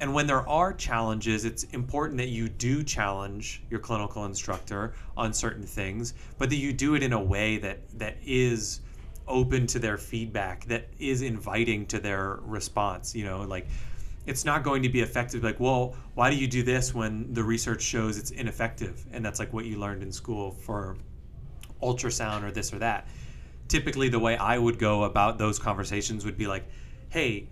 And 0.00 0.14
when 0.14 0.26
there 0.26 0.48
are 0.48 0.72
challenges, 0.72 1.44
it's 1.44 1.64
important 1.64 2.18
that 2.18 2.28
you 2.28 2.48
do 2.48 2.84
challenge 2.84 3.62
your 3.68 3.80
clinical 3.80 4.24
instructor 4.26 4.94
on 5.16 5.32
certain 5.32 5.64
things, 5.64 6.14
but 6.38 6.50
that 6.50 6.56
you 6.56 6.72
do 6.72 6.94
it 6.94 7.02
in 7.02 7.12
a 7.12 7.22
way 7.22 7.58
that 7.58 7.80
that 7.98 8.16
is 8.24 8.80
open 9.26 9.66
to 9.66 9.78
their 9.78 9.98
feedback, 9.98 10.64
that 10.66 10.88
is 10.98 11.22
inviting 11.22 11.84
to 11.86 11.98
their 11.98 12.38
response. 12.42 13.14
You 13.14 13.24
know, 13.24 13.42
like 13.42 13.66
it's 14.26 14.44
not 14.44 14.62
going 14.62 14.82
to 14.82 14.88
be 14.88 15.00
effective. 15.00 15.42
Like, 15.42 15.58
well, 15.58 15.96
why 16.14 16.30
do 16.30 16.36
you 16.36 16.46
do 16.46 16.62
this 16.62 16.94
when 16.94 17.32
the 17.32 17.42
research 17.42 17.82
shows 17.82 18.18
it's 18.18 18.30
ineffective? 18.30 19.04
And 19.10 19.24
that's 19.24 19.38
like 19.40 19.52
what 19.52 19.64
you 19.64 19.78
learned 19.78 20.02
in 20.02 20.12
school 20.12 20.52
for 20.52 20.96
ultrasound 21.82 22.44
or 22.44 22.50
this 22.50 22.72
or 22.72 22.78
that. 22.78 23.08
Typically, 23.68 24.08
the 24.08 24.18
way 24.18 24.36
I 24.36 24.58
would 24.58 24.78
go 24.78 25.04
about 25.04 25.38
those 25.38 25.58
conversations 25.58 26.24
would 26.24 26.38
be 26.38 26.46
like, 26.46 26.64
hey, 27.10 27.48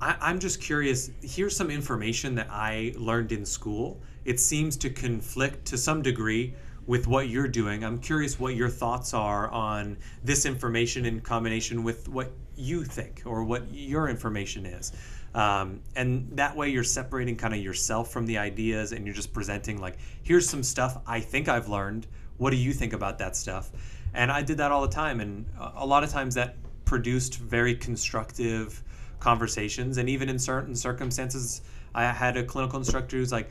I, 0.00 0.30
am 0.30 0.38
just 0.38 0.60
curious. 0.60 1.10
Here's 1.22 1.56
some 1.56 1.70
information 1.70 2.34
that 2.36 2.48
I 2.50 2.94
learned 2.96 3.32
in 3.32 3.44
school. 3.44 4.00
It 4.24 4.40
seems 4.40 4.76
to 4.78 4.90
conflict 4.90 5.64
to 5.66 5.78
some 5.78 6.02
degree 6.02 6.54
with 6.86 7.06
what 7.06 7.28
you're 7.28 7.48
doing. 7.48 7.84
I'm 7.84 7.98
curious 7.98 8.38
what 8.38 8.54
your 8.54 8.68
thoughts 8.68 9.14
are 9.14 9.50
on 9.50 9.96
this 10.22 10.46
information 10.46 11.04
in 11.04 11.20
combination 11.20 11.82
with 11.82 12.08
what 12.08 12.30
you 12.56 12.84
think 12.84 13.22
or 13.24 13.42
what 13.42 13.72
your 13.72 14.08
information 14.08 14.66
is. 14.66 14.92
Um, 15.34 15.80
and 15.96 16.28
that 16.36 16.56
way 16.56 16.70
you're 16.70 16.84
separating 16.84 17.36
kind 17.36 17.52
of 17.52 17.60
yourself 17.60 18.10
from 18.10 18.26
the 18.26 18.38
ideas 18.38 18.92
and 18.92 19.04
you're 19.04 19.14
just 19.14 19.32
presenting, 19.32 19.80
like, 19.80 19.98
here's 20.22 20.48
some 20.48 20.62
stuff 20.62 20.98
I 21.06 21.20
think 21.20 21.48
I've 21.48 21.68
learned. 21.68 22.06
What 22.38 22.50
do 22.50 22.56
you 22.56 22.72
think 22.72 22.92
about 22.92 23.18
that 23.18 23.36
stuff? 23.36 23.70
And 24.16 24.32
I 24.32 24.42
did 24.42 24.56
that 24.56 24.72
all 24.72 24.80
the 24.80 24.92
time. 24.92 25.20
And 25.20 25.46
a 25.76 25.86
lot 25.86 26.02
of 26.02 26.10
times 26.10 26.34
that 26.34 26.56
produced 26.86 27.36
very 27.38 27.74
constructive 27.74 28.82
conversations. 29.20 29.98
And 29.98 30.08
even 30.08 30.28
in 30.28 30.38
certain 30.38 30.74
circumstances, 30.74 31.60
I 31.94 32.06
had 32.06 32.36
a 32.36 32.42
clinical 32.42 32.78
instructor 32.78 33.18
who's 33.18 33.30
like, 33.30 33.50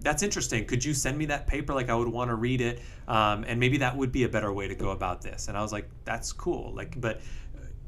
that's 0.00 0.22
interesting. 0.22 0.64
Could 0.64 0.84
you 0.84 0.94
send 0.94 1.18
me 1.18 1.26
that 1.26 1.46
paper? 1.46 1.74
Like, 1.74 1.90
I 1.90 1.94
would 1.94 2.08
want 2.08 2.30
to 2.30 2.34
read 2.34 2.60
it. 2.60 2.80
Um, 3.08 3.44
and 3.46 3.60
maybe 3.60 3.76
that 3.78 3.94
would 3.94 4.10
be 4.10 4.24
a 4.24 4.28
better 4.28 4.52
way 4.52 4.66
to 4.68 4.74
go 4.74 4.90
about 4.90 5.20
this. 5.20 5.48
And 5.48 5.56
I 5.56 5.62
was 5.62 5.72
like, 5.72 5.88
that's 6.04 6.32
cool. 6.32 6.72
Like, 6.74 6.98
but 7.00 7.20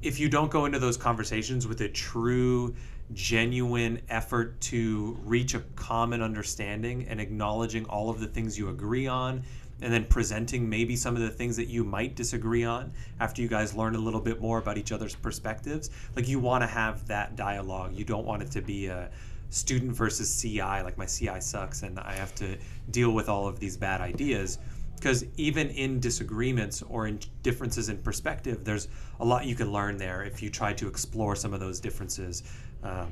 if 0.03 0.21
you 0.21 0.29
don't 0.29 0.51
go 0.51 0.67
into 0.67 0.79
those 0.79 0.97
conversations 0.97 1.67
with 1.67 1.81
a 1.81 1.89
true, 1.89 2.75
genuine 3.15 4.03
effort 4.11 4.61
to 4.61 5.19
reach 5.25 5.55
a 5.55 5.61
common 5.77 6.21
understanding 6.21 7.07
and 7.09 7.21
acknowledging 7.21 7.87
all 7.87 8.11
of 8.11 8.21
the 8.21 8.27
things 8.27 8.59
you 8.59 8.69
agree 8.69 9.07
on 9.07 9.43
and 9.81 9.93
then 9.93 10.05
presenting 10.05 10.69
maybe 10.69 10.97
some 10.97 11.15
of 11.15 11.23
the 11.23 11.31
things 11.31 11.57
that 11.57 11.69
you 11.69 11.85
might 11.85 12.17
disagree 12.17 12.65
on 12.65 12.93
after 13.21 13.43
you 13.43 13.49
guys 13.49 13.75
learn 13.75 13.95
a 13.95 13.99
little 13.99 14.21
bit 14.21 14.41
more 14.41 14.59
about 14.59 14.77
each 14.77 14.93
other's 14.93 15.15
perspectives. 15.15 15.91
Like 16.17 16.29
you 16.29 16.41
want 16.41 16.63
to 16.63 16.67
have 16.67 17.07
that 17.07 17.37
dialogue. 17.37 17.95
You 17.95 18.05
don't 18.05 18.27
want 18.27 18.43
it 18.43 18.51
to 18.53 18.63
be 18.63 18.87
a 18.87 19.11
student 19.51 19.93
versus 19.93 20.41
CI, 20.41 20.61
like 20.61 20.99
my 20.99 21.07
CI 21.07 21.41
sucks 21.41 21.83
and 21.83 21.99
I 22.01 22.13
have 22.13 22.35
to 22.37 22.57
deal 22.91 23.13
with 23.13 23.29
all 23.29 23.47
of 23.47 23.61
these 23.61 23.77
bad 23.77 24.01
ideas. 24.01 24.59
Because 24.97 25.25
even 25.37 25.69
in 25.71 26.01
disagreements 26.01 26.83
or 26.83 27.07
in 27.07 27.21
differences 27.45 27.89
in 27.89 27.99
perspective, 27.99 28.65
there's 28.65 28.89
a 29.21 29.25
lot 29.25 29.47
you 29.47 29.55
can 29.55 29.71
learn 29.71 29.97
there 29.97 30.25
if 30.25 30.43
you 30.43 30.51
try 30.51 30.73
to 30.73 30.89
explore 30.89 31.37
some 31.37 31.55
of 31.55 31.61
those 31.61 31.79
differences. 31.79 32.43
Um, 32.83 33.09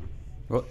well, 0.48 0.64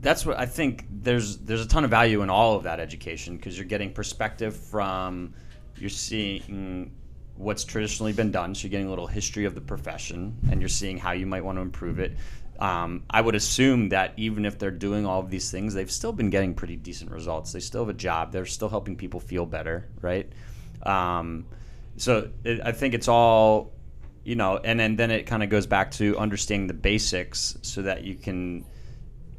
that's 0.00 0.26
what 0.26 0.38
I 0.38 0.46
think. 0.46 0.86
There's 0.90 1.38
there's 1.38 1.64
a 1.64 1.68
ton 1.68 1.84
of 1.84 1.90
value 1.90 2.22
in 2.22 2.30
all 2.30 2.56
of 2.56 2.64
that 2.64 2.80
education 2.80 3.36
because 3.36 3.56
you're 3.56 3.66
getting 3.66 3.92
perspective 3.92 4.56
from, 4.56 5.34
you're 5.76 5.90
seeing 5.90 6.92
what's 7.36 7.64
traditionally 7.64 8.12
been 8.12 8.30
done. 8.30 8.54
So 8.54 8.64
you're 8.64 8.70
getting 8.70 8.86
a 8.86 8.90
little 8.90 9.06
history 9.06 9.44
of 9.44 9.54
the 9.54 9.60
profession, 9.60 10.36
and 10.50 10.60
you're 10.60 10.68
seeing 10.68 10.98
how 10.98 11.12
you 11.12 11.26
might 11.26 11.44
want 11.44 11.56
to 11.58 11.62
improve 11.62 11.98
it. 11.98 12.16
Um, 12.58 13.04
I 13.08 13.22
would 13.22 13.34
assume 13.34 13.88
that 13.88 14.12
even 14.18 14.44
if 14.44 14.58
they're 14.58 14.70
doing 14.70 15.06
all 15.06 15.20
of 15.20 15.30
these 15.30 15.50
things, 15.50 15.72
they've 15.72 15.90
still 15.90 16.12
been 16.12 16.28
getting 16.28 16.54
pretty 16.54 16.76
decent 16.76 17.10
results. 17.10 17.52
They 17.52 17.60
still 17.60 17.80
have 17.82 17.88
a 17.88 17.98
job. 17.98 18.32
They're 18.32 18.44
still 18.44 18.68
helping 18.68 18.96
people 18.96 19.18
feel 19.18 19.46
better, 19.46 19.88
right? 20.02 20.30
Um, 20.82 21.46
so 21.96 22.30
it, 22.44 22.60
I 22.62 22.72
think 22.72 22.92
it's 22.92 23.08
all, 23.08 23.72
you 24.24 24.34
know, 24.34 24.58
and 24.58 24.78
then 24.78 24.96
then 24.96 25.10
it 25.10 25.26
kind 25.26 25.42
of 25.42 25.48
goes 25.48 25.66
back 25.66 25.90
to 25.92 26.18
understanding 26.18 26.66
the 26.66 26.74
basics 26.74 27.56
so 27.62 27.82
that 27.82 28.04
you 28.04 28.14
can 28.14 28.66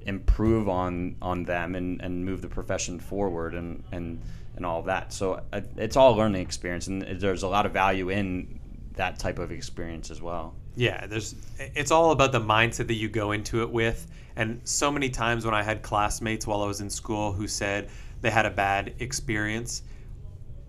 improve 0.05 0.67
on 0.69 1.15
on 1.21 1.43
them 1.43 1.75
and, 1.75 2.01
and 2.01 2.25
move 2.25 2.41
the 2.41 2.47
profession 2.47 2.99
forward 2.99 3.53
and 3.53 3.83
and 3.91 4.21
and 4.55 4.65
all 4.65 4.79
of 4.79 4.85
that. 4.85 5.13
So 5.13 5.41
uh, 5.53 5.61
it's 5.77 5.95
all 5.95 6.13
a 6.13 6.17
learning 6.17 6.41
experience, 6.41 6.87
and 6.87 7.01
there's 7.01 7.43
a 7.43 7.47
lot 7.47 7.65
of 7.65 7.71
value 7.71 8.09
in 8.09 8.59
that 8.93 9.19
type 9.19 9.39
of 9.39 9.51
experience 9.51 10.11
as 10.11 10.21
well. 10.21 10.53
Yeah, 10.75 11.07
there's 11.07 11.35
it's 11.59 11.91
all 11.91 12.11
about 12.11 12.31
the 12.31 12.41
mindset 12.41 12.87
that 12.87 12.95
you 12.95 13.09
go 13.09 13.31
into 13.31 13.61
it 13.61 13.69
with. 13.71 14.07
And 14.35 14.61
so 14.63 14.91
many 14.91 15.09
times 15.09 15.45
when 15.45 15.53
I 15.53 15.63
had 15.63 15.81
classmates 15.81 16.47
while 16.47 16.61
I 16.61 16.65
was 16.65 16.81
in 16.81 16.89
school 16.89 17.33
who 17.33 17.47
said 17.47 17.89
they 18.21 18.29
had 18.29 18.45
a 18.45 18.49
bad 18.49 18.95
experience, 18.99 19.83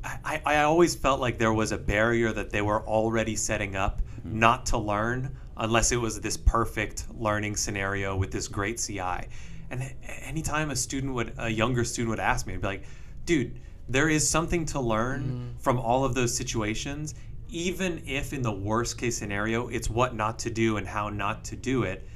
I, 0.04 0.40
I 0.44 0.62
always 0.62 0.96
felt 0.96 1.20
like 1.20 1.38
there 1.38 1.52
was 1.52 1.70
a 1.70 1.78
barrier 1.78 2.32
that 2.32 2.50
they 2.50 2.62
were 2.62 2.82
already 2.82 3.36
setting 3.36 3.76
up 3.76 4.02
mm-hmm. 4.02 4.38
not 4.38 4.66
to 4.66 4.78
learn 4.78 5.36
unless 5.56 5.92
it 5.92 5.96
was 5.96 6.20
this 6.20 6.36
perfect 6.36 7.06
learning 7.18 7.56
scenario 7.56 8.16
with 8.16 8.30
this 8.30 8.48
great 8.48 8.78
CI. 8.78 9.28
And 9.70 9.92
anytime 10.22 10.70
a 10.70 10.76
student 10.76 11.14
would, 11.14 11.32
a 11.38 11.48
younger 11.48 11.84
student 11.84 12.10
would 12.10 12.20
ask 12.20 12.46
me, 12.46 12.54
I'd 12.54 12.60
be 12.60 12.66
like, 12.66 12.84
dude, 13.24 13.58
there 13.88 14.08
is 14.08 14.28
something 14.28 14.64
to 14.66 14.80
learn 14.80 15.54
mm. 15.58 15.62
from 15.62 15.78
all 15.78 16.04
of 16.04 16.14
those 16.14 16.34
situations, 16.34 17.14
even 17.48 18.02
if 18.06 18.32
in 18.32 18.42
the 18.42 18.52
worst 18.52 18.98
case 18.98 19.16
scenario, 19.16 19.68
it's 19.68 19.90
what 19.90 20.14
not 20.14 20.38
to 20.40 20.50
do 20.50 20.76
and 20.76 20.86
how 20.86 21.08
not 21.08 21.44
to 21.44 21.56
do 21.56 21.82
it. 21.82 22.06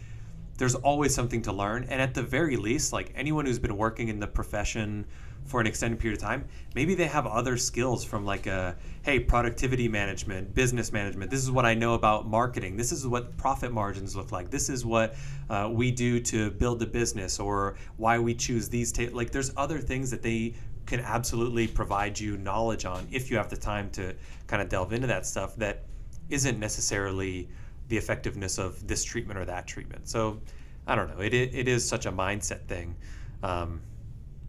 There's 0.58 0.74
always 0.74 1.14
something 1.14 1.42
to 1.42 1.52
learn. 1.52 1.84
And 1.84 2.00
at 2.00 2.14
the 2.14 2.22
very 2.22 2.56
least, 2.56 2.92
like 2.92 3.12
anyone 3.14 3.44
who's 3.44 3.58
been 3.58 3.76
working 3.76 4.08
in 4.08 4.20
the 4.20 4.26
profession 4.26 5.06
for 5.46 5.60
an 5.60 5.66
extended 5.66 5.98
period 5.98 6.18
of 6.18 6.22
time, 6.22 6.44
maybe 6.74 6.94
they 6.94 7.06
have 7.06 7.26
other 7.26 7.56
skills 7.56 8.04
from 8.04 8.24
like 8.24 8.46
a 8.46 8.76
hey, 9.06 9.20
productivity 9.20 9.86
management, 9.86 10.52
business 10.52 10.92
management. 10.92 11.30
This 11.30 11.40
is 11.40 11.50
what 11.50 11.64
I 11.64 11.74
know 11.74 11.94
about 11.94 12.26
marketing. 12.26 12.76
This 12.76 12.90
is 12.90 13.06
what 13.06 13.36
profit 13.36 13.72
margins 13.72 14.16
look 14.16 14.32
like. 14.32 14.50
This 14.50 14.68
is 14.68 14.84
what 14.84 15.14
uh, 15.48 15.70
we 15.72 15.92
do 15.92 16.18
to 16.20 16.50
build 16.50 16.82
a 16.82 16.86
business 16.86 17.38
or 17.38 17.76
why 17.98 18.18
we 18.18 18.34
choose 18.34 18.68
these. 18.68 18.90
Ta- 18.90 19.12
like, 19.12 19.30
there's 19.30 19.52
other 19.56 19.78
things 19.78 20.10
that 20.10 20.22
they 20.22 20.54
can 20.86 20.98
absolutely 20.98 21.68
provide 21.68 22.18
you 22.18 22.36
knowledge 22.36 22.84
on 22.84 23.06
if 23.12 23.30
you 23.30 23.36
have 23.36 23.48
the 23.48 23.56
time 23.56 23.90
to 23.90 24.12
kind 24.48 24.60
of 24.60 24.68
delve 24.68 24.92
into 24.92 25.06
that 25.06 25.24
stuff 25.24 25.54
that 25.54 25.84
isn't 26.28 26.58
necessarily 26.58 27.48
the 27.88 27.96
effectiveness 27.96 28.58
of 28.58 28.84
this 28.88 29.04
treatment 29.04 29.38
or 29.38 29.44
that 29.44 29.68
treatment. 29.68 30.08
So, 30.08 30.40
I 30.88 30.96
don't 30.96 31.08
know. 31.08 31.22
It, 31.22 31.32
it 31.32 31.68
is 31.68 31.88
such 31.88 32.06
a 32.06 32.12
mindset 32.12 32.66
thing. 32.66 32.96
Um, 33.44 33.80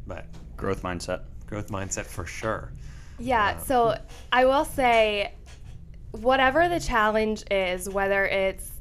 but 0.07 0.25
growth 0.57 0.83
mindset. 0.83 1.21
Growth 1.45 1.69
mindset 1.69 2.05
for 2.05 2.25
sure. 2.25 2.71
Yeah, 3.19 3.57
so 3.57 3.97
I 4.31 4.45
will 4.45 4.65
say 4.65 5.33
whatever 6.11 6.67
the 6.67 6.79
challenge 6.79 7.43
is, 7.49 7.89
whether 7.89 8.25
it's 8.25 8.71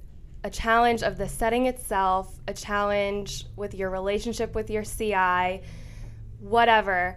a 0.44 0.50
challenge 0.50 1.02
of 1.02 1.16
the 1.16 1.28
setting 1.28 1.66
itself, 1.66 2.38
a 2.48 2.54
challenge 2.54 3.46
with 3.56 3.74
your 3.74 3.90
relationship 3.90 4.54
with 4.54 4.70
your 4.70 4.85
CI, 4.85 5.62
whatever, 6.40 7.16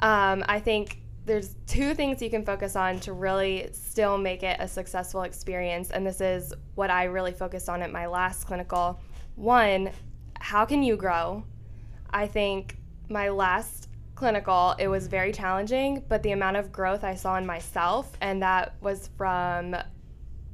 um, 0.00 0.44
I 0.48 0.60
think 0.60 1.02
there's 1.26 1.56
two 1.66 1.94
things 1.94 2.22
you 2.22 2.30
can 2.30 2.44
focus 2.44 2.76
on 2.76 2.98
to 3.00 3.12
really 3.12 3.68
still 3.72 4.16
make 4.16 4.42
it 4.42 4.56
a 4.60 4.66
successful 4.66 5.22
experience. 5.22 5.90
And 5.90 6.06
this 6.06 6.20
is 6.20 6.54
what 6.74 6.90
I 6.90 7.04
really 7.04 7.32
focused 7.32 7.68
on 7.68 7.82
at 7.82 7.92
my 7.92 8.06
last 8.06 8.46
clinical. 8.46 9.00
One, 9.36 9.90
how 10.38 10.64
can 10.64 10.82
you 10.82 10.96
grow? 10.96 11.44
I 12.10 12.26
think 12.26 12.78
my 13.08 13.28
last 13.28 13.89
clinical, 14.20 14.74
it 14.78 14.86
was 14.86 15.06
very 15.06 15.32
challenging, 15.32 16.04
but 16.06 16.22
the 16.22 16.32
amount 16.32 16.58
of 16.58 16.70
growth 16.70 17.04
I 17.04 17.14
saw 17.14 17.38
in 17.38 17.46
myself, 17.46 18.12
and 18.20 18.42
that 18.42 18.74
was 18.82 19.08
from 19.16 19.74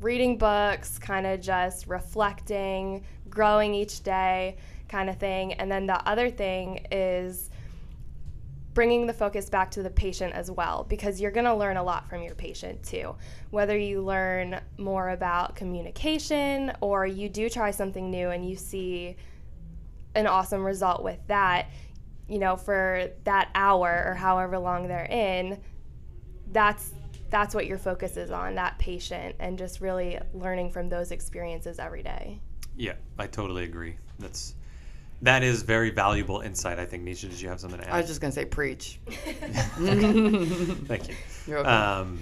reading 0.00 0.38
books, 0.38 1.00
kind 1.00 1.26
of 1.26 1.40
just 1.40 1.88
reflecting, 1.88 3.04
growing 3.28 3.74
each 3.74 4.04
day, 4.04 4.56
kind 4.88 5.10
of 5.10 5.16
thing. 5.16 5.54
And 5.54 5.68
then 5.68 5.84
the 5.84 6.00
other 6.08 6.30
thing 6.30 6.86
is 6.92 7.50
bringing 8.72 9.04
the 9.04 9.12
focus 9.12 9.50
back 9.50 9.72
to 9.72 9.82
the 9.82 9.90
patient 9.90 10.32
as 10.34 10.48
well 10.48 10.86
because 10.88 11.20
you're 11.20 11.32
going 11.32 11.46
to 11.46 11.54
learn 11.54 11.76
a 11.76 11.82
lot 11.82 12.08
from 12.08 12.22
your 12.22 12.36
patient 12.36 12.80
too. 12.84 13.16
Whether 13.50 13.76
you 13.76 14.00
learn 14.00 14.60
more 14.78 15.08
about 15.08 15.56
communication 15.56 16.70
or 16.80 17.04
you 17.04 17.28
do 17.28 17.48
try 17.48 17.72
something 17.72 18.12
new 18.12 18.30
and 18.30 18.48
you 18.48 18.54
see 18.54 19.16
an 20.14 20.28
awesome 20.28 20.62
result 20.62 21.02
with 21.02 21.18
that, 21.26 21.68
you 22.29 22.39
know, 22.39 22.57
for 22.57 23.11
that 23.24 23.51
hour 23.55 24.05
or 24.07 24.14
however 24.14 24.59
long 24.59 24.89
they're 24.89 25.05
in, 25.05 25.61
that's 26.53 26.93
that's 27.29 27.55
what 27.55 27.66
your 27.66 27.79
focus 27.79 28.16
is 28.16 28.31
on, 28.31 28.55
that 28.55 28.79
patient 28.79 29.35
and 29.41 29.59
just 29.59 29.81
really 29.81 30.18
learning 30.33 30.70
from 30.70 30.89
those 30.89 31.11
experiences 31.11 31.79
every 31.79 32.03
day. 32.03 32.41
Yeah, 32.77 32.95
I 33.18 33.27
totally 33.27 33.64
agree. 33.64 33.97
That's 34.18 34.55
that 35.22 35.43
is 35.43 35.62
very 35.62 35.91
valuable 35.91 36.41
insight. 36.41 36.79
I 36.79 36.85
think 36.85 37.05
Nisha, 37.05 37.31
did 37.31 37.41
you 37.41 37.49
have 37.49 37.61
something 37.61 37.81
to 37.81 37.87
add? 37.87 37.95
I 37.95 37.99
was 37.99 38.07
just 38.07 38.20
gonna 38.20 38.33
say 38.33 38.45
preach. 38.45 39.01
Thank 39.07 41.09
you. 41.09 41.14
You're 41.47 41.59
okay. 41.59 41.68
Um, 41.68 42.18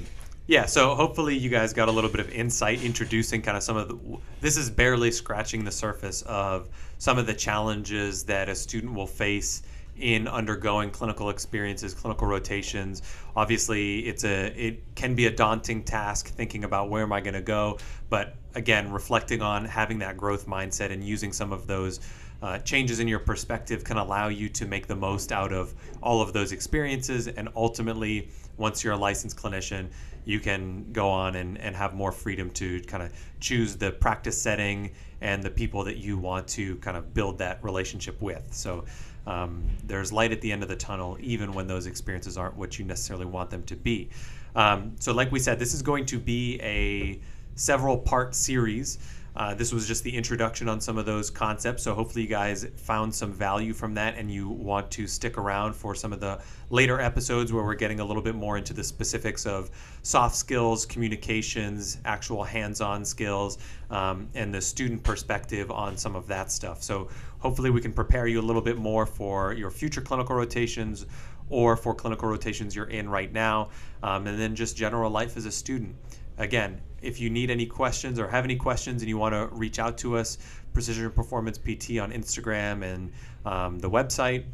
yeah, 0.46 0.66
so 0.66 0.94
hopefully 0.94 1.36
you 1.36 1.48
guys 1.48 1.72
got 1.72 1.88
a 1.88 1.92
little 1.92 2.10
bit 2.10 2.20
of 2.20 2.30
insight 2.30 2.84
introducing 2.84 3.40
kind 3.40 3.56
of 3.56 3.62
some 3.62 3.76
of 3.76 3.88
the. 3.88 4.18
This 4.40 4.56
is 4.56 4.70
barely 4.70 5.10
scratching 5.10 5.64
the 5.64 5.72
surface 5.72 6.22
of 6.22 6.68
some 6.98 7.18
of 7.18 7.26
the 7.26 7.34
challenges 7.34 8.24
that 8.24 8.48
a 8.48 8.54
student 8.54 8.94
will 8.94 9.06
face 9.06 9.62
in 9.96 10.26
undergoing 10.26 10.90
clinical 10.90 11.30
experiences, 11.30 11.94
clinical 11.94 12.26
rotations. 12.26 13.02
Obviously, 13.36 14.00
it's 14.00 14.24
a 14.24 14.46
it 14.46 14.82
can 14.94 15.14
be 15.14 15.26
a 15.26 15.30
daunting 15.30 15.84
task 15.84 16.28
thinking 16.28 16.64
about 16.64 16.90
where 16.90 17.02
am 17.02 17.12
I 17.12 17.20
going 17.20 17.34
to 17.34 17.42
go, 17.42 17.78
but 18.08 18.36
again, 18.54 18.92
reflecting 18.92 19.42
on 19.42 19.64
having 19.64 19.98
that 19.98 20.16
growth 20.16 20.46
mindset 20.46 20.90
and 20.90 21.02
using 21.02 21.32
some 21.32 21.52
of 21.52 21.66
those 21.66 22.00
uh, 22.42 22.58
changes 22.58 23.00
in 23.00 23.08
your 23.08 23.18
perspective 23.18 23.84
can 23.84 23.96
allow 23.96 24.28
you 24.28 24.48
to 24.50 24.66
make 24.66 24.86
the 24.86 24.94
most 24.94 25.32
out 25.32 25.52
of 25.52 25.72
all 26.02 26.20
of 26.20 26.32
those 26.32 26.52
experiences. 26.52 27.26
And 27.26 27.48
ultimately, 27.56 28.28
once 28.58 28.84
you're 28.84 28.92
a 28.92 28.98
licensed 28.98 29.36
clinician, 29.36 29.88
you 30.24 30.40
can 30.40 30.92
go 30.92 31.08
on 31.08 31.36
and, 31.36 31.58
and 31.58 31.74
have 31.74 31.94
more 31.94 32.12
freedom 32.12 32.50
to 32.50 32.80
kind 32.82 33.02
of 33.02 33.12
choose 33.40 33.76
the 33.76 33.90
practice 33.92 34.40
setting 34.40 34.90
and 35.20 35.42
the 35.42 35.50
people 35.50 35.84
that 35.84 35.96
you 35.96 36.18
want 36.18 36.46
to 36.48 36.76
kind 36.76 36.96
of 36.96 37.14
build 37.14 37.38
that 37.38 37.62
relationship 37.64 38.20
with. 38.20 38.46
So 38.52 38.84
um, 39.26 39.64
there's 39.84 40.12
light 40.12 40.32
at 40.32 40.40
the 40.40 40.52
end 40.52 40.62
of 40.62 40.68
the 40.68 40.76
tunnel, 40.76 41.16
even 41.20 41.52
when 41.52 41.66
those 41.66 41.86
experiences 41.86 42.36
aren't 42.36 42.56
what 42.56 42.78
you 42.78 42.84
necessarily 42.84 43.26
want 43.26 43.50
them 43.50 43.62
to 43.64 43.76
be. 43.76 44.10
Um, 44.54 44.94
so, 45.00 45.12
like 45.12 45.32
we 45.32 45.38
said, 45.38 45.58
this 45.58 45.74
is 45.74 45.82
going 45.82 46.06
to 46.06 46.18
be 46.18 46.60
a 46.60 47.20
several 47.54 47.98
part 47.98 48.34
series. 48.34 48.98
Uh, 49.36 49.52
this 49.52 49.72
was 49.72 49.88
just 49.88 50.04
the 50.04 50.16
introduction 50.16 50.68
on 50.68 50.80
some 50.80 50.96
of 50.96 51.06
those 51.06 51.28
concepts. 51.28 51.82
So 51.82 51.94
hopefully 51.94 52.22
you 52.22 52.28
guys 52.28 52.66
found 52.76 53.12
some 53.12 53.32
value 53.32 53.72
from 53.72 53.94
that 53.94 54.16
and 54.16 54.30
you 54.30 54.48
want 54.48 54.90
to 54.92 55.06
stick 55.06 55.38
around 55.38 55.74
for 55.74 55.94
some 55.94 56.12
of 56.12 56.20
the 56.20 56.40
later 56.70 57.00
episodes 57.00 57.52
where 57.52 57.64
we're 57.64 57.74
getting 57.74 58.00
a 58.00 58.04
little 58.04 58.22
bit 58.22 58.36
more 58.36 58.56
into 58.56 58.72
the 58.72 58.84
specifics 58.84 59.44
of 59.44 59.70
soft 60.02 60.36
skills, 60.36 60.86
communications, 60.86 61.98
actual 62.04 62.44
hands-on 62.44 63.04
skills, 63.04 63.58
um, 63.90 64.28
and 64.34 64.54
the 64.54 64.60
student 64.60 65.02
perspective 65.02 65.70
on 65.70 65.96
some 65.96 66.14
of 66.14 66.28
that 66.28 66.52
stuff. 66.52 66.82
So 66.82 67.08
hopefully 67.38 67.70
we 67.70 67.80
can 67.80 67.92
prepare 67.92 68.28
you 68.28 68.40
a 68.40 68.42
little 68.42 68.62
bit 68.62 68.76
more 68.76 69.04
for 69.04 69.52
your 69.52 69.70
future 69.70 70.00
clinical 70.00 70.36
rotations 70.36 71.06
or 71.50 71.76
for 71.76 71.94
clinical 71.94 72.28
rotations 72.28 72.74
you're 72.74 72.86
in 72.86 73.08
right 73.08 73.32
now, 73.32 73.68
um, 74.02 74.26
and 74.26 74.38
then 74.40 74.54
just 74.54 74.76
general 74.76 75.10
life 75.10 75.36
as 75.36 75.44
a 75.44 75.52
student. 75.52 75.94
Again, 76.38 76.80
if 77.00 77.20
you 77.20 77.30
need 77.30 77.50
any 77.50 77.66
questions 77.66 78.18
or 78.18 78.28
have 78.28 78.44
any 78.44 78.56
questions 78.56 79.02
and 79.02 79.08
you 79.08 79.18
want 79.18 79.34
to 79.34 79.54
reach 79.54 79.78
out 79.78 79.96
to 79.98 80.16
us, 80.16 80.38
Precision 80.72 81.10
Performance 81.10 81.58
PT 81.58 81.98
on 81.98 82.12
Instagram 82.12 82.82
and 82.82 83.12
um, 83.44 83.78
the 83.78 83.88
website. 83.88 84.44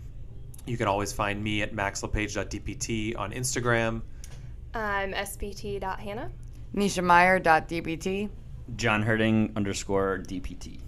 You 0.66 0.76
can 0.76 0.87
always 0.87 1.12
find 1.12 1.43
me 1.43 1.62
at 1.62 1.74
maxlepage.dpt 1.74 3.18
on 3.18 3.33
Instagram. 3.33 4.03
I'm 4.74 5.12
spt.hannah. 5.12 6.31
NishaMeyer.dpt. 6.74 8.28
John 8.76 9.03
Herding 9.03 9.53
underscore 9.57 10.22
DPT. 10.26 10.78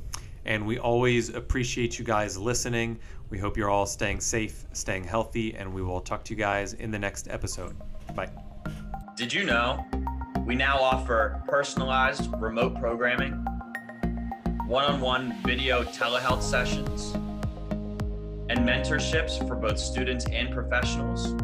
And 0.45 0.67
we 0.67 0.79
always 0.79 1.31
appreciate 1.31 1.99
you 1.99 2.05
guys 2.05 2.37
listening. 2.37 2.99
We 3.31 3.39
hope 3.39 3.57
you're 3.57 3.71
all 3.71 3.87
staying 3.87 4.21
safe, 4.21 4.67
staying 4.73 5.05
healthy, 5.05 5.55
and 5.55 5.73
we 5.73 5.83
will 5.83 6.01
talk 6.01 6.25
to 6.25 6.35
you 6.35 6.39
guys 6.39 6.75
in 6.75 6.91
the 6.91 6.99
next 6.99 7.29
episode. 7.29 7.77
Bye. 8.15 8.31
Did 9.17 9.33
you 9.33 9.45
know 9.45 9.85
we 10.45 10.57
now 10.57 10.77
offer 10.79 11.41
personalized 11.47 12.29
remote 12.41 12.75
programming, 12.81 13.33
one 14.67 14.85
on 14.85 15.01
one 15.01 15.33
video 15.45 15.85
telehealth 15.85 16.43
sessions, 16.43 17.13
and 18.49 18.59
mentorships 18.59 19.39
for 19.47 19.55
both 19.55 19.79
students 19.79 20.27
and 20.27 20.51
professionals? 20.51 21.37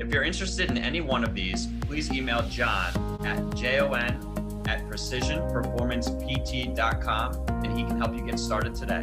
If 0.00 0.12
you're 0.12 0.24
interested 0.24 0.68
in 0.70 0.78
any 0.78 1.00
one 1.00 1.22
of 1.22 1.32
these, 1.34 1.68
please 1.82 2.10
email 2.10 2.42
John 2.48 2.90
at 3.24 3.54
jon 3.54 4.64
at 4.66 4.84
precisionperformancept.com 4.88 7.64
and 7.64 7.78
he 7.78 7.84
can 7.84 7.98
help 7.98 8.16
you 8.16 8.26
get 8.26 8.36
started 8.38 8.74
today. 8.74 9.02